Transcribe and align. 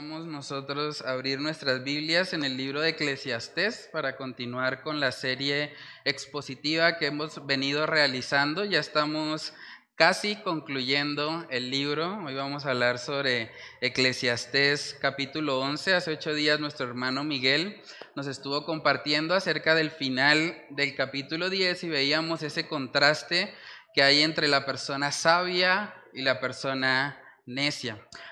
vamos 0.00 0.24
nosotros 0.24 1.02
a 1.02 1.10
abrir 1.10 1.40
nuestras 1.40 1.84
Biblias 1.84 2.32
en 2.32 2.42
el 2.42 2.56
libro 2.56 2.80
de 2.80 2.88
Eclesiastés 2.88 3.90
para 3.92 4.16
continuar 4.16 4.80
con 4.80 4.98
la 4.98 5.12
serie 5.12 5.74
expositiva 6.06 6.96
que 6.96 7.08
hemos 7.08 7.44
venido 7.44 7.84
realizando. 7.84 8.64
Ya 8.64 8.80
estamos 8.80 9.52
casi 9.96 10.36
concluyendo 10.36 11.46
el 11.50 11.70
libro. 11.70 12.18
Hoy 12.24 12.34
vamos 12.34 12.64
a 12.64 12.70
hablar 12.70 12.98
sobre 12.98 13.52
Eclesiastés 13.82 14.96
capítulo 15.02 15.60
11. 15.60 15.94
Hace 15.94 16.12
ocho 16.12 16.32
días 16.32 16.58
nuestro 16.60 16.86
hermano 16.86 17.22
Miguel 17.22 17.78
nos 18.16 18.26
estuvo 18.26 18.64
compartiendo 18.64 19.34
acerca 19.34 19.74
del 19.74 19.90
final 19.90 20.64
del 20.70 20.94
capítulo 20.94 21.50
10 21.50 21.84
y 21.84 21.88
veíamos 21.90 22.42
ese 22.42 22.66
contraste 22.66 23.52
que 23.92 24.02
hay 24.02 24.22
entre 24.22 24.48
la 24.48 24.64
persona 24.64 25.12
sabia 25.12 25.94
y 26.14 26.22
la 26.22 26.40
persona 26.40 27.20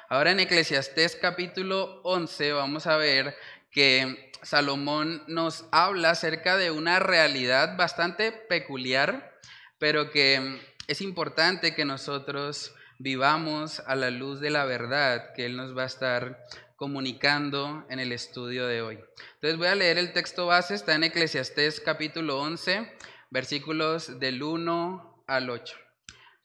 Ahora 0.08 0.30
en 0.30 0.38
Eclesiastés 0.38 1.18
capítulo 1.20 2.00
11 2.04 2.52
vamos 2.52 2.86
a 2.86 2.96
ver 2.96 3.34
que 3.72 4.30
Salomón 4.42 5.24
nos 5.26 5.64
habla 5.72 6.10
acerca 6.10 6.56
de 6.56 6.70
una 6.70 7.00
realidad 7.00 7.76
bastante 7.76 8.30
peculiar, 8.30 9.34
pero 9.80 10.10
que 10.12 10.60
es 10.86 11.00
importante 11.00 11.74
que 11.74 11.84
nosotros 11.84 12.73
vivamos 13.00 13.80
a 13.80 13.96
la 13.96 14.10
luz 14.10 14.38
de 14.38 14.50
la 14.50 14.64
verdad 14.64 15.32
que 15.34 15.46
Él 15.46 15.56
nos 15.56 15.76
va 15.76 15.82
a 15.82 15.87
estar 15.87 16.45
comunicando 16.76 17.87
en 17.90 17.98
el 17.98 18.12
estudio 18.12 18.68
de 18.68 18.82
hoy. 18.82 19.00
Entonces 19.34 19.59
voy 19.59 19.66
a 19.66 19.74
leer 19.74 19.98
el 19.98 20.12
texto 20.12 20.46
base, 20.46 20.76
está 20.76 20.95
en 20.95 21.02
Eclesiastés 21.02 21.80
capítulo 21.80 22.38
11, 22.38 22.88
versículos 23.30 24.21
del 24.21 24.45
1 24.45 25.24
al 25.26 25.50
8. 25.50 25.76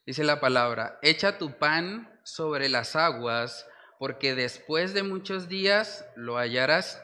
Dice 0.08 0.23
la 0.23 0.39
palabra, 0.39 0.98
echa 1.03 1.38
tu 1.38 1.59
pan 1.59 2.12
sobre 2.24 2.70
las 2.70 2.96
aguas, 2.96 3.68
porque 4.00 4.36
después 4.36 4.94
de 4.94 5.04
muchos 5.04 5.48
días 5.48 6.06
lo 6.16 6.38
hallarás. 6.38 7.02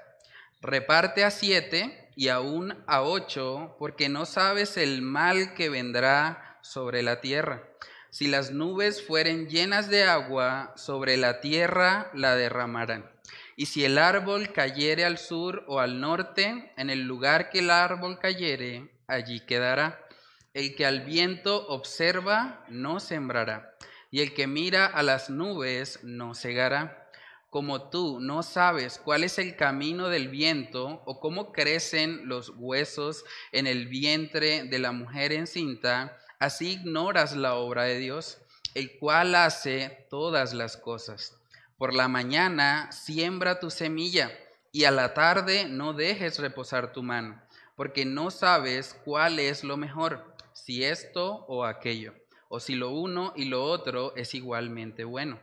Reparte 0.62 1.24
a 1.24 1.32
siete 1.32 2.10
y 2.16 2.30
aún 2.30 2.84
a 2.88 3.02
ocho, 3.04 3.76
porque 3.80 4.10
no 4.10 4.26
sabes 4.26 4.76
el 4.78 5.02
mal 5.02 5.54
que 5.54 5.70
vendrá 5.70 6.60
sobre 6.62 7.04
la 7.04 7.22
tierra. 7.22 7.64
Si 8.10 8.28
las 8.28 8.52
nubes 8.52 9.06
fueren 9.06 9.48
llenas 9.48 9.90
de 9.90 10.04
agua, 10.04 10.74
sobre 10.76 11.16
la 11.16 11.42
tierra 11.42 12.10
la 12.14 12.36
derramarán. 12.36 13.10
Y 13.56 13.68
si 13.68 13.86
el 13.86 13.98
árbol 13.98 14.52
cayere 14.52 15.06
al 15.06 15.18
sur 15.18 15.64
o 15.68 15.80
al 15.80 16.02
norte, 16.02 16.74
en 16.76 16.90
el 16.90 17.04
lugar 17.04 17.50
que 17.50 17.60
el 17.60 17.70
árbol 17.70 18.18
cayere, 18.20 18.92
allí 19.08 19.42
quedará. 19.42 20.06
El 20.54 20.76
que 20.76 20.86
al 20.86 21.02
viento 21.02 21.68
observa, 21.68 22.66
no 22.70 23.00
sembrará 23.00 23.76
y 24.12 24.22
el 24.22 24.34
que 24.34 24.48
mira 24.48 24.86
a 24.86 25.04
las 25.04 25.30
nubes 25.30 26.00
no 26.04 26.34
cegará. 26.34 27.10
Como 27.50 27.90
tú 27.90 28.20
no 28.20 28.44
sabes 28.44 29.00
cuál 29.04 29.24
es 29.24 29.40
el 29.40 29.56
camino 29.56 30.10
del 30.10 30.28
viento 30.28 31.02
o 31.06 31.20
cómo 31.20 31.52
crecen 31.52 32.28
los 32.28 32.54
huesos 32.56 33.26
en 33.52 33.66
el 33.66 33.88
vientre 33.88 34.64
de 34.66 34.80
la 34.80 34.92
mujer 34.92 35.32
encinta, 35.32 36.18
así 36.40 36.74
ignoras 36.74 37.36
la 37.36 37.56
obra 37.56 37.84
de 37.84 37.98
Dios, 37.98 38.40
el 38.76 39.00
cual 39.00 39.34
hace 39.34 40.06
todas 40.12 40.54
las 40.54 40.78
cosas. 40.78 41.38
Por 41.78 41.96
la 41.96 42.08
mañana 42.08 42.92
siembra 42.92 43.60
tu 43.60 43.72
semilla 43.72 44.32
y 44.72 44.84
a 44.84 44.92
la 44.92 45.16
tarde 45.16 45.66
no 45.68 45.94
dejes 45.94 46.38
reposar 46.38 46.94
tu 46.94 47.02
mano, 47.02 47.42
porque 47.76 48.06
no 48.06 48.30
sabes 48.30 48.96
cuál 49.06 49.40
es 49.40 49.64
lo 49.64 49.76
mejor, 49.76 50.36
si 50.54 50.84
esto 50.84 51.46
o 51.48 51.66
aquello 51.66 52.14
o 52.50 52.60
si 52.60 52.76
lo 52.76 52.90
uno 52.90 53.32
y 53.38 53.46
lo 53.46 53.64
otro 53.64 54.14
es 54.18 54.36
igualmente 54.36 55.06
bueno. 55.06 55.40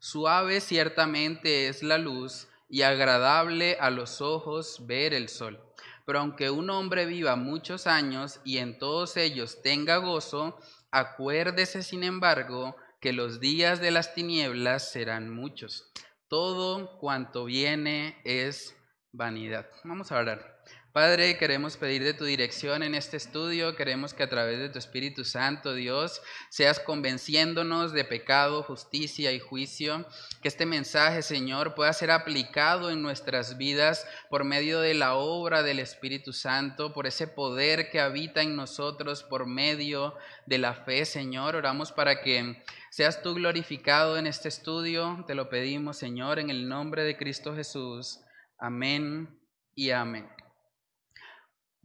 Suave 0.00 0.60
ciertamente 0.60 1.68
es 1.68 1.82
la 1.82 1.98
luz 1.98 2.48
y 2.68 2.82
agradable 2.82 3.76
a 3.80 3.90
los 3.90 4.20
ojos 4.20 4.86
ver 4.86 5.14
el 5.14 5.28
sol. 5.28 5.60
Pero 6.04 6.20
aunque 6.20 6.50
un 6.50 6.70
hombre 6.70 7.06
viva 7.06 7.36
muchos 7.36 7.86
años 7.86 8.40
y 8.44 8.58
en 8.58 8.78
todos 8.78 9.16
ellos 9.16 9.62
tenga 9.62 9.98
gozo, 9.98 10.58
acuérdese 10.90 11.82
sin 11.82 12.04
embargo 12.04 12.76
que 13.00 13.12
los 13.12 13.40
días 13.40 13.80
de 13.80 13.90
las 13.90 14.14
tinieblas 14.14 14.90
serán 14.90 15.30
muchos. 15.30 15.92
Todo 16.28 16.98
cuanto 16.98 17.44
viene 17.44 18.20
es 18.24 18.76
vanidad. 19.12 19.66
Vamos 19.84 20.10
a 20.12 20.18
orar. 20.18 20.55
Padre, 20.96 21.36
queremos 21.36 21.76
pedir 21.76 22.02
de 22.02 22.14
tu 22.14 22.24
dirección 22.24 22.82
en 22.82 22.94
este 22.94 23.18
estudio, 23.18 23.76
queremos 23.76 24.14
que 24.14 24.22
a 24.22 24.30
través 24.30 24.58
de 24.58 24.70
tu 24.70 24.78
Espíritu 24.78 25.26
Santo, 25.26 25.74
Dios, 25.74 26.22
seas 26.48 26.80
convenciéndonos 26.80 27.92
de 27.92 28.06
pecado, 28.06 28.62
justicia 28.62 29.30
y 29.32 29.38
juicio, 29.38 30.06
que 30.40 30.48
este 30.48 30.64
mensaje, 30.64 31.20
Señor, 31.20 31.74
pueda 31.74 31.92
ser 31.92 32.10
aplicado 32.10 32.90
en 32.90 33.02
nuestras 33.02 33.58
vidas 33.58 34.06
por 34.30 34.44
medio 34.44 34.80
de 34.80 34.94
la 34.94 35.16
obra 35.16 35.62
del 35.62 35.80
Espíritu 35.80 36.32
Santo, 36.32 36.94
por 36.94 37.06
ese 37.06 37.28
poder 37.28 37.90
que 37.90 38.00
habita 38.00 38.40
en 38.40 38.56
nosotros 38.56 39.22
por 39.22 39.44
medio 39.44 40.14
de 40.46 40.56
la 40.56 40.72
fe, 40.72 41.04
Señor. 41.04 41.56
Oramos 41.56 41.92
para 41.92 42.22
que 42.22 42.64
seas 42.90 43.22
tú 43.22 43.34
glorificado 43.34 44.16
en 44.16 44.26
este 44.26 44.48
estudio, 44.48 45.26
te 45.26 45.34
lo 45.34 45.50
pedimos, 45.50 45.98
Señor, 45.98 46.38
en 46.38 46.48
el 46.48 46.70
nombre 46.70 47.04
de 47.04 47.18
Cristo 47.18 47.54
Jesús. 47.54 48.20
Amén 48.58 49.38
y 49.74 49.90
amén. 49.90 50.26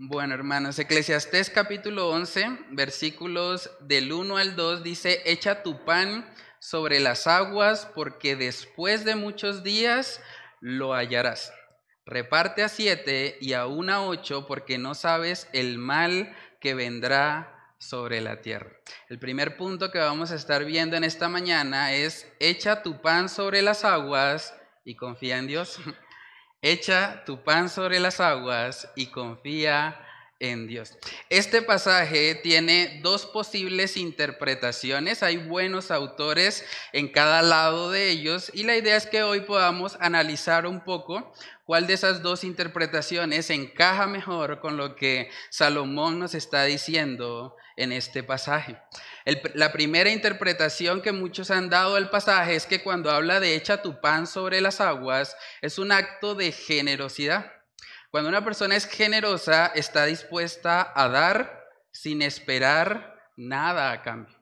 Bueno, 0.03 0.34
hermanos, 0.34 0.79
Eclesiastés 0.79 1.51
capítulo 1.51 2.09
11, 2.09 2.57
versículos 2.72 3.69
del 3.81 4.12
1 4.12 4.38
al 4.38 4.56
2 4.56 4.81
dice, 4.81 5.22
echa 5.25 5.62
tu 5.62 5.85
pan 5.85 6.28
sobre 6.57 7.00
las 7.00 7.28
aguas 7.28 7.88
porque 7.94 8.35
después 8.35 9.06
de 9.06 9.16
muchos 9.16 9.62
días 9.62 10.19
lo 10.59 10.95
hallarás. 10.95 11.53
Reparte 12.03 12.63
a 12.63 12.69
siete 12.69 13.38
y 13.41 13.53
a 13.53 13.67
una 13.67 14.03
ocho 14.03 14.47
porque 14.47 14.79
no 14.79 14.95
sabes 14.95 15.47
el 15.53 15.78
mal 15.78 16.35
que 16.59 16.73
vendrá 16.73 17.75
sobre 17.78 18.22
la 18.22 18.41
tierra. 18.41 18.72
El 19.07 19.19
primer 19.19 19.56
punto 19.56 19.91
que 19.91 20.00
vamos 20.00 20.31
a 20.31 20.35
estar 20.35 20.66
viendo 20.66 20.97
en 20.97 21.03
esta 21.03 21.29
mañana 21.29 21.94
es, 21.94 22.28
echa 22.39 22.81
tu 22.81 23.03
pan 23.03 23.29
sobre 23.29 23.62
las 23.62 23.85
aguas 23.85 24.56
y 24.83 24.95
confía 24.95 25.38
en 25.38 25.45
Dios. 25.45 25.79
Echa 26.63 27.23
tu 27.25 27.44
pan 27.44 27.69
sobre 27.69 27.99
las 27.99 28.19
aguas 28.19 28.88
y 28.95 29.07
confía 29.07 29.99
en 30.39 30.67
Dios. 30.67 30.95
Este 31.29 31.63
pasaje 31.63 32.35
tiene 32.35 32.99
dos 33.01 33.25
posibles 33.25 33.97
interpretaciones, 33.97 35.23
hay 35.23 35.38
buenos 35.38 35.89
autores 35.89 36.63
en 36.94 37.07
cada 37.07 37.41
lado 37.41 37.89
de 37.89 38.11
ellos 38.11 38.51
y 38.53 38.63
la 38.63 38.75
idea 38.75 38.95
es 38.95 39.07
que 39.07 39.23
hoy 39.23 39.41
podamos 39.41 39.97
analizar 40.01 40.67
un 40.67 40.81
poco 40.83 41.33
cuál 41.66 41.88
de 41.88 41.94
esas 41.94 42.21
dos 42.21 42.44
interpretaciones 42.44 43.50
encaja 43.50 44.05
mejor 44.05 44.59
con 44.59 44.77
lo 44.77 44.95
que 44.95 45.31
Salomón 45.50 46.19
nos 46.19 46.35
está 46.35 46.66
diciendo 46.66 47.55
en 47.75 47.91
este 47.91 48.21
pasaje. 48.21 48.77
La 49.25 49.71
primera 49.71 50.09
interpretación 50.09 51.01
que 51.01 51.11
muchos 51.11 51.51
han 51.51 51.69
dado 51.69 51.95
al 51.95 52.09
pasaje 52.09 52.55
es 52.55 52.65
que 52.65 52.81
cuando 52.81 53.11
habla 53.11 53.39
de 53.39 53.55
echa 53.55 53.81
tu 53.81 54.01
pan 54.01 54.27
sobre 54.27 54.61
las 54.61 54.81
aguas, 54.81 55.35
es 55.61 55.77
un 55.79 55.91
acto 55.91 56.35
de 56.35 56.51
generosidad. 56.51 57.51
Cuando 58.09 58.29
una 58.29 58.43
persona 58.43 58.75
es 58.75 58.85
generosa, 58.85 59.71
está 59.73 60.05
dispuesta 60.05 60.91
a 60.95 61.07
dar 61.07 61.65
sin 61.91 62.21
esperar 62.21 63.15
nada 63.37 63.91
a 63.91 64.01
cambio. 64.01 64.35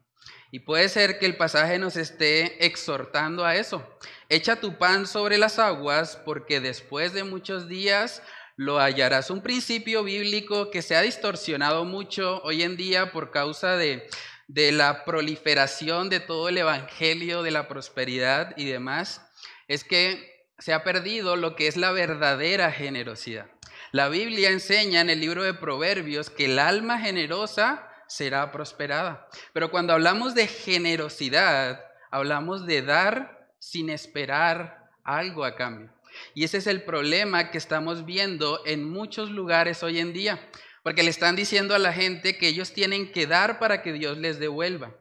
Y 0.52 0.62
puede 0.62 0.90
ser 0.90 1.20
que 1.20 1.28
el 1.28 1.38
pasaje 1.38 1.78
nos 1.78 1.96
esté 1.96 2.66
exhortando 2.66 3.46
a 3.46 3.56
eso. 3.56 3.88
Echa 4.30 4.56
tu 4.56 4.78
pan 4.78 5.06
sobre 5.06 5.38
las 5.38 5.60
aguas 5.60 6.20
porque 6.26 6.60
después 6.60 7.14
de 7.14 7.24
muchos 7.24 7.68
días 7.68 8.24
lo 8.56 8.80
hallarás. 8.80 9.30
Un 9.30 9.42
principio 9.42 10.04
bíblico 10.04 10.72
que 10.72 10.82
se 10.82 10.96
ha 10.96 11.02
distorsionado 11.02 11.86
mucho 11.86 12.42
hoy 12.44 12.64
en 12.64 12.76
día 12.76 13.12
por 13.12 13.30
causa 13.32 13.78
de, 13.78 14.10
de 14.50 14.72
la 14.72 15.06
proliferación 15.06 16.10
de 16.10 16.20
todo 16.20 16.50
el 16.50 16.58
evangelio 16.58 17.44
de 17.44 17.52
la 17.52 17.68
prosperidad 17.68 18.58
y 18.58 18.66
demás, 18.66 19.22
es 19.68 19.84
que 19.84 20.48
se 20.58 20.74
ha 20.74 20.84
perdido 20.84 21.36
lo 21.36 21.56
que 21.56 21.68
es 21.68 21.78
la 21.78 21.92
verdadera 21.92 22.72
generosidad. 22.72 23.46
La 23.92 24.10
Biblia 24.10 24.50
enseña 24.50 25.02
en 25.02 25.12
el 25.12 25.22
libro 25.22 25.44
de 25.44 25.54
Proverbios 25.54 26.32
que 26.32 26.46
el 26.46 26.58
alma 26.58 27.00
generosa 27.00 27.88
será 28.08 28.52
prosperada. 28.52 29.28
Pero 29.54 29.70
cuando 29.70 29.94
hablamos 29.94 30.34
de 30.34 30.48
generosidad, 30.48 31.86
hablamos 32.10 32.66
de 32.66 32.82
dar 32.82 33.52
sin 33.60 33.92
esperar 33.92 34.90
algo 35.04 35.46
a 35.46 35.56
cambio. 35.56 35.92
Y 36.34 36.44
ese 36.44 36.58
es 36.58 36.66
el 36.66 36.82
problema 36.82 37.52
que 37.52 37.60
estamos 37.60 38.04
viendo 38.04 38.64
en 38.66 38.90
muchos 38.90 39.30
lugares 39.30 39.84
hoy 39.84 40.00
en 40.00 40.12
día, 40.12 40.50
porque 40.84 41.04
le 41.04 41.10
están 41.10 41.36
diciendo 41.36 41.76
a 41.76 41.80
la 41.80 41.94
gente 41.94 42.38
que 42.38 42.48
ellos 42.48 42.74
tienen 42.74 43.12
que 43.12 43.28
dar 43.28 43.60
para 43.60 43.82
que 43.82 43.94
Dios 43.94 44.18
les 44.18 44.40
devuelva. 44.40 44.96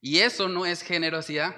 Y 0.00 0.20
eso 0.20 0.48
no 0.48 0.66
es 0.66 0.82
generosidad, 0.82 1.54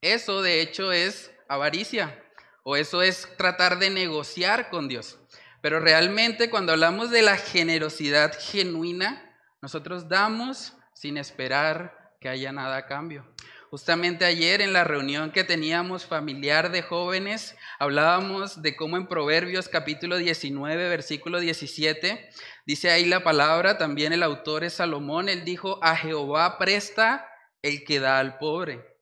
eso 0.00 0.42
de 0.42 0.60
hecho 0.60 0.92
es 0.92 1.30
avaricia, 1.48 2.22
o 2.62 2.76
eso 2.76 3.02
es 3.02 3.28
tratar 3.36 3.78
de 3.78 3.90
negociar 3.90 4.68
con 4.70 4.88
Dios. 4.88 5.18
Pero 5.60 5.80
realmente 5.80 6.50
cuando 6.50 6.72
hablamos 6.72 7.10
de 7.10 7.22
la 7.22 7.36
generosidad 7.36 8.38
genuina, 8.38 9.34
nosotros 9.62 10.08
damos 10.08 10.74
sin 10.92 11.16
esperar 11.16 12.14
que 12.20 12.28
haya 12.28 12.52
nada 12.52 12.76
a 12.76 12.86
cambio. 12.86 13.33
Justamente 13.74 14.24
ayer 14.24 14.60
en 14.60 14.72
la 14.72 14.84
reunión 14.84 15.32
que 15.32 15.42
teníamos 15.42 16.06
familiar 16.06 16.70
de 16.70 16.80
jóvenes, 16.80 17.56
hablábamos 17.80 18.62
de 18.62 18.76
cómo 18.76 18.96
en 18.96 19.08
Proverbios 19.08 19.68
capítulo 19.68 20.16
19, 20.16 20.88
versículo 20.88 21.40
17, 21.40 22.30
dice 22.66 22.92
ahí 22.92 23.04
la 23.04 23.24
palabra, 23.24 23.76
también 23.76 24.12
el 24.12 24.22
autor 24.22 24.62
es 24.62 24.74
Salomón, 24.74 25.28
él 25.28 25.44
dijo, 25.44 25.80
a 25.82 25.96
Jehová 25.96 26.56
presta 26.56 27.28
el 27.62 27.82
que 27.82 27.98
da 27.98 28.20
al 28.20 28.38
pobre, 28.38 28.96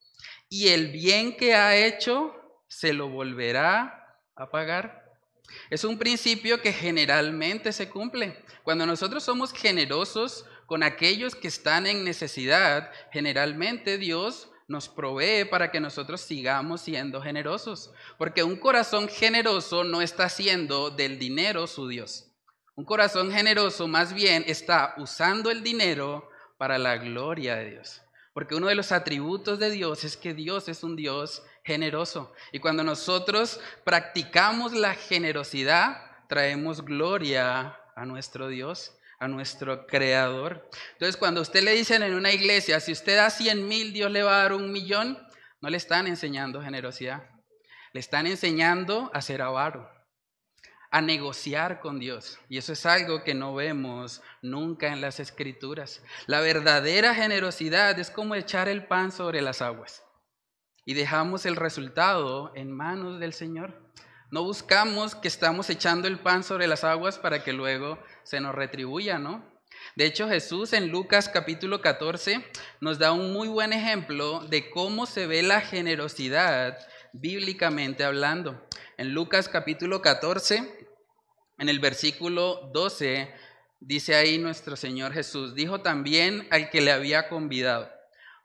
y 0.48 0.68
el 0.68 0.90
bien 0.90 1.36
que 1.36 1.52
ha 1.54 1.76
hecho 1.76 2.34
se 2.66 2.94
lo 2.94 3.10
volverá 3.10 4.16
a 4.36 4.50
pagar. 4.50 5.04
Es 5.68 5.84
un 5.84 5.98
principio 5.98 6.62
que 6.62 6.72
generalmente 6.72 7.74
se 7.74 7.90
cumple. 7.90 8.42
Cuando 8.62 8.86
nosotros 8.86 9.22
somos 9.22 9.52
generosos 9.52 10.46
con 10.64 10.82
aquellos 10.82 11.34
que 11.34 11.48
están 11.48 11.86
en 11.86 12.04
necesidad, 12.04 12.90
generalmente 13.12 13.98
Dios 13.98 14.48
nos 14.68 14.88
provee 14.88 15.44
para 15.44 15.70
que 15.70 15.80
nosotros 15.80 16.20
sigamos 16.20 16.80
siendo 16.80 17.20
generosos. 17.20 17.92
Porque 18.18 18.42
un 18.42 18.56
corazón 18.56 19.08
generoso 19.08 19.84
no 19.84 20.02
está 20.02 20.24
haciendo 20.24 20.90
del 20.90 21.18
dinero 21.18 21.66
su 21.66 21.88
Dios. 21.88 22.28
Un 22.74 22.84
corazón 22.84 23.30
generoso 23.30 23.86
más 23.86 24.14
bien 24.14 24.44
está 24.46 24.94
usando 24.96 25.50
el 25.50 25.62
dinero 25.62 26.30
para 26.56 26.78
la 26.78 26.96
gloria 26.96 27.56
de 27.56 27.70
Dios. 27.70 28.02
Porque 28.32 28.54
uno 28.54 28.68
de 28.68 28.74
los 28.74 28.92
atributos 28.92 29.58
de 29.58 29.70
Dios 29.70 30.04
es 30.04 30.16
que 30.16 30.32
Dios 30.32 30.68
es 30.68 30.82
un 30.82 30.96
Dios 30.96 31.42
generoso. 31.64 32.32
Y 32.50 32.60
cuando 32.60 32.82
nosotros 32.82 33.60
practicamos 33.84 34.72
la 34.72 34.94
generosidad, 34.94 36.00
traemos 36.28 36.82
gloria 36.82 37.78
a 37.94 38.06
nuestro 38.06 38.48
Dios 38.48 38.94
a 39.22 39.28
nuestro 39.28 39.86
creador. 39.86 40.68
Entonces, 40.94 41.16
cuando 41.16 41.40
usted 41.40 41.62
le 41.62 41.72
dicen 41.72 42.02
en 42.02 42.14
una 42.14 42.32
iglesia, 42.32 42.80
si 42.80 42.90
usted 42.90 43.16
da 43.16 43.30
100 43.30 43.68
mil, 43.68 43.92
Dios 43.92 44.10
le 44.10 44.24
va 44.24 44.34
a 44.34 44.42
dar 44.42 44.52
un 44.52 44.72
millón, 44.72 45.16
no 45.60 45.70
le 45.70 45.76
están 45.76 46.08
enseñando 46.08 46.60
generosidad. 46.60 47.30
Le 47.92 48.00
están 48.00 48.26
enseñando 48.26 49.12
a 49.14 49.22
ser 49.22 49.40
avaro, 49.40 49.88
a 50.90 51.00
negociar 51.00 51.78
con 51.78 52.00
Dios. 52.00 52.36
Y 52.48 52.58
eso 52.58 52.72
es 52.72 52.84
algo 52.84 53.22
que 53.22 53.34
no 53.34 53.54
vemos 53.54 54.22
nunca 54.42 54.92
en 54.92 55.00
las 55.00 55.20
escrituras. 55.20 56.02
La 56.26 56.40
verdadera 56.40 57.14
generosidad 57.14 57.96
es 58.00 58.10
como 58.10 58.34
echar 58.34 58.68
el 58.68 58.88
pan 58.88 59.12
sobre 59.12 59.40
las 59.40 59.62
aguas. 59.62 60.02
Y 60.84 60.94
dejamos 60.94 61.46
el 61.46 61.54
resultado 61.54 62.50
en 62.56 62.72
manos 62.72 63.20
del 63.20 63.34
Señor. 63.34 63.92
No 64.32 64.44
buscamos 64.44 65.14
que 65.14 65.28
estamos 65.28 65.68
echando 65.68 66.08
el 66.08 66.18
pan 66.18 66.42
sobre 66.42 66.66
las 66.66 66.84
aguas 66.84 67.18
para 67.18 67.44
que 67.44 67.52
luego 67.52 68.02
se 68.22 68.40
nos 68.40 68.54
retribuya, 68.54 69.18
¿no? 69.18 69.44
De 69.94 70.06
hecho, 70.06 70.26
Jesús 70.26 70.72
en 70.72 70.88
Lucas 70.88 71.28
capítulo 71.28 71.82
14 71.82 72.42
nos 72.80 72.98
da 72.98 73.12
un 73.12 73.34
muy 73.34 73.48
buen 73.48 73.74
ejemplo 73.74 74.40
de 74.40 74.70
cómo 74.70 75.04
se 75.04 75.26
ve 75.26 75.42
la 75.42 75.60
generosidad 75.60 76.78
bíblicamente 77.12 78.04
hablando. 78.04 78.66
En 78.96 79.12
Lucas 79.12 79.50
capítulo 79.50 80.00
14, 80.00 80.88
en 81.58 81.68
el 81.68 81.78
versículo 81.78 82.70
12, 82.72 83.30
dice 83.80 84.14
ahí 84.14 84.38
nuestro 84.38 84.76
Señor 84.76 85.12
Jesús, 85.12 85.54
dijo 85.54 85.82
también 85.82 86.48
al 86.50 86.70
que 86.70 86.80
le 86.80 86.92
había 86.92 87.28
convidado, 87.28 87.90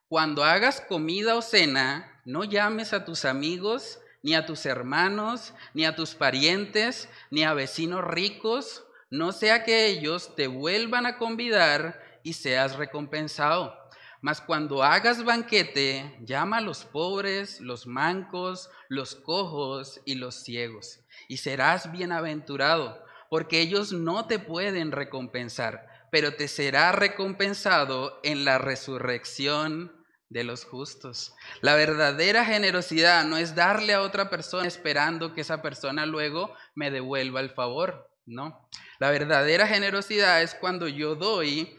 cuando 0.09 0.43
hagas 0.43 0.81
comida 0.81 1.35
o 1.35 1.41
cena, 1.41 2.21
no 2.25 2.43
llames 2.43 2.91
a 2.91 3.05
tus 3.05 3.23
amigos, 3.23 4.01
ni 4.27 4.35
a 4.35 4.45
tus 4.45 4.65
hermanos, 4.65 5.53
ni 5.73 5.85
a 5.85 5.95
tus 5.95 6.13
parientes, 6.13 7.07
ni 7.31 7.45
a 7.45 7.53
vecinos 7.53 8.03
ricos, 8.03 8.83
no 9.09 9.31
sea 9.31 9.63
que 9.63 9.85
ellos 9.85 10.35
te 10.35 10.47
vuelvan 10.47 11.05
a 11.05 11.17
convidar 11.17 12.03
y 12.23 12.33
seas 12.33 12.75
recompensado. 12.75 13.73
Mas 14.19 14.41
cuando 14.41 14.83
hagas 14.83 15.23
banquete, 15.23 16.17
llama 16.25 16.57
a 16.57 16.61
los 16.61 16.83
pobres, 16.83 17.61
los 17.61 17.87
mancos, 17.87 18.69
los 18.89 19.15
cojos 19.15 20.01
y 20.03 20.15
los 20.15 20.35
ciegos, 20.43 20.99
y 21.29 21.37
serás 21.37 21.89
bienaventurado, 21.93 23.01
porque 23.29 23.61
ellos 23.61 23.93
no 23.93 24.27
te 24.27 24.39
pueden 24.39 24.91
recompensar, 24.91 25.87
pero 26.11 26.33
te 26.33 26.49
será 26.49 26.91
recompensado 26.91 28.19
en 28.23 28.43
la 28.43 28.57
resurrección 28.57 29.96
de 30.29 30.43
los 30.43 30.65
justos. 30.65 31.33
La 31.61 31.75
verdadera 31.75 32.45
generosidad 32.45 33.25
no 33.25 33.37
es 33.37 33.55
darle 33.55 33.93
a 33.93 34.01
otra 34.01 34.29
persona 34.29 34.67
esperando 34.67 35.33
que 35.33 35.41
esa 35.41 35.61
persona 35.61 36.05
luego 36.05 36.53
me 36.75 36.91
devuelva 36.91 37.39
el 37.39 37.49
favor, 37.49 38.09
no. 38.25 38.69
La 38.99 39.09
verdadera 39.09 39.67
generosidad 39.67 40.41
es 40.41 40.55
cuando 40.55 40.87
yo 40.87 41.15
doy 41.15 41.77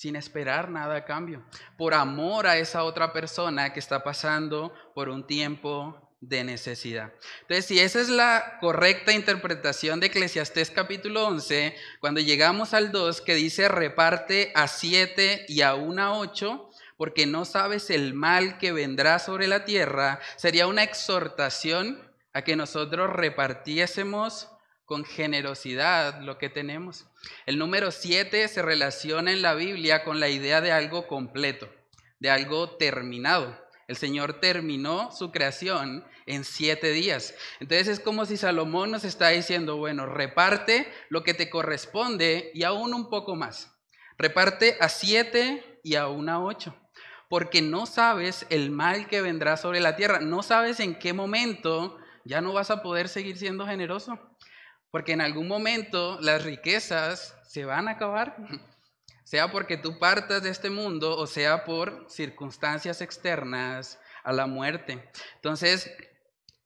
sin 0.00 0.16
esperar 0.16 0.70
nada 0.70 0.96
a 0.96 1.04
cambio, 1.04 1.44
por 1.76 1.92
amor 1.92 2.46
a 2.46 2.56
esa 2.56 2.84
otra 2.84 3.12
persona 3.12 3.74
que 3.74 3.80
está 3.80 4.02
pasando 4.02 4.72
por 4.94 5.10
un 5.10 5.26
tiempo 5.26 6.10
de 6.22 6.42
necesidad. 6.42 7.12
Entonces, 7.42 7.66
si 7.66 7.80
esa 7.80 8.00
es 8.00 8.08
la 8.08 8.58
correcta 8.60 9.12
interpretación 9.12 10.00
de 10.00 10.06
Eclesiastés 10.06 10.70
capítulo 10.70 11.26
11, 11.26 11.74
cuando 12.00 12.20
llegamos 12.20 12.72
al 12.72 12.92
2 12.92 13.20
que 13.20 13.34
dice 13.34 13.68
reparte 13.68 14.52
a 14.54 14.68
7 14.68 15.44
y 15.48 15.60
a 15.60 15.74
1 15.74 16.02
a 16.02 16.18
8, 16.18 16.69
porque 17.00 17.24
no 17.24 17.46
sabes 17.46 17.88
el 17.88 18.12
mal 18.12 18.58
que 18.58 18.72
vendrá 18.72 19.18
sobre 19.20 19.46
la 19.46 19.64
tierra, 19.64 20.20
sería 20.36 20.66
una 20.66 20.82
exhortación 20.82 21.98
a 22.34 22.42
que 22.42 22.56
nosotros 22.56 23.08
repartiésemos 23.08 24.50
con 24.84 25.06
generosidad 25.06 26.20
lo 26.20 26.36
que 26.36 26.50
tenemos. 26.50 27.06
El 27.46 27.56
número 27.56 27.90
7 27.90 28.46
se 28.48 28.60
relaciona 28.60 29.32
en 29.32 29.40
la 29.40 29.54
Biblia 29.54 30.04
con 30.04 30.20
la 30.20 30.28
idea 30.28 30.60
de 30.60 30.72
algo 30.72 31.06
completo, 31.06 31.72
de 32.18 32.28
algo 32.28 32.76
terminado. 32.76 33.58
El 33.88 33.96
Señor 33.96 34.34
terminó 34.38 35.10
su 35.10 35.32
creación 35.32 36.04
en 36.26 36.44
siete 36.44 36.90
días. 36.90 37.34
Entonces 37.60 37.88
es 37.88 38.00
como 38.00 38.26
si 38.26 38.36
Salomón 38.36 38.90
nos 38.90 39.04
está 39.04 39.30
diciendo, 39.30 39.78
bueno, 39.78 40.04
reparte 40.04 40.86
lo 41.08 41.24
que 41.24 41.32
te 41.32 41.48
corresponde 41.48 42.50
y 42.52 42.64
aún 42.64 42.92
un 42.92 43.08
poco 43.08 43.36
más. 43.36 43.74
Reparte 44.18 44.76
a 44.80 44.90
siete 44.90 45.80
y 45.82 45.94
aún 45.94 46.28
a 46.28 46.44
ocho 46.44 46.76
porque 47.30 47.62
no 47.62 47.86
sabes 47.86 48.44
el 48.50 48.72
mal 48.72 49.06
que 49.06 49.22
vendrá 49.22 49.56
sobre 49.56 49.78
la 49.78 49.94
tierra, 49.94 50.18
no 50.18 50.42
sabes 50.42 50.80
en 50.80 50.96
qué 50.96 51.12
momento 51.12 51.96
ya 52.24 52.40
no 52.40 52.52
vas 52.52 52.72
a 52.72 52.82
poder 52.82 53.08
seguir 53.08 53.38
siendo 53.38 53.68
generoso, 53.68 54.18
porque 54.90 55.12
en 55.12 55.20
algún 55.20 55.46
momento 55.46 56.18
las 56.20 56.42
riquezas 56.42 57.36
se 57.46 57.64
van 57.64 57.86
a 57.86 57.92
acabar, 57.92 58.36
sea 59.24 59.52
porque 59.52 59.76
tú 59.76 60.00
partas 60.00 60.42
de 60.42 60.50
este 60.50 60.70
mundo 60.70 61.16
o 61.16 61.28
sea 61.28 61.64
por 61.64 62.04
circunstancias 62.10 63.00
externas 63.00 64.00
a 64.24 64.32
la 64.32 64.48
muerte. 64.48 65.08
Entonces, 65.36 65.88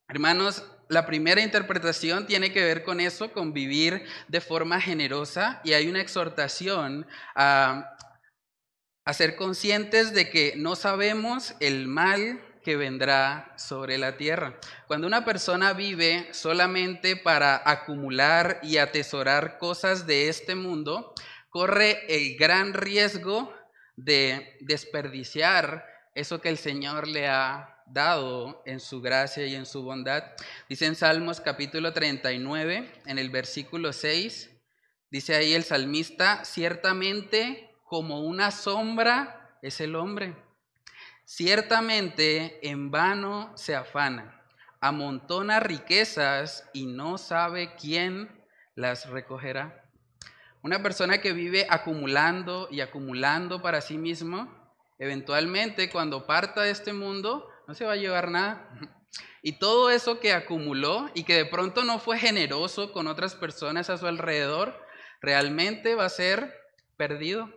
hermanos, 0.07 0.63
la 0.89 1.05
primera 1.05 1.41
interpretación 1.41 2.25
tiene 2.25 2.51
que 2.51 2.63
ver 2.63 2.83
con 2.83 2.99
eso, 2.99 3.31
con 3.31 3.53
vivir 3.53 4.03
de 4.29 4.41
forma 4.41 4.81
generosa 4.81 5.61
y 5.63 5.73
hay 5.73 5.87
una 5.87 6.01
exhortación 6.01 7.05
a 7.35 7.94
a 9.05 9.13
ser 9.13 9.35
conscientes 9.35 10.13
de 10.13 10.29
que 10.31 10.55
no 10.57 10.75
sabemos 10.75 11.53
el 11.59 11.87
mal 11.87 12.41
que 12.63 12.75
vendrá 12.75 13.53
sobre 13.55 13.99
la 13.99 14.17
tierra. 14.17 14.59
Cuando 14.87 15.05
una 15.05 15.23
persona 15.23 15.73
vive 15.73 16.27
solamente 16.33 17.15
para 17.15 17.61
acumular 17.63 18.59
y 18.63 18.77
atesorar 18.77 19.59
cosas 19.59 20.07
de 20.07 20.29
este 20.29 20.55
mundo, 20.55 21.13
corre 21.51 22.03
el 22.09 22.35
gran 22.35 22.73
riesgo 22.73 23.53
de 23.95 24.57
desperdiciar 24.61 25.85
eso 26.15 26.41
que 26.41 26.49
el 26.49 26.57
Señor 26.57 27.07
le 27.07 27.27
ha 27.27 27.83
dado 27.85 28.63
en 28.65 28.79
su 28.79 29.01
gracia 29.01 29.45
y 29.45 29.53
en 29.53 29.67
su 29.67 29.83
bondad. 29.83 30.23
Dice 30.67 30.87
en 30.87 30.95
Salmos 30.95 31.39
capítulo 31.41 31.93
39, 31.93 32.91
en 33.05 33.19
el 33.19 33.29
versículo 33.29 33.93
6, 33.93 34.49
dice 35.11 35.35
ahí 35.35 35.53
el 35.53 35.63
salmista, 35.63 36.43
ciertamente 36.45 37.64
como 37.85 38.21
una 38.21 38.51
sombra 38.51 39.57
es 39.61 39.79
el 39.79 39.95
hombre. 39.95 40.35
Ciertamente 41.23 42.67
en 42.67 42.91
vano 42.91 43.51
se 43.55 43.75
afana, 43.75 44.43
amontona 44.81 45.59
riquezas 45.59 46.69
y 46.73 46.85
no 46.85 47.17
sabe 47.17 47.75
quién 47.75 48.29
las 48.75 49.09
recogerá. 49.09 49.83
Una 50.61 50.81
persona 50.81 51.19
que 51.19 51.31
vive 51.31 51.67
acumulando 51.69 52.67
y 52.71 52.81
acumulando 52.81 53.61
para 53.61 53.81
sí 53.81 53.97
mismo, 53.97 54.49
eventualmente 54.99 55.89
cuando 55.89 56.25
parta 56.25 56.61
de 56.63 56.71
este 56.71 56.91
mundo 56.91 57.47
no 57.67 57.73
se 57.73 57.85
va 57.85 57.93
a 57.93 57.97
llevar 57.97 58.29
nada. 58.29 58.69
Y 59.41 59.59
todo 59.59 59.91
eso 59.91 60.19
que 60.19 60.33
acumuló 60.33 61.09
y 61.13 61.23
que 61.23 61.35
de 61.35 61.45
pronto 61.45 61.83
no 61.83 61.99
fue 61.99 62.17
generoso 62.17 62.91
con 62.91 63.05
otras 63.05 63.35
personas 63.35 63.91
a 63.91 63.97
su 63.97 64.07
alrededor, 64.07 64.75
realmente 65.21 65.93
va 65.93 66.05
a 66.05 66.09
ser 66.09 66.51
perdido. 66.97 67.49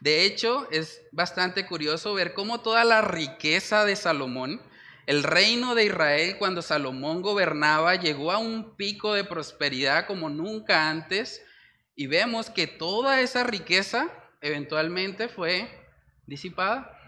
De 0.00 0.24
hecho, 0.24 0.68
es 0.70 1.02
bastante 1.12 1.66
curioso 1.66 2.14
ver 2.14 2.34
cómo 2.34 2.60
toda 2.60 2.84
la 2.84 3.02
riqueza 3.02 3.84
de 3.84 3.96
Salomón, 3.96 4.60
el 5.06 5.22
reino 5.22 5.74
de 5.74 5.84
Israel 5.84 6.36
cuando 6.38 6.62
Salomón 6.62 7.22
gobernaba 7.22 7.94
llegó 7.96 8.32
a 8.32 8.38
un 8.38 8.76
pico 8.76 9.14
de 9.14 9.24
prosperidad 9.24 10.06
como 10.06 10.30
nunca 10.30 10.88
antes 10.88 11.42
y 11.94 12.06
vemos 12.06 12.48
que 12.50 12.66
toda 12.66 13.20
esa 13.20 13.44
riqueza 13.44 14.08
eventualmente 14.40 15.28
fue 15.28 15.68
disipada 16.26 16.98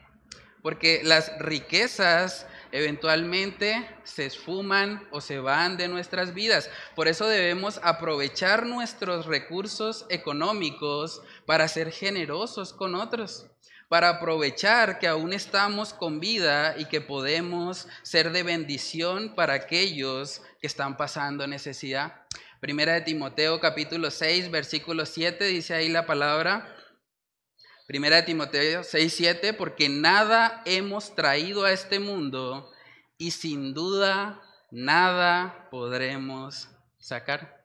porque 0.63 1.01
las 1.05 1.33
riquezas 1.39 2.47
eventualmente 2.73 3.89
se 4.05 4.27
esfuman 4.27 5.07
o 5.11 5.21
se 5.21 5.39
van 5.39 5.77
de 5.77 5.89
nuestras 5.89 6.35
vidas. 6.35 6.71
Por 6.95 7.09
eso 7.09 7.27
debemos 7.27 7.81
aprovechar 7.83 8.67
nuestros 8.67 9.27
recursos 9.27 10.07
económicos 10.09 11.23
para 11.47 11.69
ser 11.69 11.91
generosos 11.93 12.73
con 12.73 12.95
otros, 12.95 13.47
para 13.89 14.09
aprovechar 14.09 14.99
que 14.99 15.09
aún 15.09 15.33
estamos 15.33 15.95
con 15.95 16.21
vida 16.21 16.75
y 16.79 16.87
que 16.87 17.01
podemos 17.01 17.89
ser 18.03 18.33
de 18.33 18.43
bendición 18.43 19.35
para 19.35 19.55
aquellos 19.55 20.43
que 20.61 20.67
están 20.67 20.97
pasando 20.97 21.47
necesidad. 21.47 22.23
Primera 22.61 22.95
de 22.95 23.03
Timoteo 23.03 23.61
capítulo 23.61 24.11
6, 24.11 24.51
versículo 24.51 25.07
7 25.07 25.45
dice 25.45 25.75
ahí 25.75 25.89
la 25.89 26.07
palabra. 26.07 26.76
Primera 27.87 28.17
de 28.17 28.23
Timoteo 28.25 28.83
6, 28.83 29.15
7, 29.15 29.53
porque 29.53 29.89
nada 29.89 30.61
hemos 30.65 31.15
traído 31.15 31.65
a 31.65 31.71
este 31.71 32.01
mundo 32.01 32.73
y 33.17 33.31
sin 33.31 33.75
duda 33.75 34.43
nada 34.73 35.69
podremos 35.71 36.69
sacar. 36.99 37.65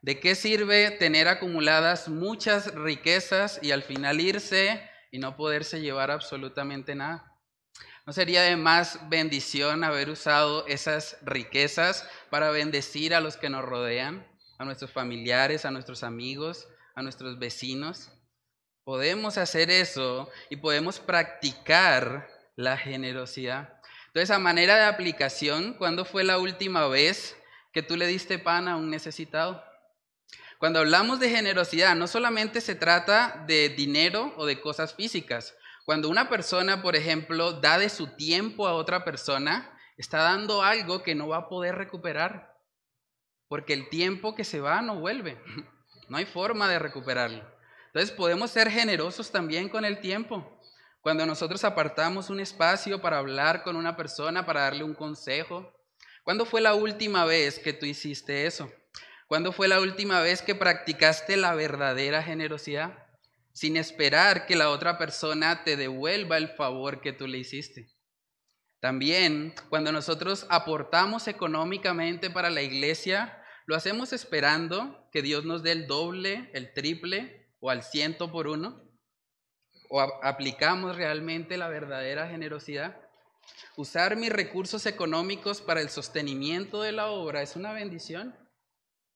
¿De 0.00 0.18
qué 0.18 0.34
sirve 0.34 0.92
tener 0.92 1.28
acumuladas 1.28 2.08
muchas 2.08 2.74
riquezas 2.74 3.60
y 3.60 3.72
al 3.72 3.82
final 3.82 4.18
irse 4.18 4.80
y 5.12 5.18
no 5.18 5.36
poderse 5.36 5.82
llevar 5.82 6.10
absolutamente 6.10 6.94
nada? 6.94 7.30
¿No 8.06 8.14
sería 8.14 8.40
de 8.40 8.56
más 8.56 9.10
bendición 9.10 9.84
haber 9.84 10.08
usado 10.08 10.66
esas 10.66 11.18
riquezas 11.20 12.08
para 12.30 12.50
bendecir 12.50 13.14
a 13.14 13.20
los 13.20 13.36
que 13.36 13.50
nos 13.50 13.62
rodean, 13.62 14.26
a 14.58 14.64
nuestros 14.64 14.90
familiares, 14.90 15.66
a 15.66 15.70
nuestros 15.70 16.02
amigos, 16.02 16.66
a 16.94 17.02
nuestros 17.02 17.38
vecinos? 17.38 18.10
Podemos 18.88 19.36
hacer 19.36 19.70
eso 19.70 20.30
y 20.48 20.56
podemos 20.56 20.98
practicar 20.98 22.26
la 22.56 22.78
generosidad. 22.78 23.78
Entonces, 24.06 24.30
a 24.30 24.38
manera 24.38 24.76
de 24.76 24.84
aplicación, 24.84 25.74
¿cuándo 25.74 26.06
fue 26.06 26.24
la 26.24 26.38
última 26.38 26.88
vez 26.88 27.36
que 27.74 27.82
tú 27.82 27.98
le 27.98 28.06
diste 28.06 28.38
pan 28.38 28.66
a 28.66 28.76
un 28.76 28.88
necesitado? 28.88 29.62
Cuando 30.58 30.78
hablamos 30.78 31.20
de 31.20 31.28
generosidad, 31.28 31.96
no 31.96 32.06
solamente 32.06 32.62
se 32.62 32.76
trata 32.76 33.44
de 33.46 33.68
dinero 33.68 34.32
o 34.38 34.46
de 34.46 34.58
cosas 34.58 34.94
físicas. 34.94 35.54
Cuando 35.84 36.08
una 36.08 36.30
persona, 36.30 36.80
por 36.80 36.96
ejemplo, 36.96 37.52
da 37.52 37.76
de 37.76 37.90
su 37.90 38.16
tiempo 38.16 38.66
a 38.66 38.72
otra 38.72 39.04
persona, 39.04 39.78
está 39.98 40.22
dando 40.22 40.62
algo 40.62 41.02
que 41.02 41.14
no 41.14 41.28
va 41.28 41.36
a 41.36 41.48
poder 41.50 41.74
recuperar. 41.74 42.56
Porque 43.48 43.74
el 43.74 43.90
tiempo 43.90 44.34
que 44.34 44.44
se 44.44 44.60
va 44.60 44.80
no 44.80 44.98
vuelve. 44.98 45.38
No 46.08 46.16
hay 46.16 46.24
forma 46.24 46.70
de 46.70 46.78
recuperarlo. 46.78 47.57
Entonces 47.88 48.10
podemos 48.10 48.50
ser 48.50 48.70
generosos 48.70 49.30
también 49.30 49.68
con 49.68 49.84
el 49.84 50.00
tiempo. 50.00 50.58
Cuando 51.00 51.24
nosotros 51.24 51.64
apartamos 51.64 52.28
un 52.28 52.38
espacio 52.38 53.00
para 53.00 53.18
hablar 53.18 53.62
con 53.62 53.76
una 53.76 53.96
persona, 53.96 54.44
para 54.44 54.62
darle 54.62 54.84
un 54.84 54.94
consejo. 54.94 55.72
¿Cuándo 56.22 56.44
fue 56.44 56.60
la 56.60 56.74
última 56.74 57.24
vez 57.24 57.58
que 57.58 57.72
tú 57.72 57.86
hiciste 57.86 58.46
eso? 58.46 58.70
¿Cuándo 59.26 59.52
fue 59.52 59.68
la 59.68 59.80
última 59.80 60.20
vez 60.20 60.42
que 60.42 60.54
practicaste 60.54 61.38
la 61.38 61.54
verdadera 61.54 62.22
generosidad? 62.22 63.06
Sin 63.54 63.78
esperar 63.78 64.46
que 64.46 64.54
la 64.54 64.68
otra 64.68 64.98
persona 64.98 65.64
te 65.64 65.76
devuelva 65.76 66.36
el 66.36 66.48
favor 66.48 67.00
que 67.00 67.14
tú 67.14 67.26
le 67.26 67.38
hiciste. 67.38 67.88
También 68.80 69.54
cuando 69.70 69.92
nosotros 69.92 70.46
aportamos 70.50 71.26
económicamente 71.26 72.28
para 72.28 72.50
la 72.50 72.62
iglesia, 72.62 73.42
lo 73.66 73.74
hacemos 73.76 74.12
esperando 74.12 75.08
que 75.10 75.22
Dios 75.22 75.44
nos 75.44 75.62
dé 75.62 75.72
el 75.72 75.86
doble, 75.86 76.50
el 76.52 76.74
triple 76.74 77.37
o 77.60 77.70
al 77.70 77.82
ciento 77.82 78.30
por 78.30 78.46
uno? 78.46 78.82
¿O 79.90 80.00
aplicamos 80.00 80.96
realmente 80.96 81.56
la 81.56 81.68
verdadera 81.68 82.28
generosidad? 82.28 83.00
Usar 83.76 84.16
mis 84.16 84.30
recursos 84.30 84.86
económicos 84.86 85.60
para 85.60 85.80
el 85.80 85.88
sostenimiento 85.88 86.82
de 86.82 86.92
la 86.92 87.10
obra 87.10 87.42
es 87.42 87.56
una 87.56 87.72
bendición. 87.72 88.36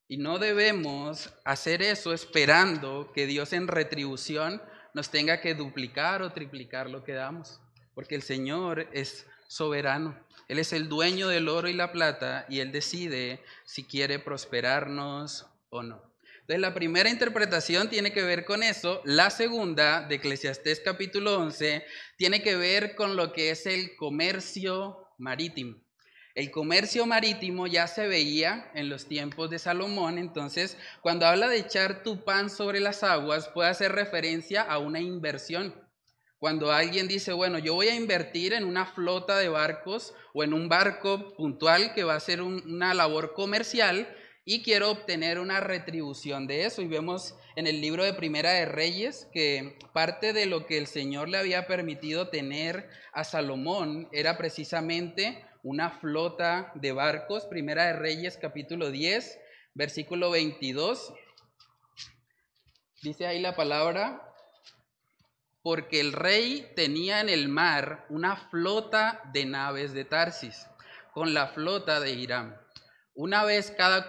Y 0.09 0.19
no 0.19 0.39
debemos 0.39 1.33
hacer 1.45 1.83
eso 1.83 2.13
esperando 2.13 3.13
que 3.13 3.27
Dios 3.27 3.53
en 3.53 3.69
retribución 3.69 4.63
nos 4.95 5.11
tenga 5.11 5.41
que 5.41 5.55
duplicar 5.55 6.23
o 6.23 6.33
triplicar 6.33 6.91
lo 6.91 7.03
que 7.05 7.13
damos. 7.13 7.61
Porque 7.95 8.15
el 8.15 8.23
Señor 8.23 8.89
es 8.93 9.27
soberano. 9.49 10.19
Él 10.49 10.59
es 10.59 10.73
el 10.73 10.89
dueño 10.89 11.29
del 11.29 11.49
oro 11.49 11.69
y 11.69 11.73
la 11.73 11.93
plata 11.93 12.47
y 12.49 12.61
Él 12.61 12.73
decide 12.73 13.43
si 13.65 13.85
quiere 13.85 14.19
prosperarnos 14.19 15.47
o 15.71 15.83
no. 15.83 16.12
Entonces 16.43 16.61
la 16.61 16.75
primera 16.75 17.09
interpretación 17.09 17.89
tiene 17.89 18.13
que 18.13 18.25
ver 18.25 18.45
con 18.45 18.65
eso, 18.65 19.01
la 19.05 19.31
segunda 19.31 20.03
de 20.09 20.17
Eclesiastés 20.17 20.81
capítulo 20.81 21.39
11 21.39 21.85
tiene 22.17 22.43
que 22.43 22.57
ver 22.57 22.97
con 22.97 23.15
lo 23.15 23.33
que 23.33 23.51
es 23.51 23.65
el 23.67 23.95
comercio 23.95 25.07
marítimo. 25.19 25.77
El 26.35 26.51
comercio 26.51 27.07
marítimo 27.07 27.69
ya 27.69 27.87
se 27.87 28.09
veía 28.09 28.73
en 28.75 28.89
los 28.89 29.07
tiempos 29.07 29.51
de 29.51 29.61
Salomón, 29.61 30.19
entonces 30.19 30.77
cuando 31.01 31.27
habla 31.27 31.47
de 31.47 31.59
echar 31.59 32.03
tu 32.03 32.25
pan 32.25 32.51
sobre 32.51 32.81
las 32.81 33.05
aguas 33.05 33.49
puede 33.49 33.71
hacer 33.71 33.93
referencia 33.93 34.63
a 34.63 34.79
una 34.79 34.99
inversión. 34.99 35.73
Cuando 36.41 36.73
alguien 36.73 37.07
dice, 37.07 37.33
bueno, 37.33 37.61
yo 37.61 37.75
voy 37.75 37.87
a 37.87 37.95
invertir 37.95 38.53
en 38.53 38.65
una 38.65 38.85
flota 38.85 39.39
de 39.39 39.49
barcos 39.49 40.13
o 40.35 40.43
en 40.43 40.55
un 40.55 40.69
barco 40.69 41.35
puntual 41.37 41.95
que 41.95 42.03
va 42.03 42.17
a 42.17 42.21
ser 42.21 42.43
una 42.43 42.95
labor 42.95 43.33
comercial, 43.33 44.09
y 44.45 44.63
quiero 44.63 44.91
obtener 44.91 45.39
una 45.39 45.61
retribución 45.61 46.47
de 46.47 46.65
eso. 46.65 46.83
Y 46.83 46.89
vemos 46.89 47.35
en 47.57 47.67
el 47.67 47.81
libro 47.81 48.05
de 48.05 48.15
Primera 48.15 48.53
de 48.53 48.67
Reyes 48.67 49.29
que 49.33 49.79
parte 49.93 50.33
de 50.33 50.47
lo 50.47 50.67
que 50.67 50.79
el 50.79 50.87
Señor 50.87 51.29
le 51.29 51.39
había 51.39 51.67
permitido 51.67 52.29
tener 52.29 52.89
a 53.13 53.25
Salomón 53.25 54.09
era 54.13 54.37
precisamente 54.37 55.45
una 55.63 55.91
flota 55.91 56.73
de 56.75 56.93
barcos. 56.93 57.45
Primera 57.47 57.87
de 57.87 57.93
Reyes 57.95 58.37
capítulo 58.37 58.91
10, 58.91 59.39
versículo 59.75 60.31
22. 60.31 61.15
Dice 63.03 63.27
ahí 63.27 63.41
la 63.41 63.55
palabra, 63.55 64.29
porque 65.63 66.01
el 66.01 66.13
rey 66.13 66.69
tenía 66.75 67.21
en 67.21 67.29
el 67.29 67.49
mar 67.49 68.07
una 68.09 68.37
flota 68.37 69.21
de 69.33 69.45
naves 69.45 69.93
de 69.93 70.05
Tarsis, 70.05 70.67
con 71.13 71.35
la 71.35 71.49
flota 71.49 72.01
de 72.01 72.13
Hiram. 72.13 72.62
Una 73.15 73.45
vez 73.45 73.71
cada, 73.77 74.07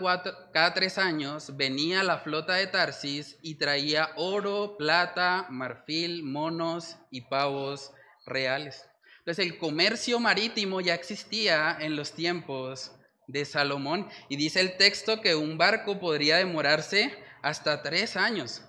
cada 0.54 0.74
tres 0.74 0.98
años 0.98 1.58
venía 1.58 2.04
la 2.04 2.20
flota 2.20 2.54
de 2.54 2.68
Tarsis 2.68 3.38
y 3.42 3.56
traía 3.56 4.12
oro, 4.16 4.78
plata, 4.78 5.46
marfil, 5.50 6.24
monos 6.24 6.96
y 7.12 7.22
pavos 7.22 7.92
reales. 8.26 8.88
Entonces 9.20 9.46
el 9.46 9.58
comercio 9.58 10.22
marítimo 10.22 10.80
ya 10.80 10.94
existía 10.94 11.78
en 11.82 11.98
los 11.98 12.14
tiempos 12.14 12.92
de 13.28 13.44
Salomón 13.44 14.08
y 14.30 14.38
dice 14.38 14.62
el 14.62 14.78
texto 14.78 15.20
que 15.22 15.36
un 15.36 15.58
barco 15.58 16.00
podría 16.00 16.38
demorarse 16.38 17.14
hasta 17.42 17.84
tres 17.84 18.16
años. 18.16 18.64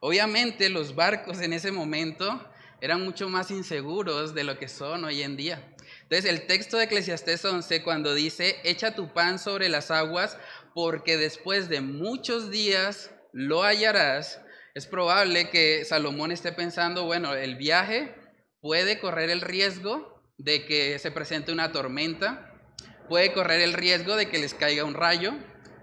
Obviamente 0.00 0.68
los 0.68 0.94
barcos 0.94 1.40
en 1.40 1.52
ese 1.52 1.72
momento 1.72 2.48
eran 2.80 3.02
mucho 3.04 3.28
más 3.28 3.50
inseguros 3.50 4.32
de 4.34 4.44
lo 4.44 4.58
que 4.58 4.68
son 4.68 5.04
hoy 5.04 5.22
en 5.22 5.36
día. 5.36 5.71
Entonces 6.12 6.30
el 6.30 6.46
texto 6.46 6.76
de 6.76 6.84
Eclesiastés 6.84 7.42
11 7.42 7.82
cuando 7.82 8.12
dice, 8.12 8.60
echa 8.64 8.94
tu 8.94 9.14
pan 9.14 9.38
sobre 9.38 9.70
las 9.70 9.90
aguas, 9.90 10.36
porque 10.74 11.16
después 11.16 11.70
de 11.70 11.80
muchos 11.80 12.50
días 12.50 13.10
lo 13.32 13.62
hallarás, 13.62 14.38
es 14.74 14.86
probable 14.86 15.48
que 15.48 15.86
Salomón 15.86 16.30
esté 16.30 16.52
pensando, 16.52 17.06
bueno, 17.06 17.34
el 17.34 17.56
viaje 17.56 18.14
puede 18.60 18.98
correr 19.00 19.30
el 19.30 19.40
riesgo 19.40 20.22
de 20.36 20.66
que 20.66 20.98
se 20.98 21.12
presente 21.12 21.50
una 21.50 21.72
tormenta, 21.72 22.60
puede 23.08 23.32
correr 23.32 23.62
el 23.62 23.72
riesgo 23.72 24.14
de 24.14 24.28
que 24.28 24.38
les 24.38 24.52
caiga 24.52 24.84
un 24.84 24.92
rayo, 24.92 25.32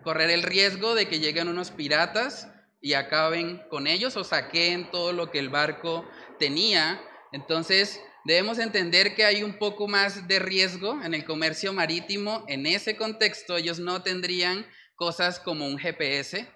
correr 0.04 0.30
el 0.30 0.44
riesgo 0.44 0.94
de 0.94 1.08
que 1.08 1.18
lleguen 1.18 1.48
unos 1.48 1.72
piratas 1.72 2.50
y 2.82 2.94
acaben 2.94 3.64
con 3.72 3.88
ellos 3.88 4.16
o 4.16 4.24
saquen 4.24 4.92
todo 4.92 5.12
lo 5.12 5.32
que 5.32 5.40
el 5.40 5.50
barco 5.50 6.08
tenía. 6.38 7.02
Entonces, 7.32 8.00
debemos 8.26 8.60
entender 8.60 9.16
que 9.16 9.26
hay 9.26 9.44
un 9.44 9.58
poco 9.58 9.88
más 9.88 10.28
de 10.28 10.40
riesgo 10.40 11.02
en 11.04 11.14
el 11.14 11.26
comercio 11.26 11.74
marítimo. 11.74 12.46
En 12.48 12.66
ese 12.66 12.96
contexto, 12.96 13.58
ellos 13.58 13.80
no 13.80 14.02
tendrían 14.02 14.66
cosas 14.96 15.40
como 15.40 15.66
un 15.66 15.78
GPS, 15.78 16.48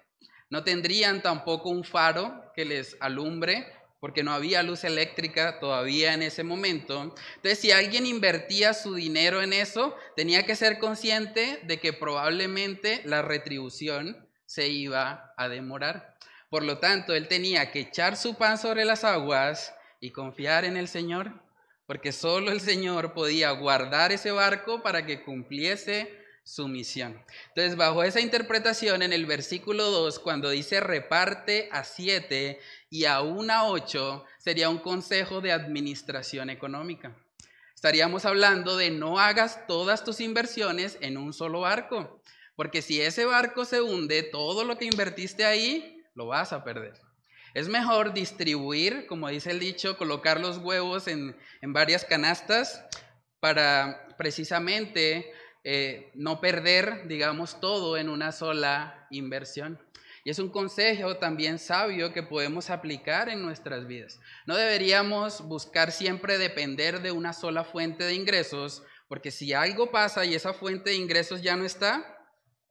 no 0.50 0.64
tendrían 0.64 1.22
tampoco 1.22 1.70
un 1.70 1.84
faro 1.84 2.52
que 2.54 2.64
les 2.64 2.96
alumbre, 3.00 3.66
porque 4.00 4.22
no 4.22 4.32
había 4.32 4.62
luz 4.62 4.84
eléctrica 4.84 5.58
todavía 5.58 6.12
en 6.12 6.22
ese 6.22 6.44
momento. 6.44 7.14
Entonces, 7.36 7.58
si 7.58 7.72
alguien 7.72 8.04
invertía 8.04 8.74
su 8.74 8.94
dinero 8.94 9.40
en 9.40 9.54
eso, 9.54 9.96
tenía 10.14 10.44
que 10.44 10.56
ser 10.56 10.78
consciente 10.78 11.58
de 11.62 11.80
que 11.80 11.94
probablemente 11.94 13.00
la 13.06 13.22
retribución 13.22 14.28
se 14.44 14.68
iba 14.68 15.32
a 15.38 15.48
demorar. 15.48 16.18
Por 16.50 16.64
lo 16.64 16.78
tanto, 16.78 17.14
él 17.14 17.28
tenía 17.28 17.72
que 17.72 17.80
echar 17.80 18.18
su 18.18 18.34
pan 18.34 18.58
sobre 18.58 18.84
las 18.84 19.04
aguas 19.04 19.74
y 20.00 20.10
confiar 20.10 20.66
en 20.66 20.76
el 20.76 20.86
Señor 20.86 21.32
porque 21.86 22.12
solo 22.12 22.50
el 22.50 22.60
Señor 22.60 23.12
podía 23.12 23.50
guardar 23.50 24.12
ese 24.12 24.30
barco 24.30 24.82
para 24.82 25.04
que 25.06 25.22
cumpliese 25.22 26.24
su 26.44 26.68
misión. 26.68 27.18
Entonces, 27.48 27.76
bajo 27.76 28.04
esa 28.04 28.20
interpretación, 28.20 29.02
en 29.02 29.12
el 29.12 29.26
versículo 29.26 29.90
2, 29.90 30.18
cuando 30.18 30.50
dice 30.50 30.80
reparte 30.80 31.68
a 31.72 31.84
siete 31.84 32.60
y 32.90 33.06
aún 33.06 33.50
a 33.50 33.64
ocho, 33.64 34.24
sería 34.38 34.68
un 34.68 34.78
consejo 34.78 35.40
de 35.40 35.52
administración 35.52 36.50
económica. 36.50 37.16
Estaríamos 37.74 38.24
hablando 38.24 38.76
de 38.76 38.90
no 38.90 39.18
hagas 39.18 39.66
todas 39.66 40.04
tus 40.04 40.20
inversiones 40.20 40.98
en 41.00 41.16
un 41.16 41.32
solo 41.32 41.60
barco, 41.60 42.20
porque 42.56 42.82
si 42.82 43.00
ese 43.00 43.24
barco 43.24 43.64
se 43.64 43.80
hunde, 43.80 44.22
todo 44.22 44.64
lo 44.64 44.78
que 44.78 44.84
invertiste 44.84 45.44
ahí 45.44 46.02
lo 46.14 46.26
vas 46.26 46.52
a 46.52 46.62
perder. 46.62 47.03
Es 47.54 47.68
mejor 47.68 48.12
distribuir, 48.12 49.06
como 49.06 49.28
dice 49.28 49.52
el 49.52 49.60
dicho, 49.60 49.96
colocar 49.96 50.40
los 50.40 50.58
huevos 50.58 51.06
en, 51.08 51.36
en 51.62 51.72
varias 51.72 52.04
canastas 52.04 52.84
para 53.38 54.08
precisamente 54.18 55.32
eh, 55.62 56.10
no 56.14 56.40
perder, 56.40 57.08
digamos, 57.08 57.58
todo 57.60 57.96
en 57.96 58.10
una 58.10 58.32
sola 58.32 59.06
inversión. 59.10 59.80
Y 60.24 60.30
es 60.30 60.38
un 60.38 60.50
consejo 60.50 61.16
también 61.16 61.58
sabio 61.58 62.12
que 62.12 62.22
podemos 62.22 62.70
aplicar 62.70 63.28
en 63.28 63.42
nuestras 63.42 63.86
vidas. 63.86 64.20
No 64.46 64.56
deberíamos 64.56 65.42
buscar 65.42 65.92
siempre 65.92 66.38
depender 66.38 67.02
de 67.02 67.12
una 67.12 67.32
sola 67.32 67.64
fuente 67.64 68.04
de 68.04 68.14
ingresos, 68.14 68.82
porque 69.06 69.30
si 69.30 69.52
algo 69.52 69.90
pasa 69.90 70.24
y 70.24 70.34
esa 70.34 70.54
fuente 70.54 70.90
de 70.90 70.96
ingresos 70.96 71.40
ya 71.42 71.56
no 71.56 71.64
está, 71.64 72.18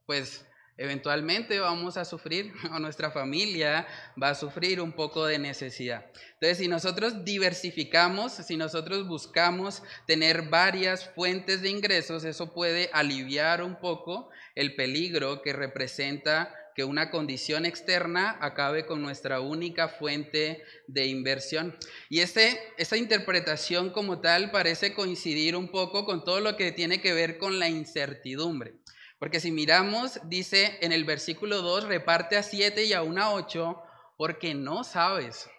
pues 0.05 0.45
eventualmente 0.77 1.59
vamos 1.59 1.97
a 1.97 2.05
sufrir, 2.05 2.53
o 2.73 2.79
nuestra 2.79 3.11
familia 3.11 3.87
va 4.21 4.29
a 4.29 4.35
sufrir 4.35 4.81
un 4.81 4.93
poco 4.93 5.25
de 5.25 5.39
necesidad. 5.39 6.05
Entonces, 6.33 6.57
si 6.57 6.67
nosotros 6.67 7.23
diversificamos, 7.23 8.33
si 8.33 8.57
nosotros 8.57 9.07
buscamos 9.07 9.83
tener 10.07 10.49
varias 10.49 11.09
fuentes 11.09 11.61
de 11.61 11.69
ingresos, 11.69 12.23
eso 12.23 12.53
puede 12.53 12.89
aliviar 12.93 13.63
un 13.63 13.79
poco 13.79 14.29
el 14.55 14.75
peligro 14.75 15.41
que 15.41 15.53
representa 15.53 16.53
que 16.75 16.83
una 16.83 17.11
condición 17.11 17.65
externa 17.65 18.37
acabe 18.41 18.85
con 18.85 19.01
nuestra 19.01 19.39
única 19.39 19.89
fuente 19.89 20.63
de 20.87 21.05
inversión. 21.05 21.77
Y 22.09 22.19
ese, 22.19 22.59
esa 22.77 22.97
interpretación 22.97 23.91
como 23.91 24.21
tal 24.21 24.51
parece 24.51 24.93
coincidir 24.93 25.55
un 25.55 25.69
poco 25.69 26.05
con 26.05 26.23
todo 26.23 26.39
lo 26.39 26.57
que 26.57 26.71
tiene 26.71 27.01
que 27.01 27.13
ver 27.13 27.37
con 27.37 27.59
la 27.59 27.69
incertidumbre. 27.69 28.82
Porque 29.23 29.39
si 29.39 29.53
miramos, 29.53 30.19
dice 30.25 30.77
en 30.81 30.91
el 30.91 31.05
versículo 31.05 31.61
2, 31.61 31.85
reparte 31.85 32.35
a 32.35 32.43
siete 32.43 32.83
y 32.83 32.91
aún 32.91 33.17
a 33.17 33.31
ocho, 33.31 33.81
porque 34.17 34.53
no 34.53 34.83
sabes 34.83 35.49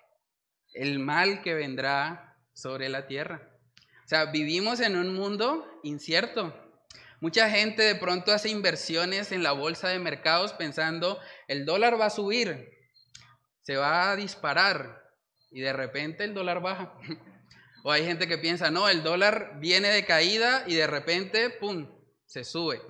el 0.74 0.98
mal 0.98 1.40
que 1.40 1.54
vendrá 1.54 2.36
sobre 2.52 2.90
la 2.90 3.06
tierra. 3.06 3.56
O 4.04 4.06
sea, 4.06 4.26
vivimos 4.26 4.80
en 4.80 4.98
un 4.98 5.14
mundo 5.14 5.80
incierto. 5.82 6.54
Mucha 7.22 7.48
gente 7.48 7.82
de 7.84 7.94
pronto 7.94 8.32
hace 8.32 8.50
inversiones 8.50 9.32
en 9.32 9.42
la 9.42 9.52
bolsa 9.52 9.88
de 9.88 9.98
mercados 9.98 10.52
pensando, 10.52 11.18
el 11.48 11.64
dólar 11.64 11.98
va 11.98 12.04
a 12.04 12.10
subir, 12.10 12.68
se 13.62 13.76
va 13.76 14.10
a 14.10 14.16
disparar 14.16 15.08
y 15.50 15.62
de 15.62 15.72
repente 15.72 16.24
el 16.24 16.34
dólar 16.34 16.60
baja. 16.60 16.98
O 17.82 17.90
hay 17.90 18.04
gente 18.04 18.28
que 18.28 18.36
piensa, 18.36 18.70
no, 18.70 18.90
el 18.90 19.02
dólar 19.02 19.58
viene 19.58 19.88
de 19.88 20.04
caída 20.04 20.64
y 20.66 20.74
de 20.74 20.86
repente, 20.86 21.48
¡pum!, 21.48 21.86
se 22.26 22.44
sube. 22.44 22.82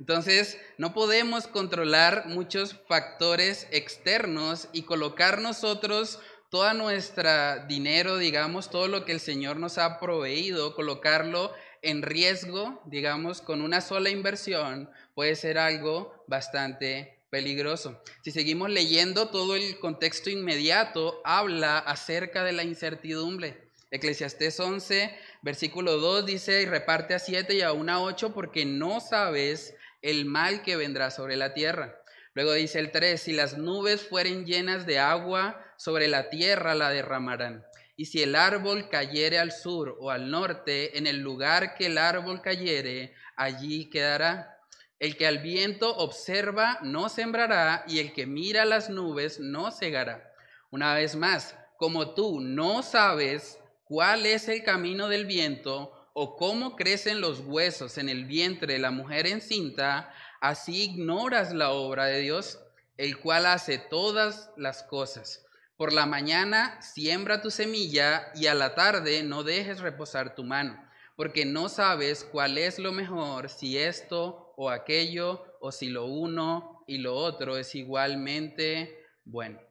Entonces, 0.00 0.58
no 0.78 0.94
podemos 0.94 1.46
controlar 1.46 2.26
muchos 2.26 2.74
factores 2.88 3.68
externos 3.70 4.68
y 4.72 4.82
colocar 4.82 5.42
nosotros 5.42 6.18
todo 6.50 6.72
nuestro 6.72 7.30
dinero, 7.68 8.16
digamos, 8.16 8.70
todo 8.70 8.88
lo 8.88 9.04
que 9.04 9.12
el 9.12 9.20
Señor 9.20 9.58
nos 9.58 9.76
ha 9.76 10.00
proveído, 10.00 10.74
colocarlo 10.74 11.52
en 11.82 12.00
riesgo, 12.00 12.82
digamos, 12.86 13.42
con 13.42 13.60
una 13.60 13.82
sola 13.82 14.08
inversión, 14.08 14.90
puede 15.14 15.36
ser 15.36 15.58
algo 15.58 16.24
bastante 16.26 17.18
peligroso. 17.28 18.02
Si 18.22 18.30
seguimos 18.30 18.70
leyendo, 18.70 19.28
todo 19.28 19.54
el 19.54 19.78
contexto 19.80 20.30
inmediato 20.30 21.20
habla 21.24 21.78
acerca 21.78 22.42
de 22.42 22.52
la 22.52 22.64
incertidumbre. 22.64 23.68
Eclesiastés 23.90 24.58
11, 24.58 25.14
versículo 25.42 25.98
2 25.98 26.24
dice, 26.24 26.62
y 26.62 26.66
reparte 26.66 27.12
a 27.12 27.18
siete 27.18 27.54
y 27.54 27.62
a 27.62 27.72
una 27.72 28.02
ocho 28.02 28.32
porque 28.32 28.64
no 28.64 29.00
sabes 29.00 29.74
el 30.02 30.24
mal 30.24 30.62
que 30.62 30.76
vendrá 30.76 31.10
sobre 31.10 31.36
la 31.36 31.54
tierra. 31.54 32.00
Luego 32.34 32.52
dice 32.52 32.78
el 32.78 32.90
3, 32.90 33.20
si 33.20 33.32
las 33.32 33.58
nubes 33.58 34.02
fueren 34.06 34.46
llenas 34.46 34.86
de 34.86 34.98
agua, 34.98 35.64
sobre 35.76 36.08
la 36.08 36.30
tierra 36.30 36.74
la 36.74 36.90
derramarán. 36.90 37.64
Y 37.96 38.06
si 38.06 38.22
el 38.22 38.34
árbol 38.34 38.88
cayere 38.88 39.38
al 39.38 39.52
sur 39.52 39.96
o 40.00 40.10
al 40.10 40.30
norte, 40.30 40.96
en 40.96 41.06
el 41.06 41.18
lugar 41.18 41.74
que 41.74 41.86
el 41.86 41.98
árbol 41.98 42.40
cayere, 42.40 43.14
allí 43.36 43.90
quedará. 43.90 44.56
El 44.98 45.16
que 45.16 45.26
al 45.26 45.38
viento 45.38 45.96
observa 45.96 46.78
no 46.82 47.08
sembrará, 47.08 47.84
y 47.88 47.98
el 47.98 48.12
que 48.12 48.26
mira 48.26 48.64
las 48.64 48.90
nubes 48.90 49.40
no 49.40 49.70
cegará. 49.70 50.32
Una 50.70 50.94
vez 50.94 51.16
más, 51.16 51.56
como 51.76 52.14
tú 52.14 52.40
no 52.40 52.82
sabes 52.82 53.58
cuál 53.84 54.24
es 54.24 54.48
el 54.48 54.62
camino 54.62 55.08
del 55.08 55.26
viento, 55.26 55.99
o 56.12 56.36
cómo 56.36 56.76
crecen 56.76 57.20
los 57.20 57.40
huesos 57.40 57.98
en 57.98 58.08
el 58.08 58.24
vientre 58.24 58.74
de 58.74 58.78
la 58.78 58.90
mujer 58.90 59.26
encinta, 59.26 60.12
así 60.40 60.84
ignoras 60.84 61.52
la 61.52 61.70
obra 61.70 62.06
de 62.06 62.20
Dios, 62.20 62.58
el 62.96 63.18
cual 63.18 63.46
hace 63.46 63.78
todas 63.78 64.50
las 64.56 64.82
cosas. 64.82 65.46
Por 65.76 65.92
la 65.92 66.06
mañana 66.06 66.80
siembra 66.82 67.40
tu 67.40 67.50
semilla 67.50 68.30
y 68.34 68.46
a 68.46 68.54
la 68.54 68.74
tarde 68.74 69.22
no 69.22 69.42
dejes 69.44 69.80
reposar 69.80 70.34
tu 70.34 70.44
mano, 70.44 70.78
porque 71.16 71.44
no 71.44 71.68
sabes 71.68 72.24
cuál 72.24 72.58
es 72.58 72.78
lo 72.78 72.92
mejor, 72.92 73.48
si 73.48 73.78
esto 73.78 74.52
o 74.56 74.68
aquello, 74.68 75.44
o 75.60 75.72
si 75.72 75.88
lo 75.88 76.06
uno 76.06 76.84
y 76.86 76.98
lo 76.98 77.14
otro 77.14 77.56
es 77.56 77.74
igualmente 77.74 79.06
bueno. 79.24 79.69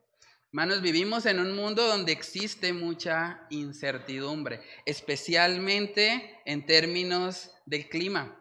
Hermanos, 0.52 0.82
vivimos 0.82 1.28
en 1.28 1.40
un 1.40 1.56
mundo 1.56 1.86
donde 1.86 2.12
existe 2.12 2.74
mucha 2.74 3.46
incertidumbre, 3.52 4.62
especialmente 4.84 6.42
en 6.44 6.66
términos 6.66 7.52
del 7.68 7.88
clima. 7.88 8.36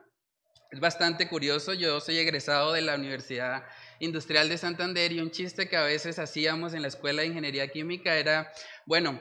Es 0.70 0.80
bastante 0.80 1.28
curioso, 1.28 1.74
yo 1.74 2.00
soy 2.00 2.16
egresado 2.16 2.72
de 2.72 2.80
la 2.80 2.94
Universidad 2.94 3.66
Industrial 3.98 4.48
de 4.48 4.56
Santander 4.56 5.12
y 5.12 5.20
un 5.20 5.30
chiste 5.30 5.68
que 5.68 5.76
a 5.76 5.82
veces 5.82 6.18
hacíamos 6.18 6.72
en 6.72 6.80
la 6.80 6.88
Escuela 6.88 7.20
de 7.20 7.28
Ingeniería 7.28 7.68
Química 7.68 8.16
era, 8.16 8.50
bueno, 8.86 9.20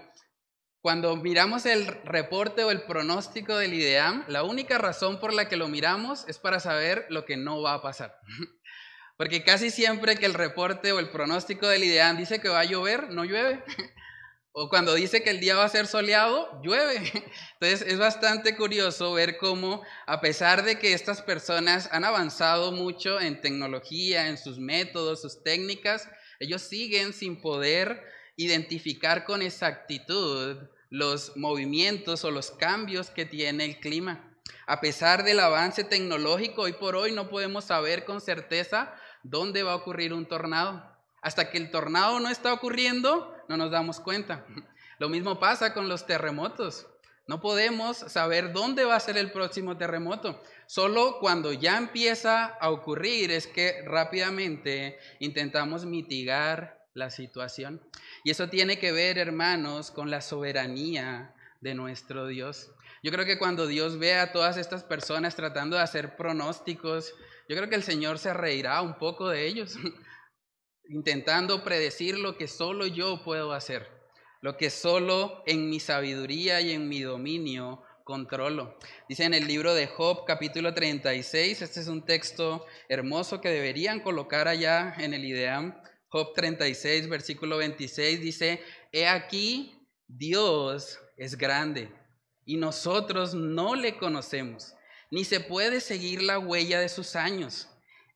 cuando 0.80 1.14
miramos 1.18 1.66
el 1.66 1.88
reporte 2.06 2.64
o 2.64 2.72
el 2.72 2.84
pronóstico 2.84 3.58
del 3.58 3.74
IDEAM, 3.74 4.24
la 4.30 4.44
única 4.44 4.78
razón 4.78 5.20
por 5.20 5.34
la 5.34 5.50
que 5.50 5.58
lo 5.58 5.68
miramos 5.68 6.26
es 6.30 6.38
para 6.38 6.62
saber 6.62 7.06
lo 7.10 7.26
que 7.26 7.36
no 7.36 7.62
va 7.62 7.74
a 7.74 7.82
pasar. 7.82 8.18
Porque 9.18 9.44
casi 9.44 9.72
siempre 9.72 10.16
que 10.16 10.28
el 10.28 10.36
reporte 10.36 10.92
o 10.92 11.00
el 11.00 11.10
pronóstico 11.10 11.68
del 11.68 11.84
IDEAM 11.84 12.18
dice 12.18 12.40
que 12.40 12.50
va 12.50 12.62
a 12.62 12.66
llover, 12.66 13.10
no 13.10 13.26
llueve. 13.26 13.64
O 14.60 14.70
cuando 14.70 14.96
dice 14.96 15.22
que 15.22 15.30
el 15.30 15.40
día 15.40 15.56
va 15.56 15.66
a 15.66 15.70
ser 15.70 15.86
soleado, 15.86 16.60
llueve. 16.64 16.96
Entonces 17.62 17.88
es 17.88 18.00
bastante 18.00 18.56
curioso 18.56 19.14
ver 19.14 19.38
cómo, 19.38 19.84
a 20.08 20.20
pesar 20.20 20.64
de 20.64 20.80
que 20.80 20.94
estas 20.94 21.22
personas 21.22 21.88
han 21.92 22.04
avanzado 22.04 22.72
mucho 22.72 23.22
en 23.22 23.40
tecnología, 23.40 24.28
en 24.28 24.40
sus 24.40 24.58
métodos, 24.58 25.22
sus 25.22 25.44
técnicas, 25.44 26.10
ellos 26.40 26.64
siguen 26.64 27.14
sin 27.14 27.40
poder 27.40 28.02
identificar 28.36 29.26
con 29.26 29.44
exactitud 29.44 30.58
los 30.90 31.38
movimientos 31.38 32.24
o 32.24 32.32
los 32.32 32.50
cambios 32.50 33.12
que 33.12 33.26
tiene 33.28 33.64
el 33.64 33.80
clima. 33.80 34.28
A 34.66 34.82
pesar 34.82 35.24
del 35.24 35.40
avance 35.40 35.84
tecnológico, 35.84 36.64
hoy 36.64 36.74
por 36.74 36.96
hoy 36.96 37.12
no 37.12 37.30
podemos 37.30 37.66
saber 37.66 38.06
con 38.06 38.22
certeza 38.22 38.94
dónde 39.30 39.64
va 39.64 39.74
a 39.74 39.78
ocurrir 39.78 40.14
un 40.14 40.26
tornado. 40.26 40.84
Hasta 41.22 41.50
que 41.50 41.58
el 41.58 41.72
tornado 41.72 42.20
no 42.20 42.30
está 42.30 42.54
ocurriendo, 42.54 43.36
no 43.50 43.58
nos 43.58 43.72
damos 43.72 44.00
cuenta. 44.00 44.46
Lo 45.00 45.10
mismo 45.10 45.40
pasa 45.40 45.74
con 45.74 45.90
los 45.90 46.08
terremotos. 46.08 46.88
No 47.28 47.42
podemos 47.42 47.98
saber 47.98 48.54
dónde 48.54 48.86
va 48.86 48.96
a 48.96 49.02
ser 49.02 49.18
el 49.18 49.32
próximo 49.32 49.78
terremoto. 49.78 50.42
Solo 50.66 51.20
cuando 51.20 51.52
ya 51.52 51.78
empieza 51.78 52.46
a 52.46 52.70
ocurrir 52.70 53.32
es 53.32 53.48
que 53.48 53.84
rápidamente 53.86 54.98
intentamos 55.20 55.86
mitigar 55.86 56.88
la 56.94 57.12
situación. 57.12 57.82
Y 58.24 58.32
eso 58.32 58.48
tiene 58.48 58.80
que 58.80 58.92
ver, 58.92 59.18
hermanos, 59.18 59.92
con 59.92 60.10
la 60.10 60.22
soberanía 60.22 61.36
de 61.60 61.76
nuestro 61.76 62.28
Dios. 62.28 62.72
Yo 63.04 63.12
creo 63.12 63.26
que 63.26 63.38
cuando 63.38 63.68
Dios 63.68 64.00
ve 64.00 64.16
a 64.16 64.32
todas 64.32 64.58
estas 64.58 64.84
personas 64.84 65.36
tratando 65.36 65.76
de 65.76 65.84
hacer 65.84 66.16
pronósticos 66.16 67.14
yo 67.48 67.56
creo 67.56 67.70
que 67.70 67.76
el 67.76 67.84
Señor 67.84 68.20
se 68.20 68.34
reirá 68.34 68.82
un 68.82 68.98
poco 68.98 69.30
de 69.30 69.48
ellos, 69.48 69.78
intentando 70.90 71.64
predecir 71.64 72.18
lo 72.18 72.38
que 72.38 72.48
solo 72.48 72.88
yo 72.88 73.24
puedo 73.24 73.54
hacer, 73.54 73.88
lo 74.42 74.58
que 74.58 74.70
solo 74.70 75.44
en 75.46 75.70
mi 75.70 75.80
sabiduría 75.80 76.60
y 76.62 76.72
en 76.72 76.90
mi 76.90 77.02
dominio 77.02 77.84
controlo. 78.04 78.78
Dice 79.10 79.26
en 79.26 79.34
el 79.34 79.48
libro 79.48 79.74
de 79.74 79.88
Job 79.88 80.26
capítulo 80.26 80.74
36, 80.74 81.62
este 81.62 81.80
es 81.80 81.88
un 81.88 82.06
texto 82.06 82.66
hermoso 82.90 83.42
que 83.42 83.50
deberían 83.50 84.02
colocar 84.02 84.48
allá 84.48 84.96
en 84.98 85.14
el 85.14 85.26
IDEAM. 85.26 85.82
Job 86.10 86.34
36, 86.34 87.10
versículo 87.10 87.58
26 87.58 88.22
dice, 88.22 88.62
He 88.94 89.08
aquí, 89.08 89.88
Dios 90.08 91.00
es 91.18 91.38
grande 91.38 91.92
y 92.46 92.56
nosotros 92.56 93.34
no 93.34 93.76
le 93.76 93.98
conocemos 93.98 94.77
ni 95.12 95.24
se 95.24 95.40
puede 95.40 95.80
seguir 95.82 96.22
la 96.22 96.40
huella 96.40 96.80
de 96.80 96.90
sus 96.90 97.16
años. 97.16 97.68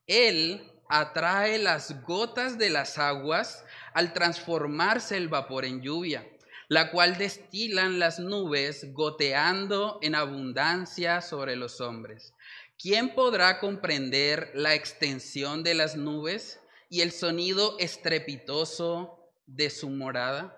Él 0.08 0.72
atrae 0.90 1.58
las 1.58 2.04
gotas 2.04 2.58
de 2.58 2.70
las 2.70 2.98
aguas 2.98 3.64
al 3.94 4.14
transformarse 4.14 5.16
el 5.16 5.30
vapor 5.30 5.66
en 5.66 5.82
lluvia, 5.82 6.28
la 6.68 6.92
cual 6.92 7.18
destilan 7.18 8.00
las 8.00 8.20
nubes 8.20 8.94
goteando 8.94 10.00
en 10.02 10.16
abundancia 10.16 11.22
sobre 11.22 11.56
los 11.56 11.80
hombres. 11.80 12.34
¿Quién 12.78 13.14
podrá 13.14 13.60
comprender 13.60 14.52
la 14.54 14.74
extensión 14.74 15.64
de 15.64 15.76
las 15.76 15.96
nubes 15.96 16.60
y 16.90 17.02
el 17.02 17.12
sonido 17.12 17.78
estrepitoso 17.80 19.20
de 19.46 19.70
su 19.70 19.90
morada? 19.90 20.58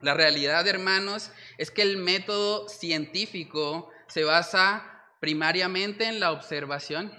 La 0.00 0.14
realidad, 0.14 0.66
hermanos, 0.68 1.30
es 1.58 1.70
que 1.70 1.82
el 1.82 1.96
método 1.96 2.68
científico 2.68 3.90
se 4.08 4.24
basa 4.24 4.95
primariamente 5.20 6.06
en 6.06 6.20
la 6.20 6.32
observación 6.32 7.12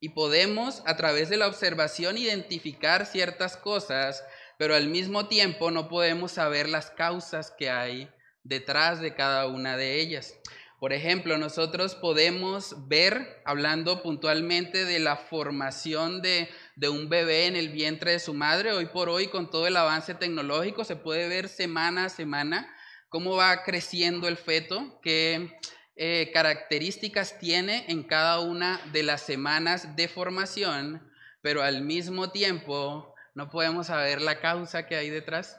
y 0.00 0.10
podemos 0.10 0.82
a 0.86 0.96
través 0.96 1.28
de 1.28 1.36
la 1.36 1.48
observación 1.48 2.18
identificar 2.18 3.06
ciertas 3.06 3.56
cosas, 3.56 4.24
pero 4.58 4.74
al 4.74 4.88
mismo 4.88 5.28
tiempo 5.28 5.70
no 5.70 5.88
podemos 5.88 6.32
saber 6.32 6.68
las 6.68 6.90
causas 6.90 7.52
que 7.56 7.70
hay 7.70 8.10
detrás 8.44 9.00
de 9.00 9.14
cada 9.14 9.46
una 9.46 9.76
de 9.76 10.00
ellas. 10.00 10.34
Por 10.78 10.92
ejemplo, 10.92 11.38
nosotros 11.38 11.94
podemos 11.94 12.86
ver, 12.86 13.40
hablando 13.46 14.02
puntualmente 14.02 14.84
de 14.84 14.98
la 14.98 15.16
formación 15.16 16.20
de, 16.20 16.50
un 16.90 17.08
bebé 17.08 17.46
en 17.46 17.56
el 17.56 17.70
vientre 17.70 18.12
de 18.12 18.20
su 18.20 18.34
madre, 18.34 18.72
hoy 18.72 18.86
por 18.86 19.08
hoy 19.08 19.28
con 19.28 19.50
todo 19.50 19.66
el 19.66 19.76
avance 19.76 20.14
tecnológico 20.14 20.84
se 20.84 20.96
puede 20.96 21.28
ver 21.28 21.48
semana 21.48 22.04
a 22.04 22.08
semana 22.10 22.72
cómo 23.08 23.36
va 23.36 23.62
creciendo 23.62 24.28
el 24.28 24.36
feto, 24.36 25.00
qué 25.02 25.56
eh, 25.96 26.30
características 26.32 27.38
tiene 27.38 27.86
en 27.88 28.02
cada 28.02 28.40
una 28.40 28.80
de 28.92 29.02
las 29.02 29.22
semanas 29.22 29.96
de 29.96 30.08
formación, 30.08 31.10
pero 31.40 31.62
al 31.62 31.80
mismo 31.80 32.30
tiempo 32.30 33.14
no 33.34 33.48
podemos 33.48 33.86
saber 33.86 34.20
la 34.20 34.40
causa 34.40 34.86
que 34.86 34.96
hay 34.96 35.08
detrás. 35.08 35.58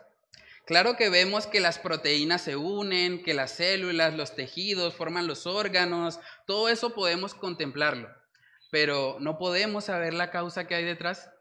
Claro 0.67 0.95
que 0.95 1.09
vemos 1.09 1.47
que 1.47 1.59
las 1.59 1.79
proteínas 1.79 2.41
se 2.41 2.55
unen, 2.55 3.23
que 3.23 3.33
las 3.33 3.51
células, 3.51 4.13
los 4.13 4.35
tejidos 4.35 4.93
forman 4.93 5.25
los 5.25 5.47
órganos, 5.47 6.19
todo 6.45 6.69
eso 6.69 6.93
podemos 6.93 7.33
contemplarlo, 7.33 8.09
pero 8.69 9.17
no 9.19 9.39
podemos 9.39 9.85
saber 9.85 10.13
la 10.13 10.29
causa 10.29 10.67
que 10.67 10.75
hay 10.75 10.83
detrás. 10.83 11.31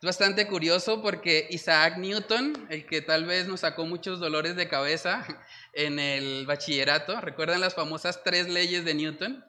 Es 0.00 0.06
bastante 0.06 0.46
curioso 0.46 1.02
porque 1.02 1.46
Isaac 1.50 1.98
Newton, 1.98 2.68
el 2.70 2.86
que 2.86 3.02
tal 3.02 3.26
vez 3.26 3.48
nos 3.48 3.60
sacó 3.60 3.86
muchos 3.86 4.20
dolores 4.20 4.56
de 4.56 4.68
cabeza 4.68 5.26
en 5.72 5.98
el 5.98 6.46
bachillerato, 6.46 7.20
¿recuerdan 7.20 7.60
las 7.60 7.74
famosas 7.74 8.22
tres 8.24 8.48
leyes 8.48 8.84
de 8.84 8.94
Newton? 8.94 9.44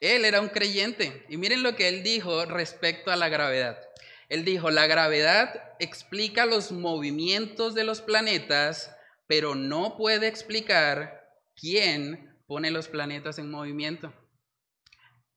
Él 0.00 0.24
era 0.24 0.40
un 0.40 0.48
creyente 0.48 1.24
y 1.28 1.36
miren 1.36 1.62
lo 1.62 1.74
que 1.74 1.88
él 1.88 2.02
dijo 2.02 2.44
respecto 2.44 3.10
a 3.10 3.16
la 3.16 3.28
gravedad. 3.28 3.78
Él 4.28 4.44
dijo, 4.44 4.70
la 4.70 4.86
gravedad 4.86 5.74
explica 5.78 6.46
los 6.46 6.72
movimientos 6.72 7.74
de 7.74 7.84
los 7.84 8.00
planetas, 8.00 8.94
pero 9.26 9.54
no 9.54 9.96
puede 9.96 10.26
explicar 10.26 11.30
quién 11.54 12.36
pone 12.46 12.70
los 12.70 12.88
planetas 12.88 13.38
en 13.38 13.50
movimiento. 13.50 14.12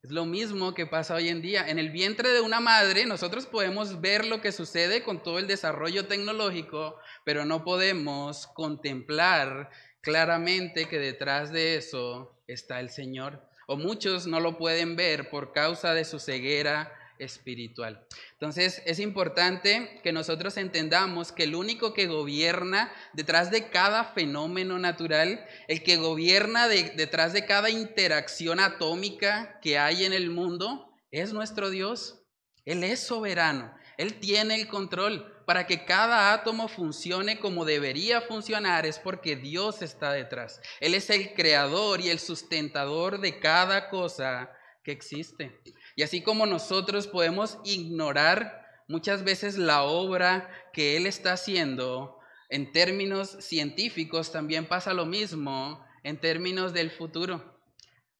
Es 0.01 0.11
lo 0.11 0.25
mismo 0.25 0.73
que 0.73 0.85
pasa 0.85 1.15
hoy 1.15 1.27
en 1.27 1.41
día. 1.41 1.67
En 1.67 1.77
el 1.77 1.89
vientre 1.89 2.29
de 2.29 2.39
una 2.39 2.61
madre 2.61 3.05
nosotros 3.05 3.45
podemos 3.45 3.99
ver 3.99 4.25
lo 4.25 4.39
que 4.39 4.53
sucede 4.53 5.03
con 5.03 5.21
todo 5.21 5.39
el 5.39 5.47
desarrollo 5.47 6.07
tecnológico, 6.07 6.97
pero 7.25 7.43
no 7.43 7.65
podemos 7.65 8.47
contemplar 8.47 9.69
claramente 10.01 10.87
que 10.87 10.99
detrás 10.99 11.51
de 11.51 11.75
eso 11.75 12.35
está 12.47 12.79
el 12.79 12.89
Señor. 12.89 13.41
O 13.67 13.77
muchos 13.77 14.25
no 14.25 14.39
lo 14.39 14.57
pueden 14.57 14.95
ver 14.95 15.29
por 15.29 15.53
causa 15.53 15.93
de 15.93 16.05
su 16.05 16.19
ceguera 16.19 16.91
espiritual. 17.19 18.03
Entonces 18.33 18.81
es 18.85 18.99
importante 18.99 19.99
que 20.03 20.11
nosotros 20.11 20.57
entendamos 20.57 21.31
que 21.31 21.43
el 21.43 21.53
único 21.53 21.93
que 21.93 22.07
gobierna 22.07 22.91
detrás 23.13 23.51
de 23.51 23.69
cada 23.69 24.05
fenómeno 24.05 24.79
natural, 24.79 25.45
el 25.67 25.83
que 25.83 25.97
gobierna 25.97 26.67
detrás 26.67 27.33
de 27.33 27.45
cada 27.45 27.69
interacción 27.69 28.59
atómica 28.59 29.59
que 29.61 29.77
hay 29.77 30.05
en 30.05 30.13
el 30.13 30.29
mundo, 30.29 30.95
es 31.11 31.33
nuestro 31.33 31.69
Dios. 31.69 32.21
Él 32.65 32.83
es 32.83 32.99
soberano, 33.01 33.73
Él 33.97 34.15
tiene 34.15 34.55
el 34.55 34.67
control. 34.67 35.35
Para 35.49 35.65
que 35.65 35.83
cada 35.83 36.31
átomo 36.31 36.67
funcione 36.67 37.39
como 37.39 37.65
debería 37.65 38.21
funcionar 38.21 38.85
es 38.85 38.99
porque 38.99 39.35
Dios 39.35 39.81
está 39.81 40.11
detrás. 40.11 40.61
Él 40.79 40.93
es 40.93 41.09
el 41.09 41.33
creador 41.33 42.01
y 42.01 42.09
el 42.09 42.19
sustentador 42.19 43.19
de 43.19 43.39
cada 43.39 43.89
cosa 43.89 44.51
que 44.83 44.91
existe. 44.91 45.59
Y 45.95 46.03
así 46.03 46.21
como 46.21 46.45
nosotros 46.45 47.07
podemos 47.07 47.57
ignorar 47.63 48.63
muchas 48.87 49.23
veces 49.23 49.57
la 49.57 49.81
obra 49.81 50.47
que 50.71 50.95
Él 50.95 51.07
está 51.07 51.33
haciendo, 51.33 52.19
en 52.49 52.71
términos 52.71 53.35
científicos 53.39 54.31
también 54.31 54.67
pasa 54.67 54.93
lo 54.93 55.07
mismo 55.07 55.83
en 56.03 56.19
términos 56.19 56.73
del 56.73 56.91
futuro. 56.91 57.59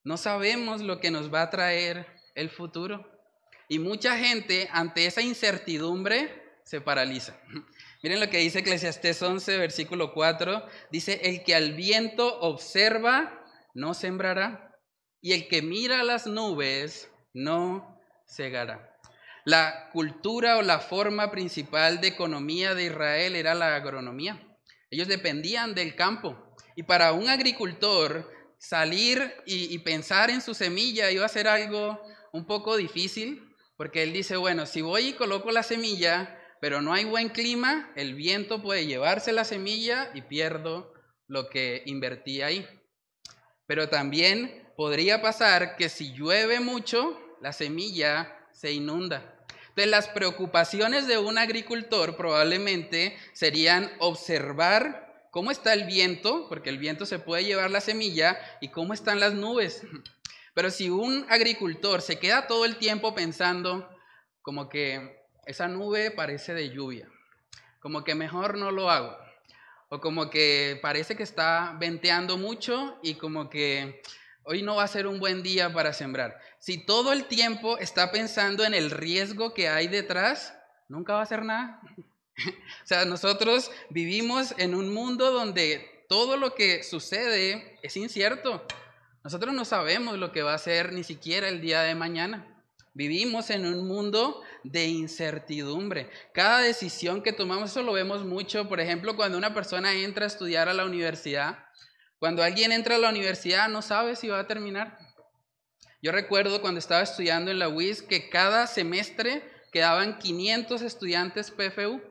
No 0.03 0.17
sabemos 0.17 0.81
lo 0.81 0.99
que 0.99 1.11
nos 1.11 1.31
va 1.31 1.43
a 1.43 1.51
traer 1.51 2.07
el 2.33 2.49
futuro. 2.49 3.05
Y 3.67 3.77
mucha 3.77 4.17
gente 4.17 4.67
ante 4.71 5.05
esa 5.05 5.21
incertidumbre 5.21 6.48
se 6.69 6.81
paraliza. 6.81 7.35
Miren 8.03 8.19
lo 8.19 8.29
que 8.29 8.37
dice 8.37 8.59
Eclesiastés 8.59 9.19
11, 9.23 9.57
versículo 9.57 10.13
4. 10.13 10.67
Dice, 10.91 11.19
el 11.23 11.43
que 11.43 11.55
al 11.55 11.73
viento 11.73 12.39
observa, 12.41 13.43
no 13.73 13.95
sembrará. 13.95 14.79
Y 15.19 15.33
el 15.33 15.47
que 15.47 15.63
mira 15.63 16.03
las 16.03 16.27
nubes, 16.27 17.09
no 17.33 17.99
cegará. 18.27 18.95
La 19.45 19.89
cultura 19.91 20.57
o 20.57 20.61
la 20.61 20.79
forma 20.79 21.31
principal 21.31 22.01
de 22.01 22.09
economía 22.09 22.75
de 22.75 22.85
Israel 22.85 23.35
era 23.35 23.55
la 23.55 23.75
agronomía. 23.75 24.39
Ellos 24.91 25.07
dependían 25.07 25.73
del 25.73 25.95
campo. 25.95 26.53
Y 26.75 26.83
para 26.83 27.13
un 27.13 27.29
agricultor 27.29 28.29
salir 28.59 29.33
y, 29.47 29.75
pensar 29.79 30.29
en 30.29 30.41
su 30.41 30.53
semilla 30.53 31.09
iba 31.09 31.25
a 31.25 31.29
ser 31.29 31.47
algo 31.47 31.99
un 32.31 32.45
poco 32.45 32.77
difícil, 32.77 33.55
porque 33.75 34.03
él 34.03 34.13
dice, 34.13 34.37
bueno, 34.37 34.67
si 34.67 34.81
voy 34.81 35.07
y 35.07 35.13
coloco 35.13 35.49
la 35.49 35.63
semilla, 35.63 36.38
pero 36.61 36.81
no 36.81 36.93
hay 36.93 37.05
buen 37.05 37.29
clima, 37.29 37.91
el 37.95 38.15
viento 38.15 38.61
puede 38.61 38.85
llevarse 38.85 39.31
la 39.31 39.45
semilla 39.45 40.11
y 40.13 40.21
pierdo 40.21 40.93
lo 41.27 41.49
que 41.49 41.83
invertí 41.85 42.41
ahí. 42.41 42.67
Pero 43.65 43.89
también 43.89 44.67
podría 44.75 45.21
pasar 45.21 45.75
que 45.77 45.89
si 45.89 46.13
llueve 46.13 46.59
mucho, 46.59 47.19
la 47.41 47.53
semilla 47.53 48.35
se 48.51 48.73
inunda. 48.73 49.35
Entonces 49.69 49.91
las 49.91 50.07
preocupaciones 50.09 51.07
de 51.07 51.17
un 51.17 51.37
agricultor 51.37 52.17
probablemente 52.17 53.17
serían 53.33 53.91
observar 53.99 55.27
cómo 55.31 55.51
está 55.51 55.73
el 55.73 55.85
viento, 55.85 56.47
porque 56.49 56.69
el 56.69 56.79
viento 56.79 57.05
se 57.05 57.19
puede 57.19 57.45
llevar 57.45 57.71
la 57.71 57.81
semilla, 57.81 58.37
y 58.61 58.69
cómo 58.69 58.93
están 58.93 59.19
las 59.19 59.33
nubes. 59.33 59.83
Pero 60.53 60.71
si 60.71 60.89
un 60.89 61.25
agricultor 61.29 62.01
se 62.01 62.19
queda 62.19 62.47
todo 62.47 62.65
el 62.65 62.77
tiempo 62.77 63.13
pensando 63.13 63.87
como 64.41 64.67
que 64.67 65.18
esa 65.49 65.67
nube 65.67 66.11
parece 66.11 66.53
de 66.53 66.69
lluvia, 66.69 67.09
como 67.79 68.03
que 68.03 68.13
mejor 68.13 68.55
no 68.55 68.69
lo 68.69 68.91
hago, 68.91 69.17
o 69.89 69.99
como 69.99 70.29
que 70.29 70.77
parece 70.79 71.15
que 71.15 71.23
está 71.23 71.75
venteando 71.79 72.37
mucho 72.37 72.99
y 73.01 73.15
como 73.15 73.49
que 73.49 74.03
hoy 74.43 74.61
no 74.61 74.75
va 74.75 74.83
a 74.83 74.87
ser 74.87 75.07
un 75.07 75.19
buen 75.19 75.41
día 75.41 75.73
para 75.73 75.91
sembrar. 75.91 76.39
Si 76.59 76.85
todo 76.85 77.11
el 77.13 77.25
tiempo 77.25 77.79
está 77.79 78.11
pensando 78.11 78.63
en 78.63 78.75
el 78.75 78.91
riesgo 78.91 79.55
que 79.55 79.69
hay 79.69 79.87
detrás, 79.87 80.53
nunca 80.87 81.13
va 81.13 81.21
a 81.21 81.23
hacer 81.23 81.43
nada. 81.43 81.81
o 82.83 82.85
sea, 82.85 83.05
nosotros 83.05 83.71
vivimos 83.89 84.53
en 84.59 84.75
un 84.75 84.93
mundo 84.93 85.31
donde 85.31 86.05
todo 86.07 86.37
lo 86.37 86.53
que 86.53 86.83
sucede 86.83 87.79
es 87.81 87.97
incierto. 87.97 88.63
Nosotros 89.23 89.55
no 89.55 89.65
sabemos 89.65 90.19
lo 90.19 90.31
que 90.31 90.43
va 90.43 90.53
a 90.53 90.59
ser 90.59 90.93
ni 90.93 91.03
siquiera 91.03 91.49
el 91.49 91.59
día 91.59 91.81
de 91.81 91.95
mañana. 91.95 92.58
Vivimos 92.99 93.49
en 93.49 93.65
un 93.65 93.87
mundo 93.87 94.41
de 94.65 94.87
incertidumbre. 94.87 96.09
Cada 96.33 96.59
decisión 96.59 97.23
que 97.23 97.31
tomamos, 97.31 97.71
eso 97.71 97.81
lo 97.81 97.93
vemos 97.93 98.25
mucho, 98.25 98.67
por 98.67 98.81
ejemplo, 98.81 99.15
cuando 99.15 99.37
una 99.37 99.53
persona 99.53 99.93
entra 99.93 100.25
a 100.25 100.27
estudiar 100.27 100.67
a 100.67 100.73
la 100.73 100.83
universidad, 100.83 101.59
cuando 102.17 102.43
alguien 102.43 102.73
entra 102.73 102.95
a 102.95 102.99
la 102.99 103.07
universidad 103.07 103.69
no 103.69 103.81
sabe 103.81 104.17
si 104.17 104.27
va 104.27 104.39
a 104.39 104.47
terminar. 104.47 104.99
Yo 106.01 106.11
recuerdo 106.11 106.59
cuando 106.59 106.79
estaba 106.79 107.01
estudiando 107.01 107.51
en 107.51 107.59
la 107.59 107.69
UIS 107.69 108.01
que 108.01 108.29
cada 108.29 108.67
semestre 108.67 109.49
quedaban 109.71 110.19
500 110.19 110.81
estudiantes 110.81 111.51
PFU. 111.51 112.01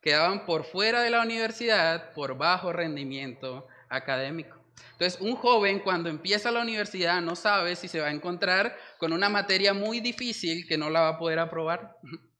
Quedaban 0.00 0.46
por 0.46 0.62
fuera 0.62 1.02
de 1.02 1.10
la 1.10 1.22
universidad 1.22 2.12
por 2.12 2.38
bajo 2.38 2.72
rendimiento 2.72 3.66
académico. 3.88 4.55
Entonces, 4.92 5.20
un 5.20 5.36
joven 5.36 5.80
cuando 5.80 6.08
empieza 6.08 6.50
la 6.50 6.62
universidad 6.62 7.20
no 7.20 7.36
sabe 7.36 7.76
si 7.76 7.88
se 7.88 8.00
va 8.00 8.06
a 8.06 8.12
encontrar 8.12 8.76
con 8.98 9.12
una 9.12 9.28
materia 9.28 9.74
muy 9.74 10.00
difícil 10.00 10.66
que 10.66 10.78
no 10.78 10.90
la 10.90 11.02
va 11.02 11.08
a 11.08 11.18
poder 11.18 11.38
aprobar. 11.38 11.96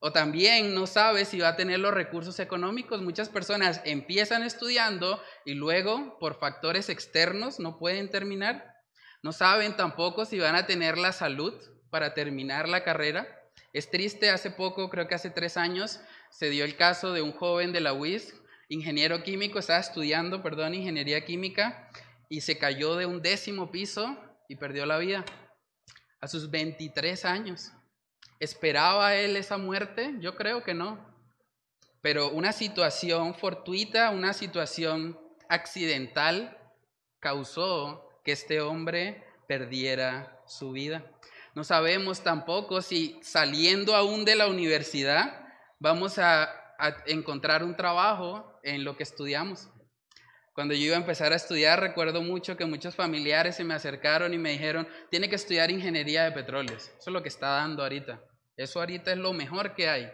O 0.00 0.12
también 0.12 0.76
no 0.76 0.86
sabe 0.86 1.24
si 1.24 1.40
va 1.40 1.48
a 1.48 1.56
tener 1.56 1.80
los 1.80 1.92
recursos 1.92 2.38
económicos. 2.38 3.02
Muchas 3.02 3.28
personas 3.28 3.80
empiezan 3.84 4.44
estudiando 4.44 5.20
y 5.44 5.54
luego 5.54 6.18
por 6.20 6.38
factores 6.38 6.88
externos 6.88 7.58
no 7.58 7.78
pueden 7.78 8.08
terminar. 8.08 8.76
No 9.24 9.32
saben 9.32 9.76
tampoco 9.76 10.24
si 10.24 10.38
van 10.38 10.54
a 10.54 10.66
tener 10.66 10.98
la 10.98 11.10
salud 11.10 11.52
para 11.90 12.14
terminar 12.14 12.68
la 12.68 12.84
carrera. 12.84 13.26
Es 13.72 13.90
triste, 13.90 14.30
hace 14.30 14.52
poco, 14.52 14.88
creo 14.88 15.08
que 15.08 15.16
hace 15.16 15.30
tres 15.30 15.56
años, 15.56 16.00
se 16.30 16.48
dio 16.48 16.64
el 16.64 16.76
caso 16.76 17.12
de 17.12 17.22
un 17.22 17.32
joven 17.32 17.72
de 17.72 17.80
la 17.80 17.92
UIS, 17.92 18.34
ingeniero 18.68 19.22
químico, 19.22 19.58
estaba 19.58 19.80
estudiando, 19.80 20.42
perdón, 20.42 20.74
ingeniería 20.74 21.24
química 21.24 21.90
y 22.28 22.42
se 22.42 22.58
cayó 22.58 22.96
de 22.96 23.06
un 23.06 23.22
décimo 23.22 23.70
piso 23.70 24.16
y 24.48 24.56
perdió 24.56 24.86
la 24.86 24.98
vida 24.98 25.24
a 26.20 26.28
sus 26.28 26.50
23 26.50 27.24
años. 27.24 27.72
¿Esperaba 28.40 29.14
él 29.14 29.36
esa 29.36 29.58
muerte? 29.58 30.14
Yo 30.20 30.36
creo 30.36 30.62
que 30.62 30.74
no. 30.74 31.06
Pero 32.00 32.30
una 32.30 32.52
situación 32.52 33.34
fortuita, 33.34 34.10
una 34.10 34.32
situación 34.32 35.18
accidental, 35.48 36.56
causó 37.20 38.08
que 38.24 38.32
este 38.32 38.60
hombre 38.60 39.24
perdiera 39.48 40.40
su 40.46 40.72
vida. 40.72 41.04
No 41.54 41.64
sabemos 41.64 42.22
tampoco 42.22 42.82
si 42.82 43.18
saliendo 43.22 43.96
aún 43.96 44.24
de 44.24 44.36
la 44.36 44.46
universidad 44.46 45.44
vamos 45.80 46.18
a, 46.18 46.48
a 46.78 46.96
encontrar 47.06 47.62
un 47.64 47.76
trabajo 47.76 48.58
en 48.62 48.84
lo 48.84 48.96
que 48.96 49.02
estudiamos. 49.02 49.68
Cuando 50.54 50.74
yo 50.74 50.86
iba 50.86 50.96
a 50.96 51.00
empezar 51.00 51.32
a 51.32 51.36
estudiar, 51.36 51.78
recuerdo 51.78 52.20
mucho 52.22 52.56
que 52.56 52.64
muchos 52.64 52.96
familiares 52.96 53.56
se 53.56 53.64
me 53.64 53.74
acercaron 53.74 54.34
y 54.34 54.38
me 54.38 54.50
dijeron, 54.50 54.88
tiene 55.10 55.28
que 55.28 55.36
estudiar 55.36 55.70
ingeniería 55.70 56.24
de 56.24 56.32
petróleos. 56.32 56.88
Eso 56.88 57.10
es 57.10 57.12
lo 57.12 57.22
que 57.22 57.28
está 57.28 57.48
dando 57.50 57.82
ahorita. 57.82 58.20
Eso 58.56 58.80
ahorita 58.80 59.12
es 59.12 59.18
lo 59.18 59.32
mejor 59.32 59.74
que 59.76 59.88
hay. 59.88 60.10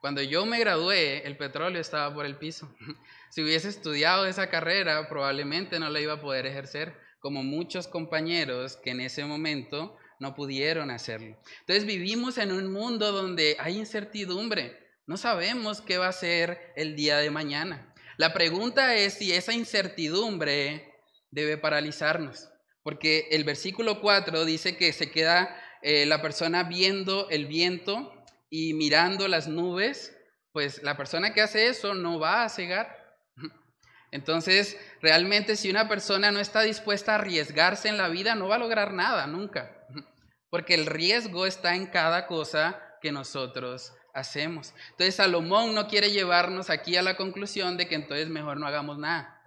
Cuando 0.00 0.22
yo 0.22 0.46
me 0.46 0.58
gradué, 0.58 1.26
el 1.26 1.36
petróleo 1.36 1.80
estaba 1.80 2.12
por 2.14 2.26
el 2.26 2.36
piso. 2.36 2.74
Si 3.30 3.42
hubiese 3.42 3.70
estudiado 3.70 4.26
esa 4.26 4.50
carrera, 4.50 5.08
probablemente 5.08 5.78
no 5.78 5.88
la 5.88 6.00
iba 6.00 6.14
a 6.14 6.20
poder 6.20 6.44
ejercer, 6.44 6.94
como 7.18 7.42
muchos 7.42 7.88
compañeros 7.88 8.76
que 8.76 8.90
en 8.90 9.00
ese 9.00 9.24
momento 9.24 9.96
no 10.18 10.34
pudieron 10.34 10.90
hacerlo. 10.90 11.38
Entonces 11.60 11.86
vivimos 11.86 12.36
en 12.36 12.52
un 12.52 12.70
mundo 12.70 13.10
donde 13.10 13.56
hay 13.58 13.78
incertidumbre. 13.78 14.81
No 15.06 15.16
sabemos 15.16 15.80
qué 15.80 15.98
va 15.98 16.08
a 16.08 16.12
ser 16.12 16.72
el 16.76 16.94
día 16.94 17.18
de 17.18 17.30
mañana. 17.30 17.92
La 18.18 18.32
pregunta 18.32 18.94
es 18.94 19.14
si 19.14 19.32
esa 19.32 19.52
incertidumbre 19.52 20.94
debe 21.30 21.58
paralizarnos, 21.58 22.48
porque 22.84 23.26
el 23.32 23.42
versículo 23.42 24.00
4 24.00 24.44
dice 24.44 24.76
que 24.76 24.92
se 24.92 25.10
queda 25.10 25.60
eh, 25.82 26.06
la 26.06 26.22
persona 26.22 26.62
viendo 26.62 27.28
el 27.30 27.46
viento 27.46 28.14
y 28.48 28.74
mirando 28.74 29.26
las 29.26 29.48
nubes, 29.48 30.16
pues 30.52 30.84
la 30.84 30.96
persona 30.96 31.34
que 31.34 31.40
hace 31.40 31.66
eso 31.66 31.94
no 31.94 32.20
va 32.20 32.44
a 32.44 32.48
cegar. 32.48 33.16
Entonces, 34.12 34.76
realmente 35.00 35.56
si 35.56 35.68
una 35.68 35.88
persona 35.88 36.30
no 36.30 36.38
está 36.38 36.62
dispuesta 36.62 37.12
a 37.12 37.14
arriesgarse 37.16 37.88
en 37.88 37.96
la 37.96 38.08
vida, 38.08 38.36
no 38.36 38.46
va 38.46 38.54
a 38.54 38.60
lograr 38.60 38.92
nada, 38.92 39.26
nunca. 39.26 39.84
Porque 40.48 40.74
el 40.74 40.86
riesgo 40.86 41.44
está 41.44 41.74
en 41.74 41.86
cada 41.86 42.28
cosa 42.28 42.80
que 43.00 43.10
nosotros 43.10 43.92
hacemos. 44.12 44.74
Entonces 44.90 45.16
Salomón 45.16 45.74
no 45.74 45.88
quiere 45.88 46.10
llevarnos 46.10 46.70
aquí 46.70 46.96
a 46.96 47.02
la 47.02 47.16
conclusión 47.16 47.76
de 47.76 47.88
que 47.88 47.94
entonces 47.94 48.28
mejor 48.28 48.58
no 48.58 48.66
hagamos 48.66 48.98
nada. 48.98 49.38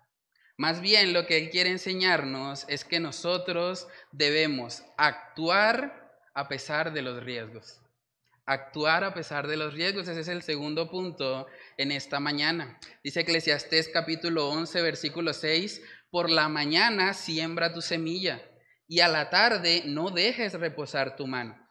Más 0.57 0.81
bien 0.81 1.13
lo 1.13 1.25
que 1.25 1.37
él 1.37 1.49
quiere 1.49 1.69
enseñarnos 1.69 2.65
es 2.69 2.85
que 2.85 2.99
nosotros 2.99 3.87
debemos 4.11 4.83
actuar 4.97 6.17
a 6.33 6.47
pesar 6.47 6.93
de 6.93 7.01
los 7.01 7.23
riesgos. 7.23 7.81
Actuar 8.45 9.03
a 9.03 9.13
pesar 9.13 9.47
de 9.47 9.57
los 9.57 9.73
riesgos, 9.73 10.07
ese 10.07 10.21
es 10.21 10.27
el 10.27 10.43
segundo 10.43 10.89
punto 10.89 11.47
en 11.77 11.91
esta 11.91 12.19
mañana. 12.19 12.79
Dice 13.03 13.21
Eclesiastés 13.21 13.89
capítulo 13.89 14.49
11, 14.49 14.81
versículo 14.81 15.33
6, 15.33 15.81
por 16.11 16.29
la 16.29 16.47
mañana 16.47 17.13
siembra 17.13 17.73
tu 17.73 17.81
semilla 17.81 18.41
y 18.87 18.99
a 18.99 19.07
la 19.07 19.29
tarde 19.29 19.83
no 19.87 20.11
dejes 20.11 20.53
reposar 20.53 21.15
tu 21.15 21.25
mano 21.27 21.64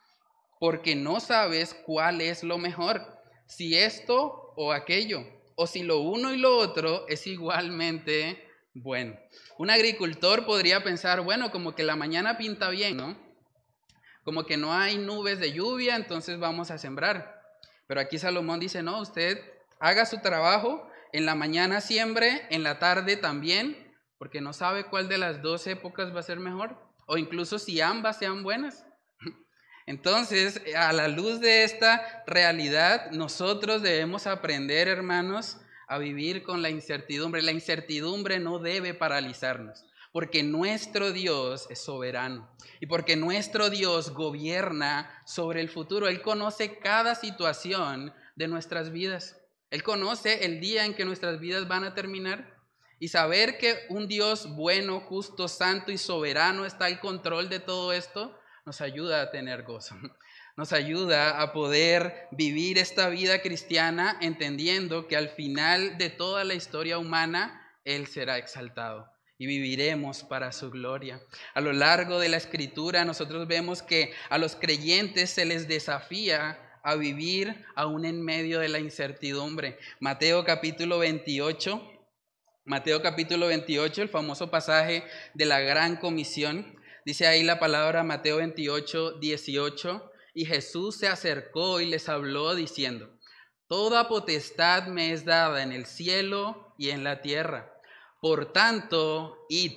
porque 0.59 0.95
no 0.95 1.19
sabes 1.19 1.73
cuál 1.73 2.21
es 2.21 2.43
lo 2.43 2.57
mejor, 2.57 3.01
si 3.45 3.77
esto 3.77 4.53
o 4.55 4.71
aquello, 4.71 5.25
o 5.55 5.67
si 5.67 5.83
lo 5.83 5.99
uno 5.99 6.33
y 6.33 6.37
lo 6.37 6.57
otro 6.57 7.07
es 7.07 7.27
igualmente 7.27 8.47
bueno. 8.73 9.17
Un 9.57 9.69
agricultor 9.69 10.45
podría 10.45 10.83
pensar, 10.83 11.21
bueno, 11.21 11.51
como 11.51 11.75
que 11.75 11.83
la 11.83 11.95
mañana 11.95 12.37
pinta 12.37 12.69
bien, 12.69 12.97
¿no? 12.97 13.17
Como 14.23 14.45
que 14.45 14.57
no 14.57 14.73
hay 14.73 14.97
nubes 14.97 15.39
de 15.39 15.53
lluvia, 15.53 15.95
entonces 15.95 16.39
vamos 16.39 16.71
a 16.71 16.77
sembrar. 16.77 17.41
Pero 17.87 18.01
aquí 18.01 18.17
Salomón 18.17 18.59
dice, 18.59 18.81
no, 18.81 18.99
usted 18.99 19.39
haga 19.79 20.05
su 20.05 20.19
trabajo, 20.19 20.89
en 21.13 21.25
la 21.25 21.35
mañana 21.35 21.79
siembre, 21.79 22.45
en 22.49 22.63
la 22.63 22.79
tarde 22.79 23.15
también, 23.15 23.93
porque 24.17 24.41
no 24.41 24.51
sabe 24.51 24.85
cuál 24.85 25.07
de 25.07 25.17
las 25.17 25.41
dos 25.41 25.67
épocas 25.67 26.13
va 26.13 26.19
a 26.19 26.23
ser 26.23 26.39
mejor, 26.39 26.77
o 27.05 27.17
incluso 27.17 27.59
si 27.59 27.79
ambas 27.79 28.17
sean 28.17 28.43
buenas. 28.43 28.85
Entonces, 29.85 30.61
a 30.75 30.91
la 30.93 31.07
luz 31.07 31.39
de 31.39 31.63
esta 31.63 32.23
realidad, 32.25 33.11
nosotros 33.11 33.83
debemos 33.83 34.25
aprender, 34.25 34.87
hermanos, 34.87 35.57
a 35.87 35.99
vivir 35.99 36.43
con 36.43 36.61
la 36.61 36.69
incertidumbre. 36.69 37.43
La 37.43 37.51
incertidumbre 37.51 38.39
no 38.39 38.57
debe 38.57 38.95
paralizarnos, 38.95 39.85
porque 40.11 40.41
nuestro 40.41 41.11
Dios 41.11 41.67
es 41.69 41.83
soberano 41.83 42.49
y 42.79 42.87
porque 42.87 43.15
nuestro 43.15 43.69
Dios 43.69 44.11
gobierna 44.11 45.21
sobre 45.25 45.61
el 45.61 45.69
futuro. 45.69 46.07
Él 46.07 46.21
conoce 46.21 46.79
cada 46.79 47.13
situación 47.13 48.13
de 48.35 48.47
nuestras 48.47 48.91
vidas. 48.91 49.37
Él 49.69 49.83
conoce 49.83 50.45
el 50.45 50.59
día 50.59 50.85
en 50.85 50.95
que 50.95 51.05
nuestras 51.05 51.39
vidas 51.39 51.67
van 51.67 51.83
a 51.83 51.93
terminar. 51.93 52.55
Y 52.97 53.09
saber 53.09 53.57
que 53.57 53.77
un 53.89 54.07
Dios 54.07 54.55
bueno, 54.55 55.01
justo, 55.01 55.47
santo 55.47 55.91
y 55.91 55.97
soberano 55.97 56.65
está 56.65 56.85
al 56.85 57.01
control 57.01 57.49
de 57.49 57.59
todo 57.59 57.91
esto, 57.91 58.39
nos 58.65 58.81
ayuda 58.81 59.21
a 59.21 59.31
tener 59.31 59.63
gozo, 59.63 59.95
nos 60.57 60.73
ayuda 60.73 61.41
a 61.41 61.53
poder 61.53 62.27
vivir 62.31 62.79
esta 62.79 63.09
vida 63.09 63.41
cristiana 63.41 64.17
entendiendo 64.21 65.07
que 65.07 65.15
al 65.15 65.29
final 65.29 65.97
de 65.97 66.09
toda 66.09 66.43
la 66.43 66.55
historia 66.55 66.97
humana 66.97 67.61
Él 67.83 68.07
será 68.07 68.37
exaltado 68.37 69.11
y 69.37 69.45
viviremos 69.45 70.23
para 70.23 70.51
su 70.51 70.71
gloria. 70.71 71.21
A 71.53 71.61
lo 71.61 71.73
largo 71.73 72.19
de 72.19 72.29
la 72.29 72.37
escritura 72.37 73.05
nosotros 73.05 73.47
vemos 73.47 73.83
que 73.83 74.13
a 74.29 74.37
los 74.37 74.55
creyentes 74.55 75.29
se 75.29 75.45
les 75.45 75.67
desafía 75.67 76.59
a 76.83 76.95
vivir 76.95 77.65
aún 77.75 78.05
en 78.05 78.23
medio 78.23 78.59
de 78.59 78.69
la 78.69 78.79
incertidumbre. 78.79 79.77
Mateo 79.99 80.43
capítulo 80.45 80.99
28, 80.99 81.91
Mateo 82.63 83.01
capítulo 83.01 83.47
28, 83.47 84.03
el 84.03 84.09
famoso 84.09 84.49
pasaje 84.49 85.03
de 85.33 85.45
la 85.45 85.59
gran 85.59 85.97
comisión. 85.97 86.79
Dice 87.05 87.27
ahí 87.27 87.43
la 87.43 87.59
palabra 87.59 88.03
Mateo 88.03 88.37
28, 88.37 89.19
18, 89.19 90.11
y 90.33 90.45
Jesús 90.45 90.97
se 90.97 91.07
acercó 91.07 91.79
y 91.79 91.85
les 91.85 92.09
habló 92.09 92.55
diciendo, 92.55 93.15
Toda 93.67 94.07
potestad 94.07 94.87
me 94.87 95.11
es 95.11 95.23
dada 95.23 95.61
en 95.61 95.71
el 95.71 95.85
cielo 95.85 96.73
y 96.79 96.89
en 96.89 97.03
la 97.03 97.21
tierra. 97.21 97.79
Por 98.19 98.51
tanto, 98.51 99.45
id 99.49 99.73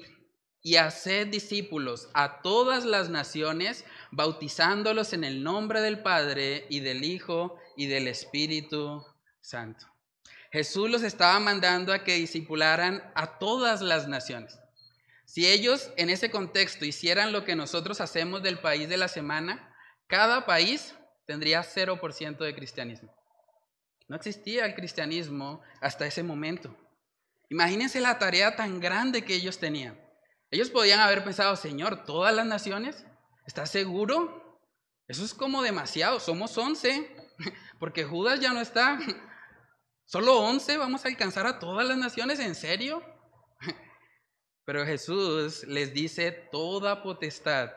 y 0.63 0.77
haced 0.77 1.27
discípulos 1.27 2.09
a 2.15 2.41
todas 2.41 2.87
las 2.87 3.11
naciones, 3.11 3.85
bautizándolos 4.11 5.13
en 5.13 5.23
el 5.23 5.43
nombre 5.43 5.83
del 5.83 6.03
Padre 6.03 6.67
y 6.71 6.81
del 6.81 7.05
Hijo 7.05 7.59
y 7.77 7.89
del 7.89 8.09
Espíritu 8.09 9.05
Santo. 9.43 9.87
Jesús 10.51 10.89
los 10.89 11.03
estaba 11.03 11.39
mandando 11.41 11.93
a 11.93 12.05
que 12.05 12.15
discipularan 12.15 13.03
a 13.15 13.39
todas 13.39 13.83
las 13.83 14.09
naciones. 14.09 14.59
Si 15.29 15.47
ellos 15.47 15.93
en 15.99 16.09
ese 16.09 16.31
contexto 16.31 16.87
hicieran 16.87 17.33
lo 17.33 17.45
que 17.45 17.55
nosotros 17.55 18.01
hacemos 18.01 18.43
del 18.43 18.61
país 18.61 18.89
de 18.89 18.97
la 18.97 19.09
semana, 19.09 19.77
cada 20.07 20.47
país 20.47 20.95
tendría 21.27 21.63
0% 21.63 22.39
de 22.39 22.55
cristianismo. 22.55 23.15
No 24.09 24.17
existía 24.17 24.65
el 24.65 24.75
cristianismo 24.75 25.61
hasta 25.83 26.07
ese 26.07 26.23
momento. 26.23 26.75
Imagínense 27.51 28.01
la 28.01 28.19
tarea 28.19 28.57
tan 28.57 28.81
grande 28.81 29.23
que 29.23 29.35
ellos 29.35 29.59
tenían. 29.59 30.01
Ellos 30.51 30.71
podían 30.71 31.01
haber 31.01 31.23
pensado, 31.23 31.57
Señor, 31.57 32.07
todas 32.07 32.35
las 32.35 32.47
naciones, 32.47 33.05
¿estás 33.47 33.71
seguro? 33.71 34.59
Eso 35.09 35.27
es 35.27 35.35
como 35.35 35.61
demasiado, 35.61 36.21
somos 36.21 36.57
11, 36.57 37.15
porque 37.79 38.05
Judas 38.05 38.41
ya 38.41 38.55
no 38.55 38.63
está. 38.63 38.99
Solo 40.07 40.39
11 40.39 40.79
vamos 40.79 41.05
a 41.05 41.09
alcanzar 41.09 41.47
a 41.47 41.59
todas 41.59 41.87
las 41.87 41.99
naciones, 41.99 42.41
¿en 42.41 42.55
serio? 42.55 43.03
Pero 44.69 44.85
Jesús 44.85 45.65
les 45.67 45.95
dice, 45.95 46.31
toda 46.31 47.03
potestad 47.03 47.71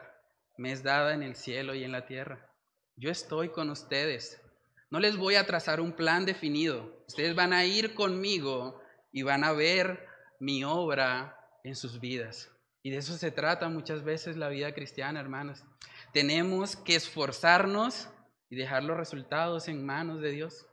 me 0.58 0.74
es 0.74 0.84
dada 0.84 1.14
en 1.14 1.24
el 1.24 1.38
cielo 1.38 1.74
y 1.74 1.86
en 1.86 1.94
la 1.94 2.06
tierra. 2.06 2.52
Yo 2.98 3.10
estoy 3.10 3.48
con 3.48 3.70
ustedes. 3.70 4.42
No 4.90 5.00
les 5.00 5.16
voy 5.16 5.36
a 5.36 5.46
trazar 5.46 5.80
un 5.80 5.94
plan 5.94 6.26
definido. 6.26 7.02
Ustedes 7.08 7.34
van 7.34 7.54
a 7.54 7.64
ir 7.64 7.96
conmigo 7.96 8.84
y 9.14 9.22
van 9.22 9.46
a 9.46 9.54
ver 9.54 10.06
mi 10.42 10.66
obra 10.66 11.40
en 11.64 11.78
sus 11.78 12.02
vidas. 12.02 12.52
Y 12.84 12.90
de 12.90 12.98
eso 12.98 13.18
se 13.18 13.32
trata 13.32 13.70
muchas 13.70 14.04
veces 14.04 14.36
la 14.36 14.50
vida 14.50 14.74
cristiana, 14.74 15.22
hermanos. 15.22 15.64
Tenemos 16.12 16.76
que 16.76 16.96
esforzarnos 16.96 18.10
y 18.50 18.58
dejar 18.58 18.84
los 18.84 18.98
resultados 18.98 19.70
en 19.70 19.86
manos 19.86 20.20
de 20.20 20.32
Dios. 20.32 20.66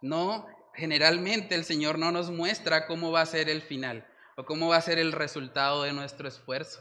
No, 0.00 0.46
generalmente 0.74 1.56
el 1.56 1.64
Señor 1.64 1.98
no 1.98 2.12
nos 2.12 2.30
muestra 2.30 2.86
cómo 2.86 3.10
va 3.10 3.22
a 3.22 3.26
ser 3.26 3.48
el 3.48 3.62
final 3.62 4.06
cómo 4.44 4.68
va 4.68 4.76
a 4.76 4.82
ser 4.82 4.98
el 4.98 5.12
resultado 5.12 5.82
de 5.82 5.92
nuestro 5.92 6.28
esfuerzo. 6.28 6.80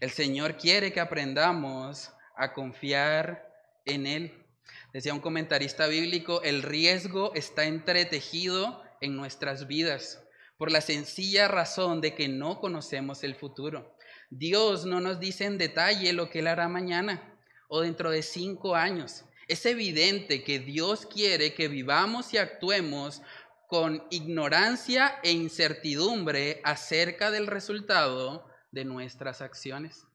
El 0.00 0.10
Señor 0.10 0.56
quiere 0.56 0.92
que 0.92 1.00
aprendamos 1.00 2.10
a 2.36 2.52
confiar 2.52 3.48
en 3.84 4.06
Él. 4.06 4.44
Decía 4.92 5.14
un 5.14 5.20
comentarista 5.20 5.86
bíblico, 5.86 6.42
el 6.42 6.62
riesgo 6.62 7.32
está 7.34 7.64
entretejido 7.64 8.82
en 9.00 9.16
nuestras 9.16 9.66
vidas 9.66 10.24
por 10.56 10.70
la 10.70 10.80
sencilla 10.80 11.48
razón 11.48 12.00
de 12.00 12.14
que 12.14 12.28
no 12.28 12.60
conocemos 12.60 13.24
el 13.24 13.34
futuro. 13.34 13.96
Dios 14.30 14.86
no 14.86 15.00
nos 15.00 15.20
dice 15.20 15.44
en 15.44 15.58
detalle 15.58 16.12
lo 16.12 16.30
que 16.30 16.40
Él 16.40 16.46
hará 16.46 16.68
mañana 16.68 17.36
o 17.68 17.80
dentro 17.80 18.10
de 18.10 18.22
cinco 18.22 18.74
años. 18.74 19.24
Es 19.46 19.66
evidente 19.66 20.42
que 20.42 20.58
Dios 20.58 21.06
quiere 21.06 21.54
que 21.54 21.68
vivamos 21.68 22.32
y 22.32 22.38
actuemos 22.38 23.20
con 23.68 24.06
ignorancia 24.10 25.18
e 25.22 25.32
incertidumbre 25.32 26.60
acerca 26.64 27.30
del 27.30 27.46
resultado 27.46 28.46
de 28.70 28.84
nuestras 28.84 29.40
acciones. 29.40 30.06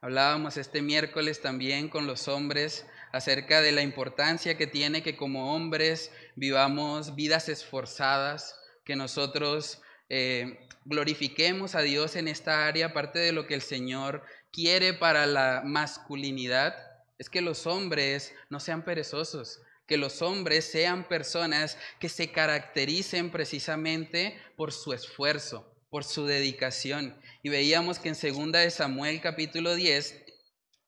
Hablábamos 0.00 0.56
este 0.56 0.82
miércoles 0.82 1.40
también 1.40 1.88
con 1.88 2.08
los 2.08 2.26
hombres 2.26 2.86
acerca 3.12 3.60
de 3.60 3.70
la 3.70 3.82
importancia 3.82 4.56
que 4.56 4.66
tiene 4.66 5.02
que 5.02 5.16
como 5.16 5.54
hombres 5.54 6.10
vivamos 6.34 7.14
vidas 7.14 7.48
esforzadas, 7.48 8.58
que 8.84 8.96
nosotros 8.96 9.80
eh, 10.08 10.66
glorifiquemos 10.84 11.74
a 11.74 11.82
Dios 11.82 12.16
en 12.16 12.26
esta 12.26 12.66
área, 12.66 12.86
aparte 12.86 13.20
de 13.20 13.32
lo 13.32 13.46
que 13.46 13.54
el 13.54 13.62
Señor 13.62 14.24
quiere 14.50 14.92
para 14.92 15.26
la 15.26 15.62
masculinidad, 15.64 16.74
es 17.18 17.30
que 17.30 17.40
los 17.40 17.68
hombres 17.68 18.34
no 18.50 18.58
sean 18.58 18.84
perezosos, 18.84 19.60
que 19.92 19.98
los 19.98 20.22
hombres 20.22 20.64
sean 20.64 21.06
personas 21.06 21.76
que 22.00 22.08
se 22.08 22.32
caractericen 22.32 23.30
precisamente 23.30 24.40
por 24.56 24.72
su 24.72 24.94
esfuerzo, 24.94 25.70
por 25.90 26.02
su 26.02 26.24
dedicación. 26.24 27.14
Y 27.42 27.50
veíamos 27.50 27.98
que 27.98 28.08
en 28.08 28.14
segunda 28.14 28.60
de 28.60 28.70
Samuel 28.70 29.20
capítulo 29.20 29.74
10, 29.74 30.24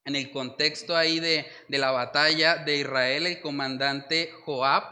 en 0.07 0.17
el 0.17 0.31
contexto 0.31 0.97
ahí 0.97 1.21
de, 1.21 1.45
de 1.69 1.77
la 1.77 1.91
batalla 1.91 2.57
de 2.57 2.79
Israel, 2.79 3.27
el 3.27 3.43
comandante 3.43 4.33
Joab, 4.47 4.85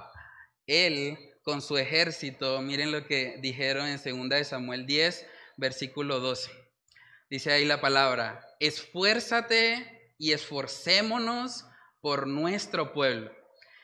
él 0.66 1.16
con 1.42 1.62
su 1.62 1.78
ejército, 1.78 2.60
miren 2.60 2.92
lo 2.92 3.06
que 3.06 3.38
dijeron 3.40 3.88
en 3.88 3.98
segunda 3.98 4.36
de 4.36 4.44
Samuel 4.44 4.84
10, 4.84 5.26
versículo 5.56 6.20
12. 6.20 6.50
Dice 7.30 7.50
ahí 7.50 7.64
la 7.64 7.80
palabra, 7.80 8.46
esfuérzate 8.60 10.14
y 10.18 10.32
esforcémonos 10.32 11.64
por 12.02 12.26
nuestro 12.26 12.92
pueblo 12.92 13.32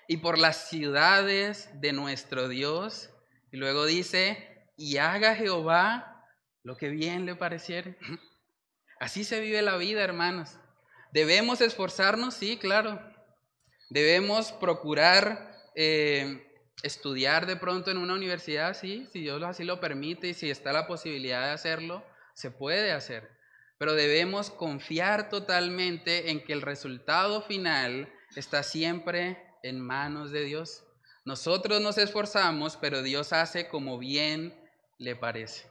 y 0.08 0.16
por 0.16 0.38
las 0.38 0.68
ciudades 0.68 1.68
de 1.74 1.92
nuestro 1.92 2.48
Dios. 2.48 3.10
Y 3.52 3.58
luego 3.58 3.86
dice, 3.86 4.66
y 4.76 4.96
haga 4.96 5.36
Jehová 5.36 6.26
lo 6.64 6.76
que 6.76 6.88
bien 6.88 7.26
le 7.26 7.36
pareciere. 7.36 7.98
Así 9.00 9.22
se 9.22 9.38
vive 9.38 9.62
la 9.62 9.76
vida, 9.76 10.02
hermanos. 10.02 10.56
Debemos 11.12 11.60
esforzarnos, 11.60 12.34
sí, 12.34 12.56
claro. 12.56 13.00
Debemos 13.90 14.52
procurar 14.52 15.54
eh, 15.76 16.42
estudiar 16.82 17.46
de 17.46 17.56
pronto 17.56 17.90
en 17.90 17.98
una 17.98 18.14
universidad, 18.14 18.74
sí, 18.74 19.06
si 19.12 19.20
Dios 19.20 19.42
así 19.42 19.64
lo 19.64 19.80
permite 19.80 20.28
y 20.28 20.34
si 20.34 20.50
está 20.50 20.72
la 20.72 20.86
posibilidad 20.86 21.46
de 21.46 21.52
hacerlo, 21.52 22.04
se 22.34 22.50
puede 22.50 22.92
hacer. 22.92 23.30
Pero 23.78 23.94
debemos 23.94 24.50
confiar 24.50 25.28
totalmente 25.28 26.30
en 26.30 26.42
que 26.44 26.52
el 26.52 26.62
resultado 26.62 27.42
final 27.42 28.12
está 28.36 28.62
siempre 28.62 29.47
en 29.62 29.80
manos 29.80 30.30
de 30.30 30.44
Dios. 30.44 30.84
Nosotros 31.24 31.80
nos 31.80 31.98
esforzamos, 31.98 32.76
pero 32.76 33.02
Dios 33.02 33.32
hace 33.32 33.68
como 33.68 33.98
bien 33.98 34.58
le 34.98 35.16
parece. 35.16 35.70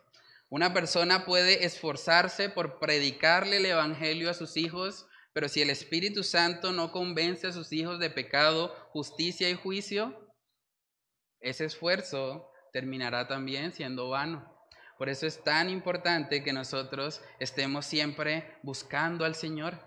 Una 0.50 0.74
persona 0.74 1.26
puede 1.26 1.66
esforzarse 1.66 2.50
por 2.50 2.80
predicarle 2.80 3.58
el 3.58 3.66
Evangelio 3.66 4.30
a 4.30 4.34
sus 4.34 4.56
hijos, 4.56 5.08
pero 5.34 5.50
si 5.50 5.62
el 5.62 5.70
Espíritu 5.70 6.24
Santo 6.24 6.72
no 6.72 6.92
convence 6.92 7.48
a 7.48 7.52
sus 7.52 7.74
hijos 7.74 8.00
de 8.00 8.10
pecado, 8.10 8.74
justicia 8.92 9.50
y 9.50 9.56
juicio, 9.56 10.32
ese 11.42 11.66
esfuerzo 11.66 12.50
terminará 12.72 13.28
también 13.28 13.74
siendo 13.74 14.10
vano. 14.10 14.58
Por 14.98 15.10
eso 15.10 15.28
es 15.28 15.44
tan 15.44 15.70
importante 15.70 16.44
que 16.44 16.54
nosotros 16.54 17.22
estemos 17.40 17.86
siempre 17.86 18.58
buscando 18.64 19.26
al 19.26 19.36
Señor. 19.36 19.80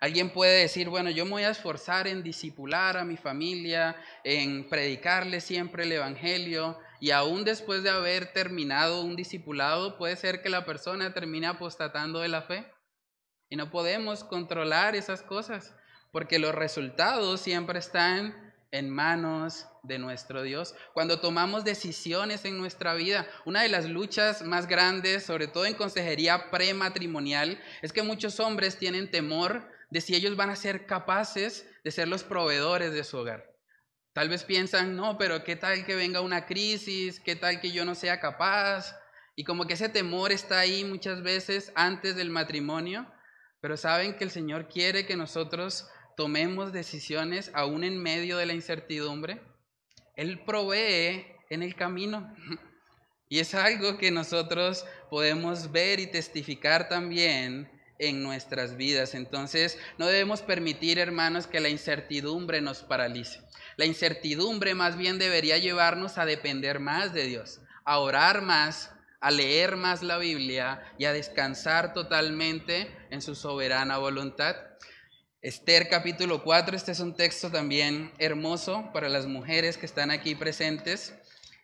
Alguien 0.00 0.30
puede 0.30 0.60
decir, 0.60 0.88
bueno, 0.88 1.10
yo 1.10 1.24
me 1.24 1.30
voy 1.32 1.42
a 1.44 1.50
esforzar 1.50 2.08
en 2.08 2.22
disipular 2.22 2.96
a 2.96 3.04
mi 3.04 3.16
familia, 3.16 3.96
en 4.24 4.68
predicarle 4.68 5.40
siempre 5.40 5.84
el 5.84 5.92
Evangelio, 5.92 6.78
y 6.98 7.10
aún 7.10 7.44
después 7.44 7.82
de 7.82 7.90
haber 7.90 8.32
terminado 8.32 9.02
un 9.02 9.16
discipulado, 9.16 9.98
puede 9.98 10.16
ser 10.16 10.42
que 10.42 10.48
la 10.48 10.64
persona 10.64 11.12
termine 11.14 11.46
apostatando 11.46 12.20
de 12.20 12.28
la 12.28 12.42
fe. 12.42 12.66
Y 13.48 13.56
no 13.56 13.70
podemos 13.70 14.24
controlar 14.24 14.96
esas 14.96 15.22
cosas, 15.22 15.74
porque 16.10 16.38
los 16.38 16.54
resultados 16.54 17.40
siempre 17.40 17.78
están 17.78 18.52
en 18.72 18.88
manos 18.88 19.66
de 19.82 19.98
nuestro 19.98 20.42
Dios. 20.42 20.74
Cuando 20.94 21.20
tomamos 21.20 21.64
decisiones 21.64 22.44
en 22.44 22.58
nuestra 22.58 22.94
vida, 22.94 23.26
una 23.44 23.62
de 23.62 23.68
las 23.68 23.88
luchas 23.88 24.42
más 24.42 24.66
grandes, 24.66 25.24
sobre 25.24 25.46
todo 25.46 25.66
en 25.66 25.74
consejería 25.74 26.50
prematrimonial, 26.50 27.60
es 27.82 27.92
que 27.92 28.02
muchos 28.02 28.40
hombres 28.40 28.78
tienen 28.78 29.10
temor 29.10 29.70
de 29.92 30.00
si 30.00 30.14
ellos 30.14 30.36
van 30.36 30.48
a 30.48 30.56
ser 30.56 30.86
capaces 30.86 31.68
de 31.84 31.90
ser 31.90 32.08
los 32.08 32.24
proveedores 32.24 32.94
de 32.94 33.04
su 33.04 33.18
hogar. 33.18 33.44
Tal 34.14 34.30
vez 34.30 34.42
piensan, 34.42 34.96
no, 34.96 35.18
pero 35.18 35.44
¿qué 35.44 35.54
tal 35.54 35.84
que 35.84 35.94
venga 35.94 36.22
una 36.22 36.46
crisis? 36.46 37.20
¿Qué 37.20 37.36
tal 37.36 37.60
que 37.60 37.72
yo 37.72 37.84
no 37.84 37.94
sea 37.94 38.18
capaz? 38.18 38.98
Y 39.36 39.44
como 39.44 39.66
que 39.66 39.74
ese 39.74 39.90
temor 39.90 40.32
está 40.32 40.60
ahí 40.60 40.82
muchas 40.84 41.22
veces 41.22 41.72
antes 41.74 42.16
del 42.16 42.30
matrimonio, 42.30 43.06
pero 43.60 43.76
saben 43.76 44.16
que 44.16 44.24
el 44.24 44.30
Señor 44.30 44.66
quiere 44.66 45.04
que 45.04 45.14
nosotros 45.14 45.86
tomemos 46.16 46.72
decisiones 46.72 47.50
aún 47.52 47.84
en 47.84 48.02
medio 48.02 48.38
de 48.38 48.46
la 48.46 48.54
incertidumbre. 48.54 49.42
Él 50.16 50.42
provee 50.46 51.26
en 51.50 51.62
el 51.62 51.74
camino. 51.76 52.34
Y 53.28 53.38
es 53.38 53.54
algo 53.54 53.96
que 53.96 54.10
nosotros 54.10 54.84
podemos 55.08 55.72
ver 55.72 56.00
y 56.00 56.06
testificar 56.06 56.90
también 56.90 57.71
en 58.02 58.22
nuestras 58.22 58.76
vidas. 58.76 59.14
Entonces, 59.14 59.78
no 59.96 60.06
debemos 60.06 60.42
permitir, 60.42 60.98
hermanos, 60.98 61.46
que 61.46 61.60
la 61.60 61.68
incertidumbre 61.68 62.60
nos 62.60 62.82
paralice. 62.82 63.40
La 63.76 63.86
incertidumbre 63.86 64.74
más 64.74 64.96
bien 64.98 65.18
debería 65.18 65.56
llevarnos 65.58 66.18
a 66.18 66.26
depender 66.26 66.80
más 66.80 67.14
de 67.14 67.26
Dios, 67.26 67.60
a 67.84 67.98
orar 67.98 68.42
más, 68.42 68.90
a 69.20 69.30
leer 69.30 69.76
más 69.76 70.02
la 70.02 70.18
Biblia 70.18 70.82
y 70.98 71.04
a 71.04 71.12
descansar 71.12 71.94
totalmente 71.94 72.90
en 73.10 73.22
su 73.22 73.34
soberana 73.34 73.98
voluntad. 73.98 74.56
Esther 75.40 75.88
capítulo 75.88 76.42
4, 76.42 76.76
este 76.76 76.92
es 76.92 77.00
un 77.00 77.14
texto 77.14 77.50
también 77.50 78.12
hermoso 78.18 78.90
para 78.92 79.08
las 79.08 79.26
mujeres 79.26 79.76
que 79.76 79.86
están 79.86 80.10
aquí 80.10 80.34
presentes. 80.34 81.14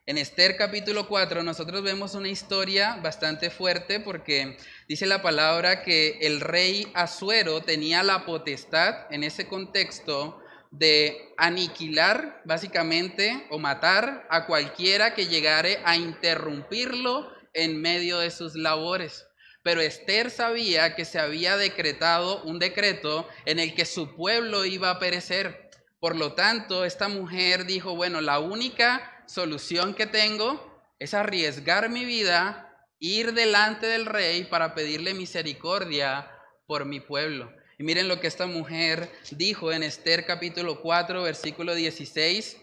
En 0.08 0.16
Esther 0.16 0.56
capítulo 0.56 1.06
4 1.06 1.42
nosotros 1.42 1.82
vemos 1.82 2.14
una 2.14 2.30
historia 2.30 2.98
bastante 3.02 3.50
fuerte 3.50 4.00
porque 4.00 4.56
dice 4.88 5.04
la 5.04 5.20
palabra 5.20 5.82
que 5.82 6.16
el 6.22 6.40
rey 6.40 6.90
Asuero 6.94 7.60
tenía 7.60 8.02
la 8.02 8.24
potestad 8.24 9.04
en 9.10 9.22
ese 9.22 9.48
contexto 9.48 10.42
de 10.70 11.34
aniquilar 11.36 12.40
básicamente 12.46 13.46
o 13.50 13.58
matar 13.58 14.26
a 14.30 14.46
cualquiera 14.46 15.12
que 15.12 15.26
llegare 15.26 15.78
a 15.84 15.98
interrumpirlo 15.98 17.30
en 17.52 17.78
medio 17.78 18.20
de 18.20 18.30
sus 18.30 18.54
labores. 18.54 19.26
Pero 19.62 19.82
Esther 19.82 20.30
sabía 20.30 20.96
que 20.96 21.04
se 21.04 21.18
había 21.18 21.58
decretado 21.58 22.42
un 22.44 22.58
decreto 22.58 23.28
en 23.44 23.58
el 23.58 23.74
que 23.74 23.84
su 23.84 24.16
pueblo 24.16 24.64
iba 24.64 24.88
a 24.88 24.98
perecer. 24.98 25.68
Por 26.00 26.16
lo 26.16 26.32
tanto, 26.32 26.86
esta 26.86 27.08
mujer 27.08 27.66
dijo, 27.66 27.94
bueno, 27.94 28.22
la 28.22 28.38
única 28.38 29.17
solución 29.28 29.94
que 29.94 30.06
tengo 30.06 30.82
es 30.98 31.14
arriesgar 31.14 31.90
mi 31.90 32.04
vida, 32.04 32.88
ir 32.98 33.34
delante 33.34 33.86
del 33.86 34.06
rey 34.06 34.44
para 34.44 34.74
pedirle 34.74 35.14
misericordia 35.14 36.30
por 36.66 36.86
mi 36.86 37.00
pueblo. 37.00 37.52
Y 37.78 37.84
miren 37.84 38.08
lo 38.08 38.20
que 38.20 38.26
esta 38.26 38.46
mujer 38.46 39.12
dijo 39.30 39.70
en 39.70 39.82
Esther 39.82 40.26
capítulo 40.26 40.80
4, 40.80 41.22
versículo 41.22 41.74
16. 41.74 42.56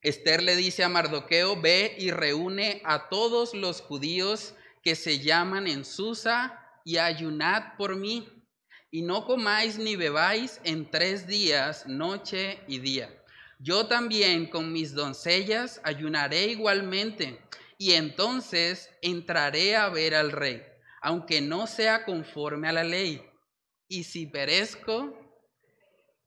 Esther 0.00 0.42
le 0.42 0.56
dice 0.56 0.84
a 0.84 0.88
Mardoqueo, 0.88 1.60
ve 1.60 1.96
y 1.98 2.10
reúne 2.10 2.80
a 2.84 3.08
todos 3.08 3.52
los 3.52 3.80
judíos 3.80 4.54
que 4.82 4.94
se 4.94 5.18
llaman 5.18 5.66
en 5.66 5.84
Susa 5.84 6.58
y 6.84 6.96
ayunad 6.98 7.76
por 7.76 7.96
mí, 7.96 8.28
y 8.90 9.02
no 9.02 9.26
comáis 9.26 9.78
ni 9.78 9.96
bebáis 9.96 10.60
en 10.64 10.90
tres 10.90 11.26
días, 11.26 11.86
noche 11.86 12.60
y 12.66 12.78
día 12.78 13.21
yo 13.62 13.86
también 13.86 14.46
con 14.50 14.72
mis 14.72 14.92
doncellas 14.92 15.80
ayunaré 15.84 16.46
igualmente, 16.46 17.38
y 17.78 17.92
entonces 17.92 18.90
entraré 19.02 19.76
a 19.76 19.88
ver 19.88 20.14
al 20.14 20.32
rey, 20.32 20.62
aunque 21.00 21.40
no 21.40 21.66
sea 21.66 22.04
conforme 22.04 22.68
a 22.68 22.72
la 22.72 22.84
ley. 22.84 23.24
Y 23.88 24.04
si 24.04 24.26
perezco, 24.26 25.18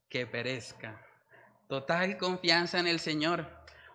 que 0.09 0.27
perezca. 0.27 1.01
Total 1.67 2.17
confianza 2.17 2.79
en 2.79 2.88
el 2.88 2.99
Señor. 2.99 3.49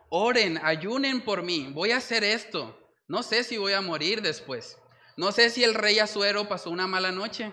Oren, 0.08 0.58
ayunen 0.62 1.22
por 1.22 1.42
mí. 1.42 1.70
Voy 1.72 1.92
a 1.92 1.98
hacer 1.98 2.24
esto. 2.24 2.78
No 3.08 3.22
sé 3.22 3.44
si 3.44 3.58
voy 3.58 3.72
a 3.74 3.80
morir 3.80 4.22
después. 4.22 4.78
No 5.16 5.32
sé 5.32 5.50
si 5.50 5.62
el 5.64 5.74
rey 5.74 5.98
Azuero 5.98 6.48
pasó 6.48 6.70
una 6.70 6.86
mala 6.86 7.12
noche, 7.12 7.52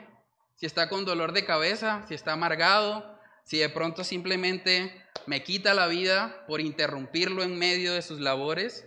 si 0.56 0.66
está 0.66 0.90
con 0.90 1.06
dolor 1.06 1.34
de 1.34 1.46
cabeza, 1.46 2.06
si 2.08 2.14
está 2.14 2.34
amargado, 2.34 3.20
si 3.44 3.58
de 3.58 3.70
pronto 3.70 4.04
simplemente 4.04 5.07
me 5.26 5.44
quita 5.44 5.74
la 5.74 5.88
vida 5.88 6.46
por 6.48 6.62
interrumpirlo 6.62 7.44
en 7.44 7.58
medio 7.58 7.94
de 7.94 8.02
sus 8.02 8.20
labores. 8.20 8.86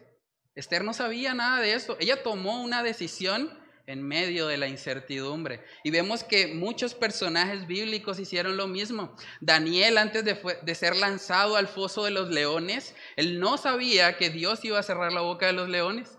Esther 0.55 0.85
no 0.85 0.95
sabía 0.95 1.35
nada 1.35 1.61
de 1.61 1.75
eso. 1.75 1.97
Ella 2.01 2.23
tomó 2.23 2.63
una 2.63 2.83
decisión 2.83 3.59
en 3.87 4.03
medio 4.03 4.47
de 4.47 4.57
la 4.57 4.69
incertidumbre. 4.69 5.65
Y 5.83 5.91
vemos 5.91 6.23
que 6.23 6.47
muchos 6.47 6.95
personajes 6.95 7.67
bíblicos 7.67 8.21
hicieron 8.21 8.57
lo 8.57 8.69
mismo. 8.69 9.17
Daniel, 9.41 9.99
antes 9.99 10.25
de, 10.25 10.39
de, 10.63 10.75
ser 10.75 10.95
lanzado 10.97 11.57
al 11.57 11.67
foso 11.67 12.05
de 12.05 12.13
los 12.13 12.31
leones, 12.31 12.95
él 13.17 13.41
no 13.41 13.59
sabía 13.59 14.17
que 14.17 14.31
Dios 14.31 14.65
iba 14.65 14.79
a 14.79 14.85
cerrar 14.85 15.13
la 15.13 15.23
boca 15.23 15.47
de 15.47 15.55
los 15.55 15.69
leones. 15.69 16.19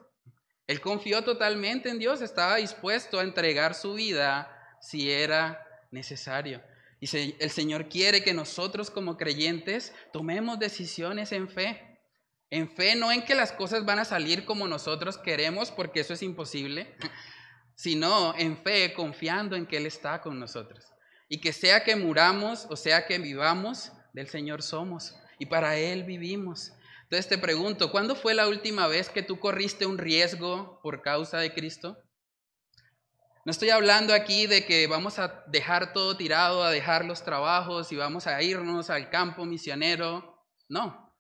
Él 0.68 0.82
confió 0.82 1.24
totalmente 1.24 1.90
en 1.90 2.00
Dios, 2.00 2.22
estaba 2.22 2.58
dispuesto 2.58 3.20
a 3.20 3.24
entregar 3.24 3.74
su 3.74 3.94
vida 3.94 4.78
si 4.82 5.12
era 5.12 5.66
necesario. 5.92 6.62
Y 7.02 7.36
el 7.40 7.50
Señor 7.50 7.90
quiere 7.90 8.24
que 8.24 8.32
nosotros 8.32 8.92
como 8.92 9.18
creyentes 9.18 9.92
tomemos 10.14 10.60
decisiones 10.60 11.32
en 11.32 11.50
fe. 11.50 12.00
En 12.52 12.70
fe, 12.70 12.96
no 12.96 13.12
en 13.12 13.24
que 13.24 13.34
las 13.34 13.52
cosas 13.52 13.86
van 13.86 13.98
a 13.98 14.06
salir 14.06 14.46
como 14.46 14.68
nosotros 14.68 15.18
queremos, 15.18 15.72
porque 15.72 16.02
eso 16.02 16.14
es 16.14 16.22
imposible, 16.22 16.96
sino 17.76 18.36
en 18.38 18.56
fe, 18.56 18.94
confiando 18.94 19.56
en 19.56 19.66
que 19.66 19.78
Él 19.78 19.88
está 19.88 20.22
con 20.22 20.40
nosotros. 20.40 20.86
Y 21.28 21.42
que 21.42 21.54
sea 21.54 21.84
que 21.84 21.96
muramos 21.96 22.68
o 22.70 22.76
sea 22.76 23.08
que 23.08 23.18
vivamos, 23.18 23.92
del 24.14 24.28
Señor 24.28 24.62
somos. 24.62 25.16
Y 25.40 25.48
para 25.48 25.78
Él 25.78 26.04
vivimos. 26.04 26.72
Entonces 27.04 27.28
te 27.28 27.40
pregunto, 27.40 27.92
¿cuándo 27.92 28.16
fue 28.16 28.36
la 28.36 28.48
última 28.48 28.86
vez 28.86 29.10
que 29.10 29.24
tú 29.24 29.40
corriste 29.40 29.88
un 29.88 29.98
riesgo 29.98 30.80
por 30.84 31.02
causa 31.02 31.40
de 31.40 31.52
Cristo? 31.52 31.98
No 33.44 33.50
estoy 33.50 33.72
hablando 33.72 34.14
aquí 34.14 34.46
de 34.46 34.66
que 34.68 34.86
vamos 34.86 35.18
a 35.18 35.44
dejar 35.48 35.94
todo 35.94 36.16
tirado, 36.16 36.64
a 36.64 36.70
dejar 36.70 37.06
los 37.06 37.24
trabajos 37.24 37.92
y 37.92 37.96
vamos 37.96 38.28
a 38.28 38.40
irnos 38.44 38.92
al 38.92 39.10
campo 39.10 39.46
misionero. 39.46 40.46
No. 40.70 41.12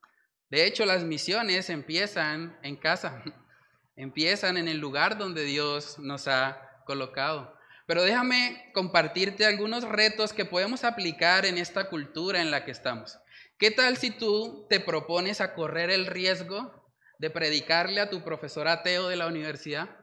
De 0.51 0.67
hecho, 0.67 0.85
las 0.85 1.03
misiones 1.03 1.71
empiezan 1.71 2.59
en 2.61 2.75
casa, 2.75 3.23
empiezan 3.95 4.57
en 4.57 4.67
el 4.67 4.77
lugar 4.77 5.17
donde 5.17 5.45
Dios 5.45 5.97
nos 5.97 6.27
ha 6.27 6.61
colocado. 6.85 7.57
Pero 7.87 8.03
déjame 8.03 8.69
compartirte 8.75 9.47
algunos 9.47 9.83
retos 9.83 10.31
que 10.31 10.45
podemos 10.45 10.83
aplicar 10.83 11.47
en 11.47 11.57
esta 11.57 11.89
cultura 11.89 12.39
en 12.39 12.51
la 12.51 12.65
que 12.65 12.71
estamos. 12.71 13.17
¿Qué 13.57 13.71
tal 13.71 13.97
si 13.97 14.11
tú 14.11 14.67
te 14.69 14.79
propones 14.79 15.41
a 15.41 15.55
correr 15.55 15.89
el 15.89 16.05
riesgo 16.05 16.85
de 17.17 17.31
predicarle 17.31 17.99
a 17.99 18.11
tu 18.11 18.23
profesor 18.23 18.67
ateo 18.67 19.07
de 19.07 19.15
la 19.15 19.25
universidad? 19.25 20.00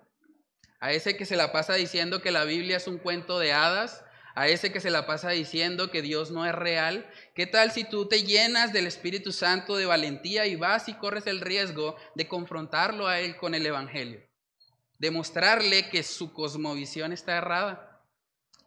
A 0.80 0.92
ese 0.92 1.16
que 1.16 1.26
se 1.26 1.36
la 1.36 1.52
pasa 1.52 1.74
diciendo 1.74 2.22
que 2.22 2.30
la 2.30 2.44
Biblia 2.44 2.76
es 2.76 2.86
un 2.86 2.98
cuento 2.98 3.38
de 3.38 3.52
hadas, 3.52 4.04
a 4.38 4.46
ese 4.46 4.70
que 4.70 4.80
se 4.80 4.90
la 4.90 5.04
pasa 5.04 5.30
diciendo 5.30 5.90
que 5.90 6.00
Dios 6.00 6.30
no 6.30 6.46
es 6.46 6.54
real. 6.54 7.10
¿Qué 7.34 7.46
tal 7.46 7.72
si 7.72 7.82
tú 7.82 8.06
te 8.06 8.22
llenas 8.22 8.72
del 8.72 8.86
Espíritu 8.86 9.32
Santo 9.32 9.74
de 9.74 9.86
valentía 9.86 10.46
y 10.46 10.54
vas 10.54 10.88
y 10.88 10.94
corres 10.94 11.26
el 11.26 11.40
riesgo 11.40 11.96
de 12.14 12.28
confrontarlo 12.28 13.08
a 13.08 13.18
él 13.18 13.36
con 13.36 13.56
el 13.56 13.66
Evangelio? 13.66 14.20
De 15.00 15.10
mostrarle 15.10 15.90
que 15.90 16.04
su 16.04 16.32
cosmovisión 16.32 17.12
está 17.12 17.36
errada. 17.36 18.00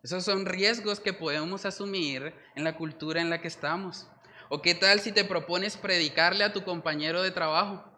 Esos 0.03 0.25
son 0.25 0.45
riesgos 0.45 0.99
que 0.99 1.13
podemos 1.13 1.65
asumir 1.65 2.33
en 2.55 2.65
la 2.65 2.75
cultura 2.75 3.21
en 3.21 3.29
la 3.29 3.39
que 3.39 3.47
estamos. 3.47 4.09
¿O 4.49 4.61
qué 4.61 4.75
tal 4.75 4.99
si 4.99 5.13
te 5.13 5.23
propones 5.23 5.77
predicarle 5.77 6.43
a 6.43 6.51
tu 6.51 6.65
compañero 6.65 7.21
de 7.21 7.31
trabajo? 7.31 7.90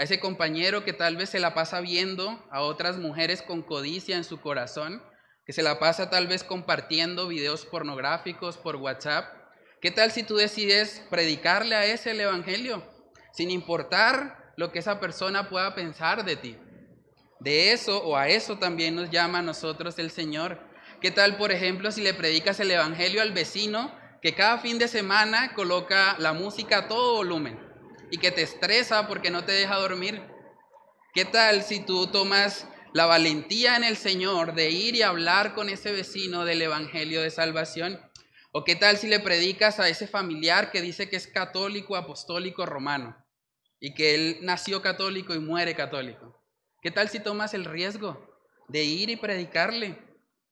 A 0.00 0.04
ese 0.04 0.18
compañero 0.18 0.82
que 0.82 0.94
tal 0.94 1.18
vez 1.18 1.28
se 1.28 1.40
la 1.40 1.52
pasa 1.52 1.82
viendo 1.82 2.42
a 2.50 2.62
otras 2.62 2.96
mujeres 2.96 3.42
con 3.42 3.60
codicia 3.60 4.16
en 4.16 4.24
su 4.24 4.40
corazón, 4.40 5.02
que 5.44 5.52
se 5.52 5.62
la 5.62 5.78
pasa 5.78 6.08
tal 6.08 6.26
vez 6.26 6.42
compartiendo 6.42 7.28
videos 7.28 7.66
pornográficos 7.66 8.56
por 8.56 8.76
WhatsApp. 8.76 9.26
¿Qué 9.82 9.90
tal 9.90 10.10
si 10.10 10.22
tú 10.22 10.36
decides 10.36 11.02
predicarle 11.10 11.74
a 11.74 11.84
ese 11.84 12.12
el 12.12 12.20
Evangelio, 12.22 12.82
sin 13.34 13.50
importar 13.50 14.54
lo 14.56 14.72
que 14.72 14.78
esa 14.78 15.00
persona 15.00 15.50
pueda 15.50 15.74
pensar 15.74 16.24
de 16.24 16.36
ti? 16.36 16.56
De 17.38 17.72
eso 17.72 18.02
o 18.02 18.16
a 18.16 18.28
eso 18.28 18.56
también 18.56 18.94
nos 18.94 19.10
llama 19.10 19.40
a 19.40 19.42
nosotros 19.42 19.98
el 19.98 20.10
Señor. 20.10 20.60
¿Qué 21.02 21.10
tal, 21.10 21.36
por 21.36 21.52
ejemplo, 21.52 21.92
si 21.92 22.00
le 22.00 22.14
predicas 22.14 22.58
el 22.60 22.70
Evangelio 22.70 23.20
al 23.20 23.32
vecino 23.32 23.94
que 24.22 24.34
cada 24.34 24.56
fin 24.60 24.78
de 24.78 24.88
semana 24.88 25.52
coloca 25.52 26.16
la 26.18 26.32
música 26.32 26.78
a 26.78 26.88
todo 26.88 27.16
volumen 27.16 27.69
y 28.10 28.18
que 28.18 28.30
te 28.30 28.42
estresa 28.42 29.06
porque 29.06 29.30
no 29.30 29.44
te 29.44 29.52
deja 29.52 29.76
dormir. 29.76 30.22
¿Qué 31.14 31.24
tal 31.24 31.62
si 31.62 31.80
tú 31.80 32.06
tomas 32.06 32.66
la 32.92 33.06
valentía 33.06 33.76
en 33.76 33.84
el 33.84 33.96
Señor 33.96 34.54
de 34.54 34.70
ir 34.70 34.96
y 34.96 35.02
hablar 35.02 35.54
con 35.54 35.68
ese 35.68 35.92
vecino 35.92 36.44
del 36.44 36.62
Evangelio 36.62 37.22
de 37.22 37.30
Salvación? 37.30 38.00
¿O 38.52 38.64
qué 38.64 38.74
tal 38.74 38.96
si 38.96 39.06
le 39.06 39.20
predicas 39.20 39.78
a 39.78 39.88
ese 39.88 40.08
familiar 40.08 40.72
que 40.72 40.82
dice 40.82 41.08
que 41.08 41.16
es 41.16 41.28
católico, 41.28 41.96
apostólico, 41.96 42.66
romano 42.66 43.16
y 43.78 43.94
que 43.94 44.14
él 44.14 44.38
nació 44.42 44.82
católico 44.82 45.34
y 45.34 45.38
muere 45.38 45.74
católico? 45.74 46.36
¿Qué 46.82 46.90
tal 46.90 47.08
si 47.08 47.20
tomas 47.20 47.54
el 47.54 47.64
riesgo 47.64 48.28
de 48.68 48.84
ir 48.84 49.10
y 49.10 49.16
predicarle? 49.16 50.09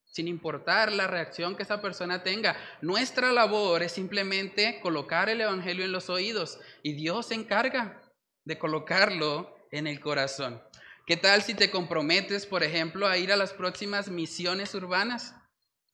Sin 0.08 0.28
importar 0.28 0.92
la 0.92 1.06
reacción 1.06 1.56
que 1.56 1.62
esa 1.62 1.80
persona 1.80 2.22
tenga. 2.22 2.56
Nuestra 2.80 3.32
labor 3.32 3.82
es 3.82 3.92
simplemente 3.92 4.80
colocar 4.80 5.28
el 5.28 5.40
Evangelio 5.40 5.84
en 5.84 5.92
los 5.92 6.10
oídos 6.10 6.58
y 6.82 6.94
Dios 6.94 7.26
se 7.26 7.34
encarga 7.34 8.02
de 8.44 8.58
colocarlo 8.58 9.56
en 9.70 9.86
el 9.86 10.00
corazón. 10.00 10.62
¿Qué 11.06 11.16
tal 11.16 11.42
si 11.42 11.54
te 11.54 11.70
comprometes, 11.70 12.46
por 12.46 12.62
ejemplo, 12.62 13.06
a 13.06 13.16
ir 13.16 13.32
a 13.32 13.36
las 13.36 13.52
próximas 13.52 14.08
misiones 14.08 14.74
urbanas? 14.74 15.34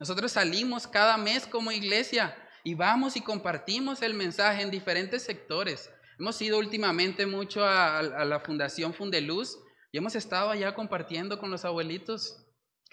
Nosotros 0.00 0.32
salimos 0.32 0.86
cada 0.86 1.16
mes 1.16 1.46
como 1.46 1.70
iglesia 1.70 2.36
y 2.64 2.74
vamos 2.74 3.16
y 3.16 3.20
compartimos 3.20 4.02
el 4.02 4.14
mensaje 4.14 4.62
en 4.62 4.70
diferentes 4.70 5.22
sectores. 5.22 5.90
Hemos 6.18 6.40
ido 6.42 6.58
últimamente 6.58 7.26
mucho 7.26 7.64
a, 7.64 8.02
la 8.02 8.40
Fundación 8.40 8.94
Fundeluz 8.94 9.58
y 9.92 9.98
hemos 9.98 10.14
estado 10.14 10.50
allá 10.50 10.74
compartiendo 10.74 11.38
con 11.38 11.50
los 11.50 11.64
abuelitos 11.64 12.43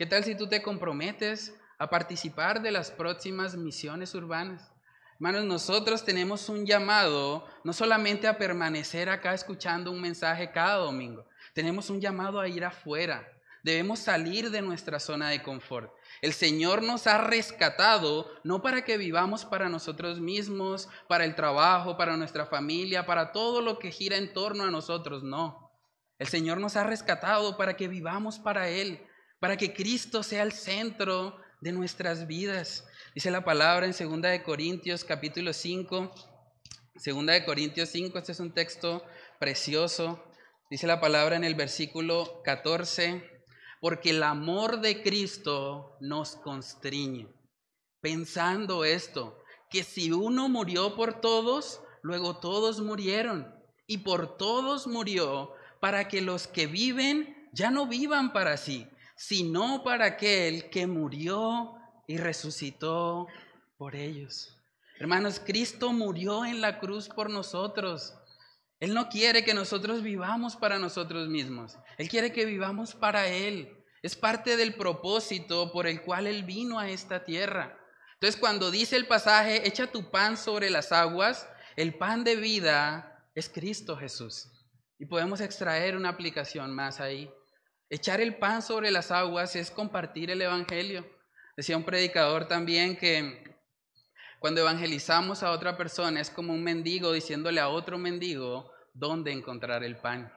¿Qué 0.02 0.08
tal 0.08 0.24
si 0.24 0.34
tú 0.34 0.47
te 0.47 0.64
comprometes 0.64 1.56
a 1.78 1.88
participar 1.88 2.64
de 2.64 2.72
las 2.72 2.89
próximas 2.89 3.56
misiones 3.56 4.16
urbanas? 4.16 4.72
Hermanos, 5.14 5.45
nosotros 5.45 6.04
tenemos 6.04 6.49
un 6.49 6.66
llamado 6.66 7.45
no 7.64 7.72
solamente 7.72 8.28
a 8.28 8.39
permanecer 8.39 9.10
acá 9.10 9.36
escuchando 9.36 9.91
un 9.91 10.02
mensaje 10.02 10.49
cada 10.49 10.78
domingo, 10.78 11.28
tenemos 11.54 11.91
un 11.91 12.02
llamado 12.02 12.39
a 12.39 12.47
ir 12.47 12.66
afuera. 12.66 13.32
Debemos 13.62 13.99
salir 13.99 14.49
de 14.49 14.64
nuestra 14.64 14.99
zona 14.99 15.30
de 15.30 15.43
confort. 15.43 15.93
El 16.24 16.34
Señor 16.34 16.82
nos 16.82 17.06
ha 17.06 17.20
rescatado 17.20 18.28
no 18.43 18.64
para 18.64 18.84
que 18.84 18.97
vivamos 18.97 19.45
para 19.45 19.70
nosotros 19.70 20.20
mismos, 20.20 20.89
para 21.08 21.26
el 21.26 21.36
trabajo, 21.36 21.95
para 21.95 22.18
nuestra 22.18 22.47
familia, 22.47 23.06
para 23.06 23.32
todo 23.32 23.62
lo 23.62 23.78
que 23.78 23.91
gira 23.91 24.18
en 24.18 24.34
torno 24.34 24.64
a 24.64 24.72
nosotros, 24.72 25.22
no. 25.22 25.70
El 26.18 26.28
Señor 26.28 26.60
nos 26.60 26.76
ha 26.76 26.86
rescatado 26.86 27.56
para 27.56 27.78
que 27.78 27.88
vivamos 27.88 28.39
para 28.39 28.68
Él, 28.68 29.08
para 29.42 29.58
que 29.58 29.74
Cristo 29.74 30.22
sea 30.22 30.44
el 30.44 30.52
centro 30.52 31.36
de 31.62 31.72
nuestras 31.72 32.28
vidas. 32.28 32.86
Dice 33.16 33.32
la 33.32 33.44
palabra 33.44 33.88
en 33.88 33.92
2 33.92 34.22
de 34.22 34.44
Corintios 34.44 35.04
capítulo 35.04 35.52
5, 35.52 36.14
2 36.94 37.26
de 37.26 37.44
Corintios 37.44 37.89
5, 37.89 38.20
este 38.20 38.34
es 38.34 38.39
un 38.39 38.54
texto 38.54 39.04
precioso. 39.39 40.24
Dice 40.70 40.86
la 40.86 41.02
palabra 41.02 41.36
en 41.38 41.44
el 41.44 41.56
versículo 41.56 42.44
14, 42.44 43.44
porque 43.82 44.12
el 44.12 44.22
amor 44.22 44.80
de 44.80 45.02
Cristo 45.02 45.98
nos 46.02 46.36
constriñe. 46.36 47.28
Pensando 48.00 48.86
esto, 48.86 49.39
que 49.72 49.84
si 49.84 50.12
uno 50.12 50.50
murió 50.50 50.96
por 50.96 51.20
todos, 51.20 51.82
luego 52.04 52.38
todos 52.38 52.80
murieron. 52.80 53.52
Y 53.88 54.00
por 54.00 54.38
todos 54.38 54.86
murió 54.86 55.54
para 55.80 56.08
que 56.08 56.22
los 56.22 56.46
que 56.46 56.68
viven 56.68 57.50
ya 57.54 57.72
no 57.72 57.88
vivan 57.88 58.34
para 58.34 58.56
sí, 58.56 58.88
sino 59.22 59.84
para 59.84 60.06
aquel 60.06 60.72
que 60.72 60.88
murió 60.88 61.76
y 62.08 62.18
resucitó 62.18 63.28
por 63.78 63.96
ellos. 63.96 64.58
Hermanos, 65.00 65.40
Cristo 65.46 65.94
murió 65.94 66.44
en 66.44 66.60
la 66.60 66.80
cruz 66.80 67.08
por 67.08 67.30
nosotros. 67.30 68.16
Él 68.80 68.96
no 68.96 69.10
quiere 69.10 69.46
que 69.46 69.54
nosotros 69.54 70.02
vivamos 70.02 70.56
para 70.56 70.80
nosotros 70.80 71.30
mismos. 71.30 71.78
Él 72.00 72.10
quiere 72.10 72.34
que 72.34 72.46
vivamos 72.46 72.96
para 72.96 73.28
Él. 73.28 73.78
Es 74.02 74.16
parte 74.16 74.58
del 74.58 74.74
propósito 74.74 75.72
por 75.72 75.86
el 75.86 76.02
cual 76.02 76.26
Él 76.26 76.44
vino 76.44 76.80
a 76.80 76.90
esta 76.90 77.24
tierra. 77.24 77.78
Entonces, 78.14 78.40
cuando 78.40 78.72
dice 78.72 78.96
el 78.96 79.06
pasaje, 79.06 79.68
echa 79.68 79.92
tu 79.92 80.10
pan 80.10 80.36
sobre 80.36 80.72
las 80.72 80.92
aguas, 80.92 81.48
el 81.76 81.94
pan 81.94 82.24
de 82.24 82.38
vida 82.38 83.24
es 83.36 83.50
Cristo 83.50 83.96
Jesús. 83.96 84.48
Y 84.98 85.06
podemos 85.06 85.42
extraer 85.42 85.96
una 85.96 86.10
aplicación 86.10 86.74
más 86.74 87.00
ahí. 87.00 87.32
Echar 87.94 88.22
el 88.22 88.38
pan 88.38 88.62
sobre 88.62 88.89
las 88.89 89.12
aguas 89.12 89.54
es 89.58 89.70
compartir 89.70 90.32
el 90.32 90.42
Evangelio. 90.42 91.06
Decía 91.58 91.76
un 91.76 91.84
predicador 91.84 92.48
también 92.48 92.96
que 92.96 93.44
cuando 94.39 94.62
evangelizamos 94.62 95.44
a 95.44 95.52
otra 95.52 95.76
persona 95.76 96.22
es 96.22 96.30
como 96.30 96.54
un 96.54 96.64
mendigo 96.64 97.12
diciéndole 97.12 97.60
a 97.60 97.68
otro 97.68 97.98
mendigo 97.98 98.72
dónde 98.94 99.34
encontrar 99.34 99.84
el 99.84 99.98
pan. 99.98 100.34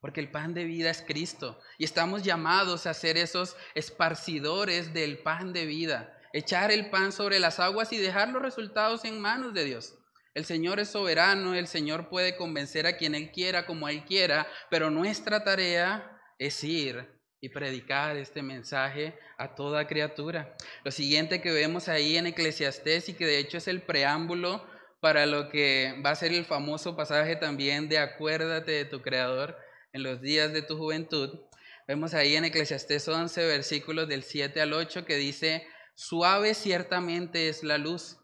porque 0.00 0.20
el 0.20 0.30
pan 0.30 0.54
de 0.54 0.64
vida 0.64 0.90
es 0.90 1.02
Cristo 1.02 1.60
y 1.76 1.84
estamos 1.84 2.24
llamados 2.24 2.86
a 2.86 2.94
ser 2.94 3.16
esos 3.16 3.56
esparcidores 3.74 4.92
del 4.92 5.18
pan 5.18 5.52
de 5.52 5.66
vida, 5.66 6.16
echar 6.32 6.72
el 6.72 6.90
pan 6.90 7.12
sobre 7.12 7.38
las 7.38 7.60
aguas 7.60 7.92
y 7.92 7.98
dejar 7.98 8.28
los 8.28 8.42
resultados 8.42 9.04
en 9.04 9.20
manos 9.20 9.54
de 9.54 9.64
Dios. 9.64 9.94
El 10.34 10.44
Señor 10.44 10.78
es 10.80 10.90
soberano, 10.90 11.54
el 11.54 11.68
Señor 11.68 12.08
puede 12.08 12.36
convencer 12.36 12.86
a 12.86 12.96
quien 12.96 13.14
Él 13.14 13.30
quiera 13.30 13.66
como 13.66 13.88
Él 13.88 14.04
quiera, 14.04 14.48
pero 14.68 14.90
nuestra 14.90 15.42
tarea 15.42 16.17
es 16.38 16.62
ir 16.64 17.06
y 17.40 17.50
predicar 17.50 18.16
este 18.16 18.42
mensaje 18.42 19.18
a 19.36 19.54
toda 19.54 19.86
criatura. 19.86 20.56
Lo 20.84 20.90
siguiente 20.90 21.40
que 21.40 21.52
vemos 21.52 21.88
ahí 21.88 22.16
en 22.16 22.26
Eclesiastés 22.26 23.08
y 23.08 23.14
que 23.14 23.26
de 23.26 23.38
hecho 23.38 23.58
es 23.58 23.68
el 23.68 23.82
preámbulo 23.82 24.66
para 25.00 25.26
lo 25.26 25.48
que 25.48 26.00
va 26.04 26.10
a 26.10 26.16
ser 26.16 26.32
el 26.32 26.44
famoso 26.44 26.96
pasaje 26.96 27.36
también 27.36 27.88
de 27.88 27.98
acuérdate 27.98 28.72
de 28.72 28.84
tu 28.84 29.00
Creador 29.00 29.56
en 29.92 30.02
los 30.02 30.20
días 30.20 30.52
de 30.52 30.62
tu 30.62 30.76
juventud. 30.76 31.40
Vemos 31.86 32.14
ahí 32.14 32.34
en 32.34 32.44
Eclesiastés 32.44 33.06
11, 33.08 33.46
versículos 33.46 34.08
del 34.08 34.22
7 34.22 34.60
al 34.60 34.72
8, 34.72 35.04
que 35.04 35.16
dice, 35.16 35.66
suave 35.94 36.54
ciertamente 36.54 37.48
es 37.48 37.62
la 37.62 37.78
luz 37.78 38.18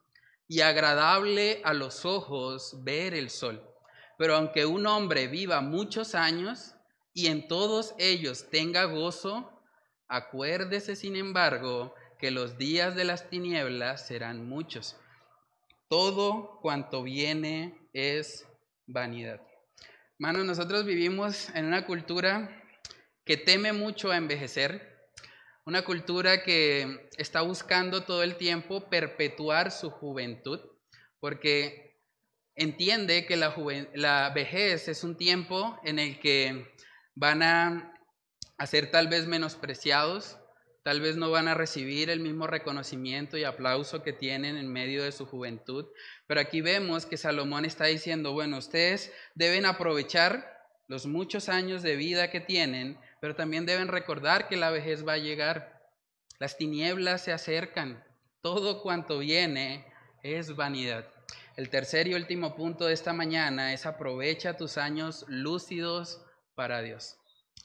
y 0.48 0.60
agradable 0.60 1.62
a 1.64 1.72
los 1.72 2.04
ojos 2.04 2.82
ver 2.82 3.14
el 3.14 3.30
sol. 3.30 3.64
Pero 4.18 4.36
aunque 4.36 4.66
un 4.66 4.86
hombre 4.86 5.28
viva 5.28 5.60
muchos 5.60 6.14
años 6.14 6.73
y 7.14 7.28
en 7.28 7.46
todos 7.46 7.94
ellos 7.98 8.50
tenga 8.50 8.84
gozo, 8.84 9.50
acuérdese 10.08 10.96
sin 10.96 11.14
embargo 11.14 11.94
que 12.18 12.32
los 12.32 12.58
días 12.58 12.96
de 12.96 13.04
las 13.04 13.30
tinieblas 13.30 14.06
serán 14.06 14.48
muchos. 14.48 14.96
Todo 15.88 16.58
cuanto 16.60 17.04
viene 17.04 17.78
es 17.92 18.46
vanidad. 18.86 19.40
Hermanos, 20.18 20.44
nosotros 20.44 20.84
vivimos 20.84 21.50
en 21.54 21.66
una 21.66 21.86
cultura 21.86 22.62
que 23.24 23.36
teme 23.36 23.72
mucho 23.72 24.10
a 24.10 24.16
envejecer, 24.16 25.08
una 25.64 25.84
cultura 25.84 26.42
que 26.42 27.08
está 27.16 27.42
buscando 27.42 28.02
todo 28.02 28.22
el 28.22 28.36
tiempo 28.36 28.88
perpetuar 28.90 29.70
su 29.70 29.90
juventud, 29.90 30.60
porque 31.20 31.96
entiende 32.56 33.24
que 33.24 33.36
la 33.36 34.30
vejez 34.34 34.88
es 34.88 35.04
un 35.04 35.16
tiempo 35.16 35.78
en 35.84 35.98
el 35.98 36.18
que 36.18 36.74
van 37.14 37.42
a, 37.42 37.92
ser 38.66 38.90
tal 38.90 39.08
vez 39.08 39.26
menospreciados, 39.26 40.38
Tal 40.84 41.00
vez 41.00 41.16
no 41.16 41.30
van 41.30 41.48
a 41.48 41.54
recibir 41.54 42.10
el 42.10 42.20
mismo 42.20 42.46
reconocimiento 42.46 43.38
y 43.38 43.44
aplauso 43.44 44.02
que 44.02 44.12
tienen 44.12 44.58
en 44.58 44.70
medio 44.70 45.02
de 45.02 45.12
su 45.12 45.24
juventud. 45.24 45.86
Pero 46.26 46.42
aquí 46.42 46.60
vemos 46.60 47.06
que 47.06 47.16
Salomón 47.16 47.64
está 47.64 47.86
diciendo, 47.86 48.34
bueno, 48.34 48.58
ustedes 48.58 49.10
deben 49.34 49.64
aprovechar 49.64 50.46
los 50.86 51.06
muchos 51.06 51.48
años 51.48 51.82
de 51.82 51.96
vida 51.96 52.30
que 52.30 52.40
tienen, 52.40 52.98
pero 53.18 53.34
también 53.34 53.64
deben 53.64 53.88
recordar 53.88 54.46
que 54.46 54.58
la 54.58 54.68
vejez 54.68 55.08
va 55.08 55.14
a 55.14 55.18
llegar. 55.18 55.88
Las 56.38 56.58
tinieblas 56.58 57.24
se 57.24 57.32
acercan. 57.32 58.04
Todo 58.42 58.82
cuanto 58.82 59.20
viene 59.20 59.86
es 60.22 60.54
vanidad. 60.54 61.08
El 61.56 61.70
tercer 61.70 62.08
y 62.08 62.14
último 62.14 62.54
punto 62.56 62.84
de 62.84 62.92
esta 62.92 63.14
mañana 63.14 63.72
es 63.72 63.86
aprovecha 63.86 64.58
tus 64.58 64.76
años 64.76 65.24
lúcidos 65.28 66.23
para 66.54 66.82
Dios. 66.82 67.16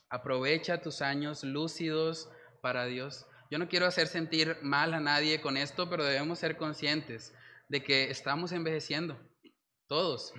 Aprovecha 0.10 0.82
tus 0.82 1.02
años 1.02 1.44
lúcidos 1.44 2.30
para 2.62 2.86
Dios. 2.86 3.26
Yo 3.52 3.58
no 3.58 3.68
quiero 3.68 3.86
hacer 3.86 4.08
sentir 4.08 4.58
mal 4.62 4.94
a 4.94 5.00
nadie 5.00 5.42
con 5.42 5.58
esto, 5.58 5.90
pero 5.90 6.04
debemos 6.04 6.40
ser 6.40 6.58
conscientes 6.58 7.34
de 7.68 7.84
que 7.84 8.10
estamos 8.10 8.52
envejeciendo, 8.52 9.20
todos. 9.88 10.34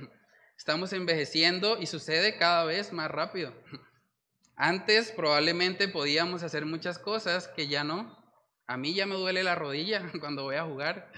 Estamos 0.57 0.93
envejeciendo 0.93 1.79
y 1.81 1.87
sucede 1.87 2.37
cada 2.37 2.65
vez 2.65 2.93
más 2.93 3.11
rápido. 3.11 3.55
Antes 4.57 5.11
probablemente 5.13 5.89
podíamos 5.89 6.43
hacer 6.43 6.67
muchas 6.67 6.99
cosas 6.99 7.49
que 7.49 7.67
ya 7.67 7.83
no. 7.83 8.19
A 8.67 8.77
mí 8.77 8.93
ya 8.93 9.07
me 9.07 9.15
duele 9.15 9.43
la 9.43 9.55
rodilla 9.55 10.11
cuando 10.21 10.43
voy 10.43 10.57
a 10.57 10.65
jugar. 10.65 11.11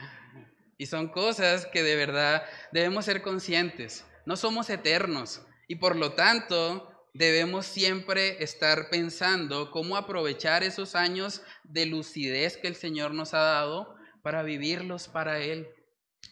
Y 0.79 0.87
son 0.87 1.09
cosas 1.09 1.67
que 1.67 1.83
de 1.83 1.97
verdad 1.97 2.45
debemos 2.71 3.05
ser 3.05 3.21
conscientes. 3.21 4.07
No 4.27 4.37
somos 4.37 4.71
eternos 4.71 5.45
y 5.67 5.77
por 5.77 5.97
lo 5.97 6.13
tanto 6.13 6.92
debemos 7.15 7.67
siempre 7.67 8.43
estar 8.43 8.89
pensando 8.91 9.71
cómo 9.71 9.97
aprovechar 9.97 10.63
esos 10.63 10.95
años 10.95 11.43
de 11.65 11.87
lucidez 11.87 12.57
que 12.57 12.69
el 12.69 12.75
Señor 12.75 13.13
nos 13.13 13.35
ha 13.35 13.41
dado 13.41 13.95
para 14.23 14.43
vivirlos 14.43 15.09
para 15.09 15.41
Él. 15.41 15.69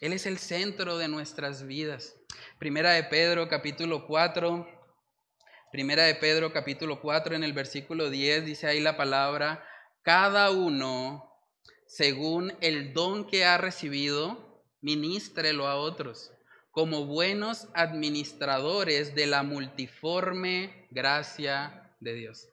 Él 0.01 0.13
es 0.13 0.27
el 0.27 0.39
centro 0.39 0.97
de 0.97 1.09
nuestras 1.09 1.67
vidas. 1.67 2.17
Primera 2.59 2.93
de 2.93 3.05
Pedro 3.05 3.49
capítulo 3.49 4.07
4, 4.07 4.67
Primera 5.71 6.05
de 6.05 6.15
Pedro 6.15 6.53
capítulo 6.53 7.01
4 7.01 7.37
en 7.37 7.45
el 7.45 7.53
versículo 7.53 8.11
10 8.11 8.45
dice 8.45 8.67
ahí 8.67 8.81
la 8.81 8.97
palabra, 8.97 9.65
cada 10.03 10.51
uno 10.51 11.27
según 11.87 12.55
el 12.61 12.95
don 12.95 13.27
que 13.27 13.45
ha 13.45 13.59
recibido, 13.59 14.65
ministrelo 14.81 15.67
a 15.67 15.77
otros 15.77 16.33
como 16.71 17.05
buenos 17.07 17.69
administradores 17.75 19.15
de 19.15 19.27
la 19.27 19.43
multiforme 19.43 20.87
gracia 20.91 21.95
de 22.01 22.15
Dios. 22.15 22.49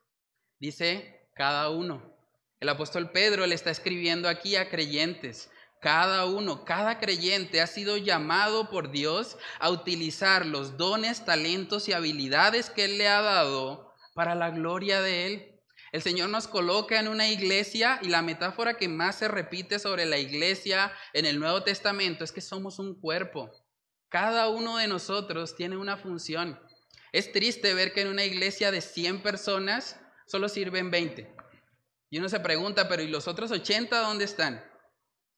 Dice 0.60 1.30
cada 1.36 1.70
uno. 1.70 2.16
El 2.60 2.70
apóstol 2.70 3.12
Pedro 3.12 3.46
le 3.46 3.54
está 3.54 3.70
escribiendo 3.70 4.28
aquí 4.28 4.56
a 4.56 4.70
creyentes. 4.70 5.52
Cada 5.80 6.26
uno, 6.26 6.66
cada 6.66 7.00
creyente 7.00 7.62
ha 7.62 7.68
sido 7.68 7.98
llamado 7.98 8.72
por 8.72 8.90
Dios 8.90 9.38
a 9.60 9.70
utilizar 9.70 10.48
los 10.48 10.76
dones, 10.76 11.24
talentos 11.24 11.88
y 11.88 11.94
habilidades 11.94 12.72
que 12.72 12.86
Él 12.86 12.98
le 12.98 13.08
ha 13.08 13.22
dado 13.22 13.94
para 14.16 14.34
la 14.34 14.50
gloria 14.50 15.02
de 15.02 15.28
Él. 15.28 15.62
El 15.92 16.02
Señor 16.02 16.30
nos 16.30 16.48
coloca 16.48 17.00
en 17.00 17.08
una 17.08 17.30
iglesia 17.30 18.00
y 18.02 18.08
la 18.08 18.24
metáfora 18.24 18.78
que 18.78 18.88
más 18.88 19.20
se 19.20 19.28
repite 19.28 19.78
sobre 19.78 20.06
la 20.06 20.18
iglesia 20.18 20.92
en 21.14 21.26
el 21.26 21.40
Nuevo 21.40 21.62
Testamento 21.62 22.24
es 22.24 22.32
que 22.32 22.42
somos 22.42 22.80
un 22.80 23.00
cuerpo. 23.00 23.52
Cada 24.10 24.48
uno 24.48 24.78
de 24.78 24.88
nosotros 24.88 25.56
tiene 25.56 25.76
una 25.76 25.98
función. 25.98 26.58
Es 27.12 27.32
triste 27.34 27.74
ver 27.74 27.94
que 27.94 28.02
en 28.02 28.08
una 28.08 28.24
iglesia 28.24 28.72
de 28.72 28.80
100 28.80 29.22
personas 29.22 30.00
solo 30.28 30.48
sirven 30.48 30.92
20. 30.92 31.36
Y 32.10 32.20
uno 32.20 32.30
se 32.30 32.40
pregunta, 32.40 32.88
pero 32.88 33.02
¿y 33.02 33.08
los 33.08 33.28
otros 33.28 33.52
80 33.52 34.00
dónde 34.00 34.24
están? 34.24 34.64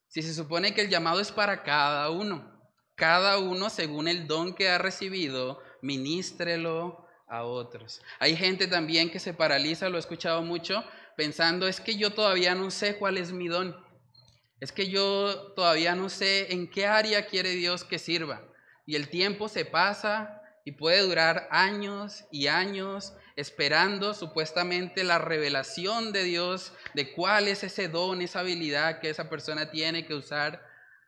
Si 0.07 0.21
se 0.21 0.35
supone 0.35 0.75
que 0.75 0.81
el 0.81 0.89
llamado 0.89 1.19
es 1.19 1.31
para 1.31 1.63
cada 1.63 2.11
uno. 2.11 2.59
Cada 2.95 3.39
uno, 3.39 3.71
según 3.71 4.07
el 4.07 4.27
don 4.27 4.53
que 4.53 4.69
ha 4.69 4.77
recibido, 4.77 5.61
ministrelo 5.81 7.07
a 7.27 7.45
otros. 7.45 8.01
Hay 8.19 8.35
gente 8.35 8.67
también 8.67 9.09
que 9.09 9.19
se 9.19 9.33
paraliza, 9.33 9.89
lo 9.89 9.97
he 9.97 9.99
escuchado 9.99 10.43
mucho, 10.43 10.83
pensando, 11.17 11.67
es 11.67 11.81
que 11.81 11.95
yo 11.95 12.11
todavía 12.11 12.53
no 12.53 12.69
sé 12.69 12.97
cuál 12.97 13.17
es 13.17 13.31
mi 13.31 13.47
don. 13.47 13.75
Es 14.59 14.71
que 14.71 14.89
yo 14.89 15.53
todavía 15.55 15.95
no 15.95 16.09
sé 16.09 16.53
en 16.53 16.69
qué 16.69 16.85
área 16.85 17.25
quiere 17.25 17.51
Dios 17.51 17.83
que 17.83 17.97
sirva 17.97 18.48
y 18.89 18.95
el 18.95 19.09
tiempo 19.09 19.49
se 19.49 19.65
pasa 19.65 20.41
y 20.65 20.71
puede 20.71 21.01
durar 21.01 21.47
años 21.51 22.25
y 22.31 22.47
años 22.47 23.13
esperando 23.35 24.15
supuestamente 24.15 25.03
la 25.03 25.19
revelación 25.19 26.11
de 26.11 26.23
Dios 26.23 26.73
de 26.95 27.13
cuál 27.13 27.47
es 27.47 27.63
ese 27.63 27.87
don, 27.87 28.23
esa 28.23 28.39
habilidad 28.39 28.99
que 28.99 29.11
esa 29.11 29.29
persona 29.29 29.69
tiene 29.69 30.07
que 30.07 30.15
usar. 30.15 30.65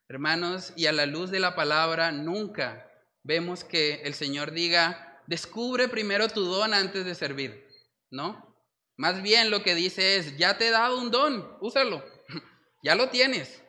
Hermanos, 0.08 0.74
y 0.76 0.86
a 0.86 0.92
la 0.92 1.08
luz 1.08 1.32
de 1.32 1.40
la 1.40 1.56
palabra 1.56 2.12
nunca 2.12 2.88
vemos 3.24 3.64
que 3.64 4.04
el 4.04 4.14
Señor 4.14 4.52
diga, 4.52 5.20
descubre 5.26 5.88
primero 5.88 6.28
tu 6.28 6.46
don 6.46 6.76
antes 6.76 7.04
de 7.04 7.16
servir, 7.16 7.68
¿no? 8.12 8.56
Más 8.96 9.24
bien 9.24 9.50
lo 9.50 9.64
que 9.64 9.74
dice 9.74 10.18
es, 10.18 10.38
ya 10.38 10.56
te 10.60 10.68
he 10.68 10.70
dado 10.70 11.00
un 11.00 11.10
don, 11.10 11.58
úsalo, 11.62 12.06
ya 12.84 12.94
lo 12.94 13.10
tienes. 13.10 13.61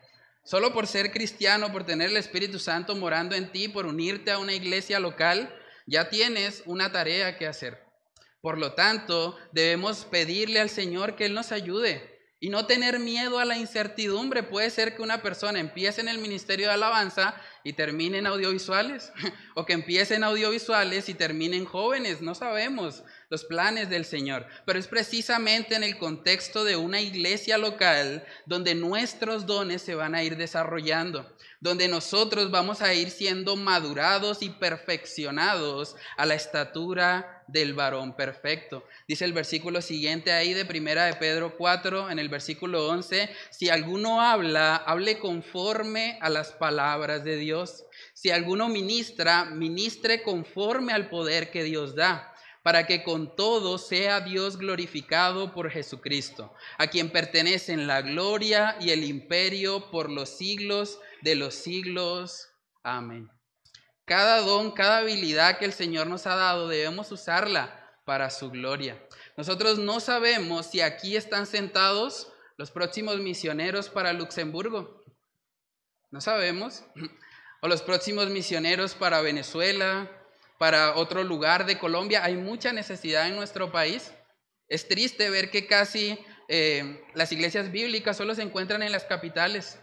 Solo 0.45 0.73
por 0.73 0.89
ser 0.89 1.13
cristiano, 1.13 1.71
por 1.71 1.85
tener 1.85 2.11
el 2.11 2.17
Espíritu 2.17 2.59
Santo 2.59 2.97
morando 2.97 3.37
en 3.37 3.53
ti, 3.53 3.69
por 3.69 3.87
unirte 3.87 4.33
a 4.33 4.39
una 4.39 4.53
iglesia 4.53 4.99
local, 4.99 5.55
ya 5.87 6.11
tienes 6.11 6.63
una 6.67 6.91
tarea 6.91 7.39
que 7.39 7.47
hacer. 7.47 7.85
Por 8.41 8.59
lo 8.59 8.73
tanto, 8.73 9.39
debemos 9.53 10.05
pedirle 10.05 10.59
al 10.61 10.69
Señor 10.69 11.15
que 11.15 11.27
Él 11.27 11.35
nos 11.35 11.53
ayude 11.53 12.13
y 12.41 12.49
no 12.49 12.67
tener 12.67 12.99
miedo 12.99 13.39
a 13.39 13.45
la 13.45 13.57
incertidumbre. 13.57 14.43
Puede 14.43 14.71
ser 14.71 14.97
que 14.97 15.03
una 15.03 15.23
persona 15.23 15.61
empiece 15.61 16.01
en 16.01 16.09
el 16.09 16.19
ministerio 16.19 16.67
de 16.67 16.73
alabanza 16.73 17.37
y 17.63 17.75
termine 17.75 18.19
en 18.19 18.27
audiovisuales, 18.27 19.13
o 19.55 19.65
que 19.65 19.75
empiece 19.75 20.17
en 20.17 20.25
audiovisuales 20.25 21.09
y 21.09 21.15
termine 21.15 21.57
en 21.57 21.67
jóvenes, 21.67 22.21
no 22.21 22.35
sabemos 22.35 23.05
los 23.33 23.45
planes 23.47 23.89
del 23.89 24.05
Señor. 24.05 24.45
Pero 24.67 24.79
es 24.79 24.87
precisamente 24.87 25.75
en 25.75 25.85
el 25.85 25.97
contexto 25.97 26.65
de 26.65 26.77
una 26.77 27.01
iglesia 27.01 27.57
local 27.57 28.27
donde 28.45 28.75
nuestros 28.75 29.47
dones 29.47 29.81
se 29.81 29.95
van 29.95 30.15
a 30.15 30.23
ir 30.23 30.37
desarrollando, 30.37 31.35
donde 31.59 31.89
nosotros 31.89 32.51
vamos 32.51 32.83
a 32.83 32.93
ir 32.93 33.09
siendo 33.09 33.57
madurados 33.57 34.43
y 34.43 34.51
perfeccionados 34.51 35.97
a 36.19 36.27
la 36.27 36.35
estatura 36.35 37.43
del 37.49 37.73
varón 37.73 38.17
perfecto. 38.17 38.87
Dice 39.09 39.25
el 39.25 39.33
versículo 39.33 39.81
siguiente 39.81 40.31
ahí 40.31 40.53
de 40.53 40.67
primera 40.67 41.07
de 41.07 41.15
Pedro 41.15 41.57
4 41.57 42.11
en 42.11 42.19
el 42.19 42.29
versículo 42.29 42.87
11, 42.89 43.31
si 43.49 43.71
alguno 43.71 44.21
habla, 44.21 44.77
hable 44.77 45.19
conforme 45.19 46.19
a 46.21 46.29
las 46.29 46.53
palabras 46.53 47.25
de 47.25 47.39
Dios. 47.39 47.87
Si 48.13 48.29
alguno 48.29 48.69
ministra, 48.69 49.47
ministre 49.47 50.23
conforme 50.23 50.93
al 50.93 51.09
poder 51.09 51.51
que 51.51 51.65
Dios 51.65 51.95
da 51.95 52.32
para 52.63 52.87
que 52.87 53.03
con 53.03 53.35
todo 53.35 53.79
sea 53.79 54.21
Dios 54.21 54.57
glorificado 54.57 55.53
por 55.53 55.71
Jesucristo, 55.71 56.55
a 56.79 56.87
quien 56.87 57.11
pertenecen 57.11 57.87
la 57.87 58.03
gloria 58.03 58.77
y 58.81 58.91
el 58.91 59.05
imperio 59.05 59.91
por 59.91 60.11
los 60.11 60.29
siglos 60.31 61.01
de 61.23 61.35
los 61.35 61.55
siglos. 61.55 62.49
Amén. 62.83 63.31
Cada 64.05 64.41
don, 64.41 64.73
cada 64.73 64.99
habilidad 64.99 65.59
que 65.59 65.65
el 65.65 65.73
Señor 65.73 66.07
nos 66.07 66.27
ha 66.27 66.37
dado, 66.37 66.69
debemos 66.69 67.11
usarla 67.13 67.97
para 68.05 68.31
su 68.31 68.51
gloria. 68.51 69.03
Nosotros 69.37 69.79
no 69.79 70.01
sabemos 70.01 70.67
si 70.67 70.81
aquí 70.81 71.17
están 71.17 71.47
sentados 71.47 72.33
los 72.57 72.71
próximos 72.71 73.19
misioneros 73.19 73.89
para 73.89 74.13
Luxemburgo. 74.13 75.03
No 76.11 76.21
sabemos. 76.21 76.85
O 77.65 77.69
los 77.69 77.81
próximos 77.81 78.29
misioneros 78.29 78.97
para 78.97 79.21
Venezuela, 79.21 80.11
para 80.63 80.95
otro 80.95 81.25
lugar 81.25 81.67
de 81.67 81.77
Colombia. 81.77 82.23
Hay 82.23 82.37
mucha 82.37 82.73
necesidad 82.73 83.27
en 83.27 83.35
nuestro 83.35 83.73
país. 83.73 84.13
Es 84.69 84.87
triste 84.87 85.29
ver 85.29 85.51
que 85.51 85.67
casi 85.67 86.17
eh, 86.47 87.03
las 87.15 87.33
iglesias 87.33 87.73
bíblicas 87.73 88.17
solo 88.17 88.33
se 88.37 88.43
encuentran 88.43 88.81
en 88.85 88.93
las 88.93 89.03
capitales. 89.03 89.81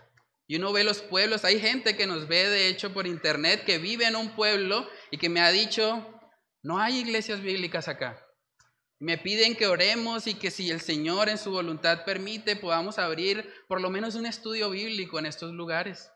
Y 0.47 0.55
uno 0.55 0.71
ve 0.71 0.86
los 0.86 1.01
pueblos, 1.01 1.43
hay 1.43 1.59
gente 1.59 1.97
que 1.97 2.07
nos 2.07 2.30
ve 2.30 2.47
de 2.47 2.69
hecho 2.69 2.93
por 2.93 3.07
internet 3.07 3.65
que 3.65 3.77
vive 3.77 4.07
en 4.07 4.15
un 4.15 4.30
pueblo 4.38 4.89
y 5.11 5.17
que 5.17 5.27
me 5.27 5.41
ha 5.41 5.51
dicho, 5.51 6.17
no 6.63 6.80
hay 6.80 6.99
iglesias 6.99 7.41
bíblicas 7.41 7.89
acá. 7.89 8.25
Me 8.99 9.17
piden 9.17 9.57
que 9.57 9.67
oremos 9.67 10.27
y 10.27 10.36
que 10.36 10.49
si 10.49 10.71
el 10.71 10.80
Señor 10.80 11.27
en 11.27 11.38
su 11.38 11.51
voluntad 11.51 12.05
permite 12.05 12.55
podamos 12.55 12.99
abrir 12.99 13.53
por 13.67 13.82
lo 13.82 13.89
menos 13.89 14.15
un 14.15 14.25
estudio 14.25 14.69
bíblico 14.69 15.19
en 15.19 15.25
estos 15.25 15.51
lugares. 15.51 16.09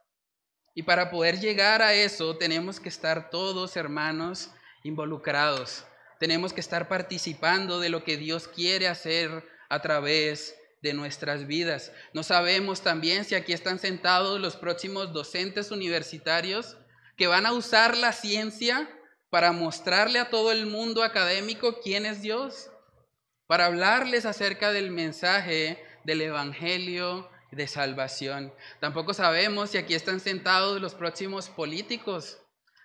Y 0.76 0.84
para 0.84 1.12
poder 1.12 1.40
llegar 1.40 1.82
a 1.82 1.94
eso 1.94 2.36
tenemos 2.38 2.80
que 2.80 2.90
estar 2.90 3.30
todos, 3.30 3.76
hermanos, 3.78 4.52
involucrados. 4.84 5.86
Tenemos 6.20 6.54
que 6.54 6.62
estar 6.62 6.88
participando 6.88 7.80
de 7.80 7.90
lo 7.90 8.04
que 8.04 8.18
Dios 8.18 8.48
quiere 8.48 8.88
hacer 8.88 9.44
a 9.70 9.82
través 9.82 10.56
de 10.82 10.94
nuestras 10.94 11.48
vidas. 11.48 11.92
No 12.14 12.24
sabemos 12.24 12.82
también 12.82 13.24
si 13.24 13.36
aquí 13.36 13.54
están 13.54 13.80
sentados 13.80 14.40
los 14.40 14.56
próximos 14.56 15.14
docentes 15.14 15.72
universitarios 15.72 16.78
que 17.18 17.28
van 17.28 17.46
a 17.46 17.54
usar 17.54 17.96
la 17.96 18.12
ciencia 18.12 18.90
para 19.30 19.52
mostrarle 19.52 20.20
a 20.20 20.30
todo 20.30 20.52
el 20.52 20.66
mundo 20.66 21.04
académico 21.04 21.80
quién 21.82 22.06
es 22.06 22.22
Dios, 22.22 22.70
para 23.48 23.66
hablarles 23.66 24.26
acerca 24.26 24.72
del 24.72 24.92
mensaje 24.92 25.84
del 26.04 26.22
Evangelio 26.22 27.30
de 27.56 27.68
salvación. 27.68 28.54
Tampoco 28.80 29.14
sabemos 29.14 29.72
si 29.72 29.78
aquí 29.78 29.94
están 29.94 30.20
sentados 30.20 30.82
los 30.82 30.96
próximos 30.96 31.50
políticos, 31.50 32.40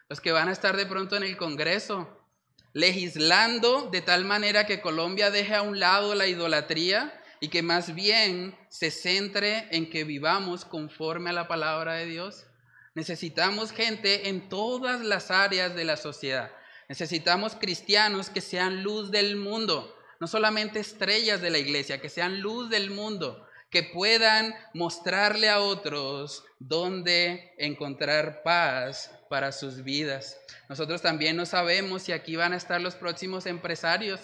los 0.09 0.21
que 0.21 0.33
van 0.33 0.49
a 0.49 0.53
estar 0.53 0.77
de 0.77 0.87
pronto 0.87 1.16
en 1.16 1.23
el 1.23 1.37
Congreso, 1.37 2.27
legislando 2.73 3.89
de 3.91 4.01
tal 4.01 4.25
manera 4.25 4.66
que 4.66 4.81
Colombia 4.81 5.31
deje 5.31 5.55
a 5.55 5.62
un 5.62 5.81
lado 5.81 6.14
la 6.14 6.27
idolatría 6.27 7.12
y 7.41 7.49
que 7.49 7.62
más 7.62 7.95
bien 7.95 8.57
se 8.69 8.91
centre 8.91 9.69
en 9.71 9.91
que 9.91 10.05
vivamos 10.05 10.64
conforme 10.64 11.31
a 11.31 11.35
la 11.35 11.49
palabra 11.49 11.95
de 11.95 12.07
Dios. 12.07 12.47
Necesitamos 12.95 13.73
gente 13.73 14.29
en 14.29 14.49
todas 14.49 15.01
las 15.03 15.31
áreas 15.31 15.75
de 15.75 15.85
la 15.85 15.97
sociedad. 15.97 16.51
Necesitamos 16.89 17.55
cristianos 17.55 18.31
que 18.31 18.41
sean 18.41 18.83
luz 18.83 19.11
del 19.11 19.37
mundo, 19.37 19.95
no 20.21 20.27
solamente 20.27 20.81
estrellas 20.81 21.41
de 21.41 21.51
la 21.51 21.59
iglesia, 21.59 22.01
que 22.01 22.09
sean 22.09 22.41
luz 22.41 22.71
del 22.71 22.91
mundo, 22.91 23.48
que 23.71 23.83
puedan 23.83 24.55
mostrarle 24.75 25.49
a 25.49 25.61
otros 25.61 26.45
dónde 26.59 27.53
encontrar 27.59 28.43
paz 28.43 29.11
para 29.29 29.53
sus 29.53 29.85
vidas. 29.85 30.39
Nosotros 30.69 31.03
también 31.03 31.37
no 31.37 31.47
sabemos 31.47 32.03
si 32.03 32.12
aquí 32.12 32.37
van 32.37 32.53
a 32.53 32.57
estar 32.57 32.81
los 32.81 32.95
próximos 32.95 33.47
empresarios 33.47 34.21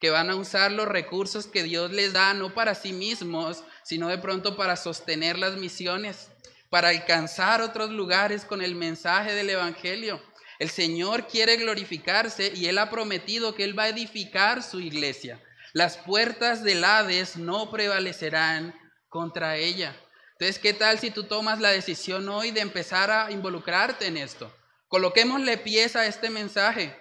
que 0.00 0.10
van 0.10 0.30
a 0.30 0.34
usar 0.36 0.72
los 0.72 0.88
recursos 0.88 1.46
que 1.46 1.62
Dios 1.62 1.92
les 1.92 2.12
da 2.12 2.34
no 2.34 2.54
para 2.54 2.74
sí 2.74 2.92
mismos, 2.92 3.62
sino 3.84 4.08
de 4.08 4.18
pronto 4.18 4.56
para 4.56 4.74
sostener 4.74 5.38
las 5.38 5.56
misiones, 5.56 6.28
para 6.70 6.88
alcanzar 6.88 7.60
otros 7.60 7.90
lugares 7.90 8.44
con 8.44 8.62
el 8.62 8.74
mensaje 8.74 9.32
del 9.32 9.50
Evangelio. 9.50 10.20
El 10.58 10.70
Señor 10.70 11.28
quiere 11.28 11.56
glorificarse 11.56 12.52
y 12.52 12.66
Él 12.66 12.78
ha 12.78 12.90
prometido 12.90 13.54
que 13.54 13.62
Él 13.62 13.78
va 13.78 13.84
a 13.84 13.90
edificar 13.90 14.64
su 14.64 14.80
iglesia. 14.80 15.40
Las 15.74 15.96
puertas 15.96 16.62
del 16.62 16.84
Hades 16.84 17.36
no 17.36 17.70
prevalecerán 17.70 18.74
contra 19.08 19.56
ella. 19.56 19.96
Entonces, 20.32 20.58
¿qué 20.58 20.74
tal 20.74 20.98
si 20.98 21.10
tú 21.10 21.24
tomas 21.24 21.60
la 21.60 21.70
decisión 21.70 22.28
hoy 22.28 22.50
de 22.50 22.60
empezar 22.60 23.10
a 23.10 23.30
involucrarte 23.30 24.06
en 24.06 24.18
esto? 24.18 24.54
Coloquémosle 24.88 25.56
pieza 25.56 26.00
a 26.00 26.06
este 26.06 26.28
mensaje, 26.28 26.94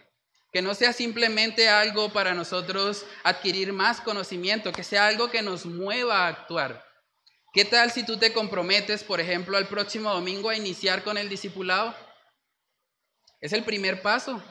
que 0.54 0.62
no 0.62 0.74
sea 0.74 0.94
simplemente 0.94 1.68
algo 1.68 2.14
para 2.14 2.34
nosotros 2.34 3.06
adquirir 3.24 3.74
más 3.74 4.00
conocimiento, 4.00 4.72
que 4.72 4.86
sea 4.86 5.08
algo 5.08 5.30
que 5.30 5.42
nos 5.42 5.66
mueva 5.66 6.20
a 6.20 6.28
actuar. 6.30 6.86
¿Qué 7.52 7.66
tal 7.66 7.92
si 7.92 8.06
tú 8.06 8.18
te 8.18 8.32
comprometes, 8.32 9.04
por 9.04 9.20
ejemplo, 9.20 9.58
al 9.58 9.68
próximo 9.68 10.14
domingo 10.14 10.50
a 10.50 10.56
iniciar 10.56 11.04
con 11.04 11.18
el 11.18 11.28
discipulado? 11.28 11.94
Es 13.42 13.52
el 13.52 13.66
primer 13.66 14.02
paso, 14.02 14.42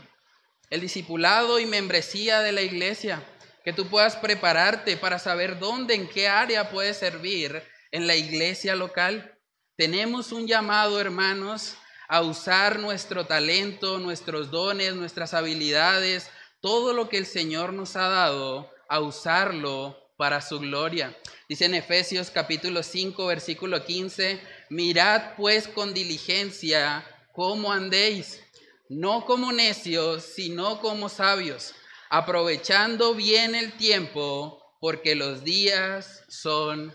el 0.68 0.82
discipulado 0.82 1.58
y 1.58 1.64
membresía 1.64 2.40
de 2.40 2.52
la 2.52 2.60
iglesia 2.60 3.24
que 3.70 3.76
tú 3.76 3.86
puedas 3.86 4.16
prepararte 4.16 4.96
para 4.96 5.20
saber 5.20 5.60
dónde, 5.60 5.94
en 5.94 6.08
qué 6.08 6.26
área 6.26 6.70
puedes 6.70 6.96
servir 6.96 7.62
en 7.92 8.08
la 8.08 8.16
iglesia 8.16 8.74
local. 8.74 9.38
Tenemos 9.76 10.32
un 10.32 10.48
llamado, 10.48 11.00
hermanos, 11.00 11.76
a 12.08 12.20
usar 12.22 12.80
nuestro 12.80 13.26
talento, 13.26 14.00
nuestros 14.00 14.50
dones, 14.50 14.96
nuestras 14.96 15.34
habilidades, 15.34 16.28
todo 16.60 16.92
lo 16.92 17.08
que 17.08 17.18
el 17.18 17.26
Señor 17.26 17.72
nos 17.72 17.94
ha 17.94 18.08
dado, 18.08 18.68
a 18.88 18.98
usarlo 18.98 19.96
para 20.16 20.40
su 20.40 20.58
gloria. 20.58 21.16
Dice 21.48 21.66
en 21.66 21.76
Efesios 21.76 22.32
capítulo 22.32 22.82
5, 22.82 23.24
versículo 23.24 23.84
15, 23.84 24.40
mirad 24.68 25.36
pues 25.36 25.68
con 25.68 25.94
diligencia 25.94 27.06
cómo 27.32 27.72
andéis, 27.72 28.42
no 28.88 29.24
como 29.24 29.52
necios, 29.52 30.24
sino 30.24 30.80
como 30.80 31.08
sabios 31.08 31.72
aprovechando 32.10 33.14
bien 33.14 33.54
el 33.54 33.72
tiempo, 33.76 34.60
porque 34.80 35.14
los 35.14 35.44
días 35.44 36.24
son 36.28 36.94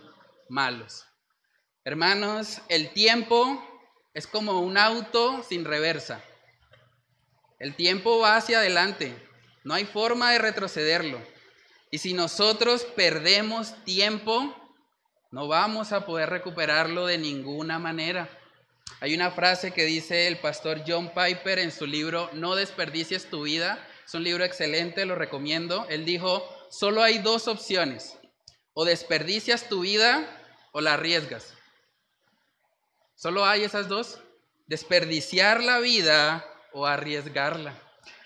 malos. 0.50 1.06
Hermanos, 1.86 2.62
el 2.68 2.92
tiempo 2.92 3.64
es 4.14 4.28
como 4.28 4.60
un 4.60 4.78
auto 4.78 5.42
sin 5.48 5.64
reversa. 5.64 6.22
El 7.60 7.76
tiempo 7.76 8.20
va 8.20 8.36
hacia 8.36 8.60
adelante, 8.60 9.16
no 9.64 9.74
hay 9.74 9.86
forma 9.86 10.34
de 10.34 10.40
retrocederlo. 10.40 11.22
Y 11.92 12.00
si 12.00 12.14
nosotros 12.14 12.84
perdemos 12.84 13.82
tiempo, 13.86 14.54
no 15.32 15.48
vamos 15.48 15.94
a 15.94 16.06
poder 16.06 16.30
recuperarlo 16.30 17.06
de 17.06 17.18
ninguna 17.18 17.80
manera. 17.80 18.30
Hay 19.00 19.16
una 19.16 19.32
frase 19.32 19.72
que 19.72 19.86
dice 19.86 20.28
el 20.28 20.40
pastor 20.40 20.84
John 20.86 21.10
Piper 21.14 21.60
en 21.60 21.72
su 21.72 21.86
libro 21.86 22.30
No 22.34 22.56
desperdicies 22.56 23.30
tu 23.30 23.44
vida, 23.44 23.80
es 24.06 24.14
un 24.14 24.24
libro 24.24 24.44
excelente, 24.44 25.06
lo 25.06 25.16
recomiendo. 25.16 25.88
Él 25.90 26.06
dijo, 26.06 26.48
solo 26.70 27.02
hay 27.02 27.20
dos 27.20 27.48
opciones. 27.48 28.18
O 28.74 28.86
desperdicias 28.86 29.68
tu 29.68 29.82
vida 29.82 30.28
o 30.74 30.82
la 30.82 30.94
arriesgas. 30.94 31.54
Solo 33.16 33.46
hay 33.46 33.64
esas 33.64 33.88
dos. 33.88 34.20
Desperdiciar 34.68 35.64
la 35.64 35.80
vida 35.80 36.46
o 36.74 36.86
arriesgarla. 36.86 37.82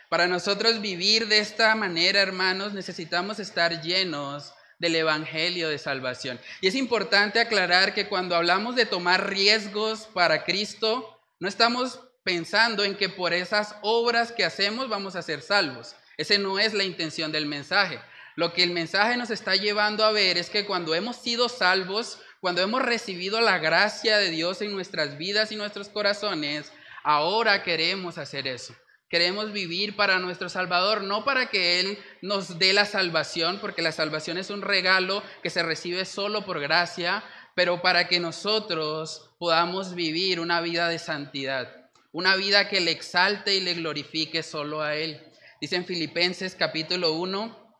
Para 0.10 0.28
nosotros 0.28 0.82
vivir 0.82 1.28
de 1.28 1.40
esta 1.40 1.76
manera, 1.76 2.20
hermanos, 2.20 2.74
necesitamos 2.74 3.40
estar 3.40 3.82
llenos 3.82 4.54
del 4.80 4.96
Evangelio 4.96 5.70
de 5.70 5.78
Salvación. 5.78 6.40
Y 6.62 6.68
es 6.68 6.76
importante 6.76 7.40
aclarar 7.40 7.94
que 7.94 8.08
cuando 8.08 8.36
hablamos 8.36 8.76
de 8.76 8.86
tomar 8.86 9.30
riesgos 9.30 10.08
para 10.14 10.44
Cristo, 10.44 11.22
no 11.40 11.48
estamos 11.48 12.00
pensando 12.30 12.84
en 12.84 12.96
que 12.96 13.10
por 13.10 13.34
esas 13.34 13.76
obras 13.82 14.32
que 14.32 14.46
hacemos 14.46 14.88
vamos 14.88 15.16
a 15.16 15.24
ser 15.24 15.42
salvos. 15.42 15.96
Ese 16.16 16.38
no 16.38 16.60
es 16.60 16.76
la 16.76 16.84
intención 16.84 17.32
del 17.32 17.48
mensaje. 17.48 18.00
Lo 18.36 18.54
que 18.54 18.62
el 18.62 18.70
mensaje 18.70 19.18
nos 19.18 19.32
está 19.32 19.56
llevando 19.56 20.06
a 20.06 20.12
ver 20.12 20.38
es 20.38 20.52
que 20.52 20.68
cuando 20.68 20.94
hemos 20.94 21.16
sido 21.16 21.50
salvos, 21.50 22.20
cuando 22.40 22.62
hemos 22.62 22.84
recibido 22.84 23.42
la 23.42 23.58
gracia 23.58 24.20
de 24.20 24.30
Dios 24.30 24.62
en 24.62 24.72
nuestras 24.72 25.18
vidas 25.18 25.52
y 25.52 25.56
nuestros 25.56 25.90
corazones, 25.90 26.72
ahora 27.04 27.64
queremos 27.64 28.20
hacer 28.20 28.46
eso. 28.46 28.76
Queremos 29.10 29.52
vivir 29.52 29.96
para 29.96 30.20
nuestro 30.20 30.50
Salvador, 30.50 31.02
no 31.02 31.26
para 31.26 31.48
que 31.48 31.80
Él 31.80 31.98
nos 32.22 32.60
dé 32.60 32.74
la 32.74 32.86
salvación, 32.86 33.58
porque 33.60 33.82
la 33.82 33.92
salvación 33.92 34.38
es 34.38 34.52
un 34.52 34.62
regalo 34.62 35.24
que 35.42 35.50
se 35.50 35.64
recibe 35.64 36.06
solo 36.06 36.46
por 36.46 36.60
gracia, 36.60 37.24
pero 37.56 37.82
para 37.82 38.08
que 38.08 38.20
nosotros 38.20 39.32
podamos 39.40 39.96
vivir 39.96 40.40
una 40.40 40.62
vida 40.62 40.90
de 40.90 41.00
santidad 41.00 41.79
una 42.12 42.36
vida 42.36 42.70
que 42.70 42.82
le 42.82 42.91
exalte 42.91 43.55
y 43.55 43.62
le 43.62 43.76
glorifique 43.76 44.41
solo 44.43 44.82
a 44.82 44.95
Él. 44.95 45.22
Dice 45.62 45.76
en 45.76 45.86
Filipenses 45.86 46.55
capítulo 46.55 47.14
1, 47.14 47.74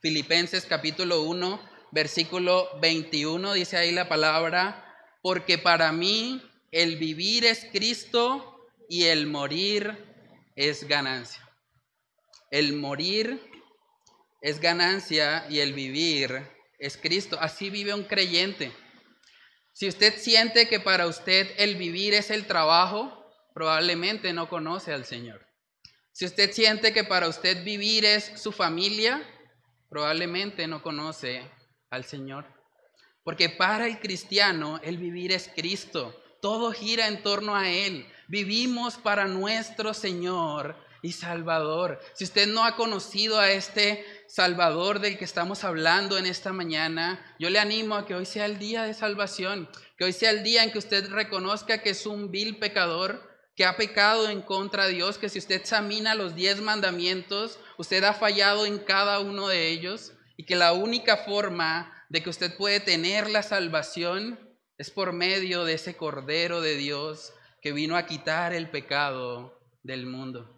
Filipenses 0.00 0.66
capítulo 0.66 1.22
1, 1.22 1.60
versículo 1.90 2.68
21, 2.80 3.54
dice 3.54 3.76
ahí 3.76 3.92
la 3.92 4.08
palabra, 4.08 4.94
porque 5.22 5.58
para 5.58 5.90
mí 5.92 6.42
el 6.70 6.96
vivir 6.96 7.44
es 7.44 7.66
Cristo 7.72 8.68
y 8.88 9.04
el 9.04 9.26
morir 9.26 9.96
es 10.54 10.86
ganancia. 10.86 11.42
El 12.50 12.74
morir 12.74 13.40
es 14.40 14.60
ganancia 14.60 15.46
y 15.48 15.60
el 15.60 15.72
vivir 15.72 16.48
es 16.78 16.96
Cristo. 16.96 17.38
Así 17.40 17.70
vive 17.70 17.94
un 17.94 18.04
creyente. 18.04 18.72
Si 19.72 19.88
usted 19.88 20.16
siente 20.18 20.68
que 20.68 20.78
para 20.78 21.06
usted 21.06 21.50
el 21.56 21.76
vivir 21.76 22.14
es 22.14 22.30
el 22.30 22.46
trabajo, 22.46 23.23
probablemente 23.54 24.32
no 24.32 24.48
conoce 24.48 24.92
al 24.92 25.06
Señor. 25.06 25.46
Si 26.12 26.26
usted 26.26 26.52
siente 26.52 26.92
que 26.92 27.04
para 27.04 27.28
usted 27.28 27.64
vivir 27.64 28.04
es 28.04 28.32
su 28.36 28.52
familia, 28.52 29.22
probablemente 29.88 30.66
no 30.66 30.82
conoce 30.82 31.48
al 31.90 32.04
Señor. 32.04 32.44
Porque 33.22 33.48
para 33.48 33.86
el 33.86 34.00
cristiano 34.00 34.80
el 34.82 34.98
vivir 34.98 35.32
es 35.32 35.50
Cristo. 35.54 36.20
Todo 36.42 36.72
gira 36.72 37.08
en 37.08 37.22
torno 37.22 37.56
a 37.56 37.70
Él. 37.70 38.06
Vivimos 38.28 38.96
para 38.96 39.26
nuestro 39.26 39.94
Señor 39.94 40.76
y 41.00 41.12
Salvador. 41.12 42.00
Si 42.14 42.24
usted 42.24 42.48
no 42.48 42.64
ha 42.64 42.76
conocido 42.76 43.38
a 43.38 43.50
este 43.50 44.04
Salvador 44.26 45.00
del 45.00 45.16
que 45.16 45.24
estamos 45.24 45.62
hablando 45.64 46.18
en 46.18 46.26
esta 46.26 46.52
mañana, 46.52 47.24
yo 47.38 47.50
le 47.50 47.58
animo 47.58 47.94
a 47.94 48.06
que 48.06 48.14
hoy 48.14 48.26
sea 48.26 48.46
el 48.46 48.58
día 48.58 48.84
de 48.84 48.94
salvación, 48.94 49.68
que 49.96 50.04
hoy 50.04 50.12
sea 50.12 50.30
el 50.30 50.42
día 50.42 50.64
en 50.64 50.72
que 50.72 50.78
usted 50.78 51.08
reconozca 51.10 51.82
que 51.82 51.90
es 51.90 52.06
un 52.06 52.30
vil 52.30 52.58
pecador, 52.58 53.33
que 53.54 53.64
ha 53.64 53.76
pecado 53.76 54.28
en 54.28 54.42
contra 54.42 54.86
de 54.86 54.94
Dios, 54.94 55.18
que 55.18 55.28
si 55.28 55.38
usted 55.38 55.56
examina 55.56 56.14
los 56.14 56.34
diez 56.34 56.60
mandamientos, 56.60 57.58
usted 57.78 58.02
ha 58.04 58.12
fallado 58.12 58.66
en 58.66 58.78
cada 58.78 59.20
uno 59.20 59.48
de 59.48 59.68
ellos 59.68 60.12
y 60.36 60.44
que 60.44 60.56
la 60.56 60.72
única 60.72 61.18
forma 61.18 62.06
de 62.08 62.22
que 62.22 62.30
usted 62.30 62.56
puede 62.56 62.80
tener 62.80 63.30
la 63.30 63.42
salvación 63.42 64.38
es 64.76 64.90
por 64.90 65.12
medio 65.12 65.64
de 65.64 65.74
ese 65.74 65.96
Cordero 65.96 66.60
de 66.60 66.76
Dios 66.76 67.32
que 67.62 67.72
vino 67.72 67.96
a 67.96 68.06
quitar 68.06 68.52
el 68.52 68.68
pecado 68.70 69.60
del 69.82 70.06
mundo. 70.06 70.50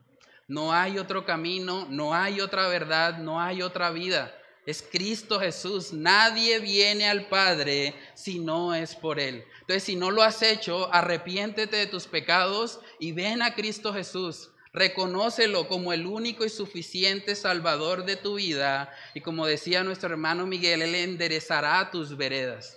No 0.48 0.72
hay 0.72 0.98
otro 0.98 1.24
camino, 1.24 1.86
no 1.90 2.14
hay 2.14 2.40
otra 2.40 2.68
verdad, 2.68 3.18
no 3.18 3.40
hay 3.40 3.62
otra 3.62 3.90
vida. 3.90 4.34
Es 4.66 4.82
Cristo 4.82 5.38
Jesús. 5.38 5.92
Nadie 5.92 6.58
viene 6.58 7.08
al 7.08 7.28
Padre 7.28 7.94
si 8.14 8.40
no 8.40 8.74
es 8.74 8.96
por 8.96 9.20
Él. 9.20 9.44
Entonces, 9.60 9.84
si 9.84 9.94
no 9.94 10.10
lo 10.10 10.22
has 10.22 10.42
hecho, 10.42 10.92
arrepiéntete 10.92 11.76
de 11.76 11.86
tus 11.86 12.08
pecados 12.08 12.80
y 12.98 13.12
ven 13.12 13.42
a 13.42 13.54
Cristo 13.54 13.94
Jesús. 13.94 14.50
Reconócelo 14.72 15.68
como 15.68 15.92
el 15.92 16.04
único 16.04 16.44
y 16.44 16.50
suficiente 16.50 17.36
Salvador 17.36 18.04
de 18.04 18.16
tu 18.16 18.34
vida. 18.34 18.92
Y 19.14 19.20
como 19.20 19.46
decía 19.46 19.84
nuestro 19.84 20.10
hermano 20.10 20.46
Miguel, 20.46 20.82
Él 20.82 20.96
enderezará 20.96 21.90
tus 21.92 22.16
veredas. 22.16 22.76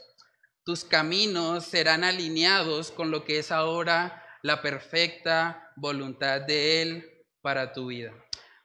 Tus 0.64 0.86
caminos 0.86 1.66
serán 1.66 2.04
alineados 2.04 2.92
con 2.92 3.10
lo 3.10 3.26
que 3.26 3.40
es 3.40 3.52
ahora 3.52 4.24
la 4.44 4.62
perfecta 4.62 5.74
voluntad 5.76 6.42
de 6.42 6.84
Él 6.84 7.10
para 7.42 7.74
tu 7.74 7.88
vida. 7.88 8.14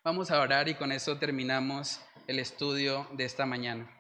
Vamos 0.05 0.31
a 0.31 0.41
orar 0.41 0.69
y 0.69 0.75
con 0.75 0.93
eso 0.93 1.17
terminamos 1.17 1.99
el 2.27 2.39
estudio 2.39 3.09
de 3.13 3.25
esta 3.25 3.47
mañana. 3.47 3.91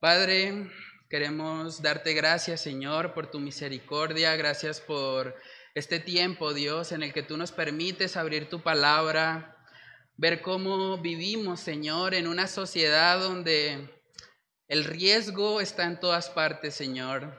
Padre, 0.00 0.70
Queremos 1.12 1.82
darte 1.82 2.14
gracias, 2.14 2.62
Señor, 2.62 3.12
por 3.12 3.30
tu 3.30 3.38
misericordia. 3.38 4.34
Gracias 4.34 4.80
por 4.80 5.36
este 5.74 6.00
tiempo, 6.00 6.54
Dios, 6.54 6.90
en 6.90 7.02
el 7.02 7.12
que 7.12 7.22
tú 7.22 7.36
nos 7.36 7.52
permites 7.52 8.16
abrir 8.16 8.48
tu 8.48 8.62
palabra, 8.62 9.58
ver 10.16 10.40
cómo 10.40 10.96
vivimos, 10.96 11.60
Señor, 11.60 12.14
en 12.14 12.26
una 12.26 12.46
sociedad 12.46 13.20
donde 13.20 13.90
el 14.68 14.84
riesgo 14.84 15.60
está 15.60 15.84
en 15.84 16.00
todas 16.00 16.30
partes, 16.30 16.74
Señor. 16.74 17.38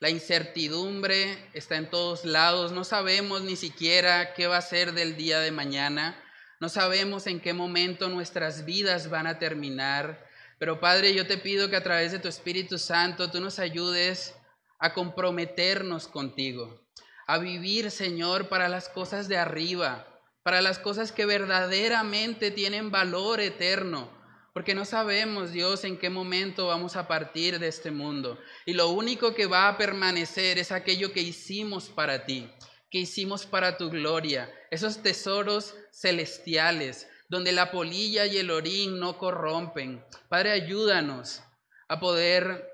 La 0.00 0.10
incertidumbre 0.10 1.38
está 1.52 1.76
en 1.76 1.88
todos 1.88 2.24
lados. 2.24 2.72
No 2.72 2.82
sabemos 2.82 3.42
ni 3.42 3.54
siquiera 3.54 4.34
qué 4.34 4.48
va 4.48 4.56
a 4.56 4.60
ser 4.60 4.92
del 4.92 5.16
día 5.16 5.38
de 5.38 5.52
mañana. 5.52 6.20
No 6.60 6.68
sabemos 6.68 7.26
en 7.26 7.40
qué 7.40 7.52
momento 7.52 8.08
nuestras 8.08 8.64
vidas 8.64 9.10
van 9.10 9.26
a 9.26 9.38
terminar. 9.38 10.26
Pero 10.58 10.80
Padre, 10.80 11.14
yo 11.14 11.26
te 11.26 11.36
pido 11.36 11.68
que 11.68 11.76
a 11.76 11.82
través 11.82 12.12
de 12.12 12.18
tu 12.18 12.28
Espíritu 12.28 12.78
Santo 12.78 13.30
tú 13.30 13.40
nos 13.40 13.58
ayudes 13.58 14.34
a 14.78 14.92
comprometernos 14.92 16.08
contigo, 16.08 16.80
a 17.26 17.38
vivir, 17.38 17.90
Señor, 17.90 18.48
para 18.48 18.68
las 18.68 18.88
cosas 18.88 19.28
de 19.28 19.36
arriba, 19.36 20.06
para 20.42 20.60
las 20.60 20.78
cosas 20.78 21.10
que 21.10 21.26
verdaderamente 21.26 22.50
tienen 22.50 22.90
valor 22.90 23.40
eterno, 23.40 24.10
porque 24.52 24.74
no 24.74 24.84
sabemos, 24.84 25.52
Dios, 25.52 25.84
en 25.84 25.98
qué 25.98 26.10
momento 26.10 26.68
vamos 26.68 26.96
a 26.96 27.08
partir 27.08 27.58
de 27.58 27.68
este 27.68 27.90
mundo. 27.90 28.38
Y 28.66 28.74
lo 28.74 28.90
único 28.90 29.34
que 29.34 29.46
va 29.46 29.68
a 29.68 29.76
permanecer 29.76 30.58
es 30.58 30.70
aquello 30.70 31.12
que 31.12 31.22
hicimos 31.22 31.88
para 31.88 32.24
ti, 32.24 32.48
que 32.94 33.00
hicimos 33.00 33.44
para 33.44 33.76
tu 33.76 33.90
gloria, 33.90 34.48
esos 34.70 35.02
tesoros 35.02 35.74
celestiales, 35.90 37.08
donde 37.28 37.50
la 37.50 37.72
polilla 37.72 38.24
y 38.24 38.36
el 38.36 38.52
orín 38.52 39.00
no 39.00 39.18
corrompen. 39.18 40.04
Padre, 40.28 40.52
ayúdanos 40.52 41.42
a 41.88 41.98
poder 41.98 42.70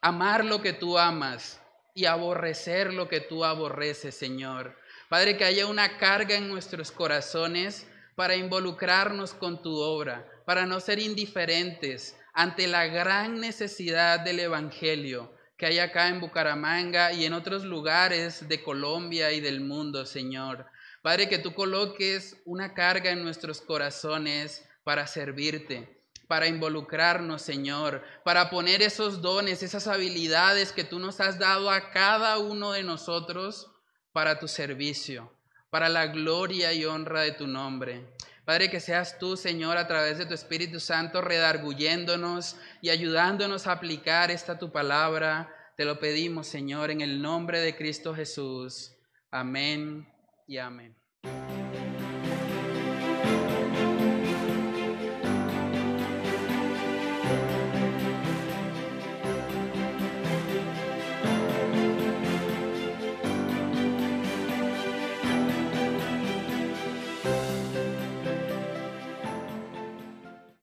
amar 0.00 0.44
lo 0.44 0.62
que 0.62 0.74
tú 0.74 0.96
amas 0.96 1.60
y 1.92 2.04
aborrecer 2.04 2.94
lo 2.94 3.08
que 3.08 3.18
tú 3.18 3.44
aborreces, 3.44 4.14
Señor. 4.14 4.76
Padre, 5.08 5.36
que 5.36 5.44
haya 5.44 5.66
una 5.66 5.98
carga 5.98 6.36
en 6.36 6.48
nuestros 6.48 6.92
corazones 6.92 7.84
para 8.14 8.36
involucrarnos 8.36 9.34
con 9.34 9.60
tu 9.60 9.76
obra, 9.76 10.24
para 10.46 10.66
no 10.66 10.78
ser 10.78 11.00
indiferentes 11.00 12.16
ante 12.32 12.68
la 12.68 12.86
gran 12.86 13.40
necesidad 13.40 14.20
del 14.20 14.38
Evangelio 14.38 15.36
que 15.58 15.66
hay 15.66 15.80
acá 15.80 16.08
en 16.08 16.20
Bucaramanga 16.20 17.12
y 17.12 17.24
en 17.24 17.32
otros 17.32 17.64
lugares 17.64 18.48
de 18.48 18.62
Colombia 18.62 19.32
y 19.32 19.40
del 19.40 19.60
mundo, 19.60 20.06
Señor. 20.06 20.66
Padre, 21.02 21.28
que 21.28 21.38
tú 21.38 21.52
coloques 21.52 22.36
una 22.44 22.74
carga 22.74 23.10
en 23.10 23.24
nuestros 23.24 23.60
corazones 23.60 24.64
para 24.84 25.08
servirte, 25.08 26.00
para 26.28 26.46
involucrarnos, 26.46 27.42
Señor, 27.42 28.04
para 28.24 28.50
poner 28.50 28.82
esos 28.82 29.20
dones, 29.20 29.64
esas 29.64 29.88
habilidades 29.88 30.72
que 30.72 30.84
tú 30.84 31.00
nos 31.00 31.20
has 31.20 31.40
dado 31.40 31.72
a 31.72 31.90
cada 31.90 32.38
uno 32.38 32.70
de 32.70 32.84
nosotros 32.84 33.68
para 34.12 34.38
tu 34.38 34.46
servicio, 34.46 35.32
para 35.70 35.88
la 35.88 36.06
gloria 36.06 36.72
y 36.72 36.84
honra 36.84 37.22
de 37.22 37.32
tu 37.32 37.48
nombre. 37.48 38.14
Padre, 38.48 38.70
que 38.70 38.80
seas 38.80 39.18
tú, 39.18 39.36
Señor, 39.36 39.76
a 39.76 39.86
través 39.86 40.16
de 40.16 40.24
tu 40.24 40.32
Espíritu 40.32 40.80
Santo, 40.80 41.20
redarguyéndonos 41.20 42.56
y 42.80 42.88
ayudándonos 42.88 43.66
a 43.66 43.72
aplicar 43.72 44.30
esta 44.30 44.58
tu 44.58 44.72
palabra. 44.72 45.54
Te 45.76 45.84
lo 45.84 46.00
pedimos, 46.00 46.46
Señor, 46.46 46.90
en 46.90 47.02
el 47.02 47.20
nombre 47.20 47.60
de 47.60 47.76
Cristo 47.76 48.14
Jesús. 48.14 48.96
Amén 49.30 50.08
y 50.46 50.56
amén. 50.56 50.96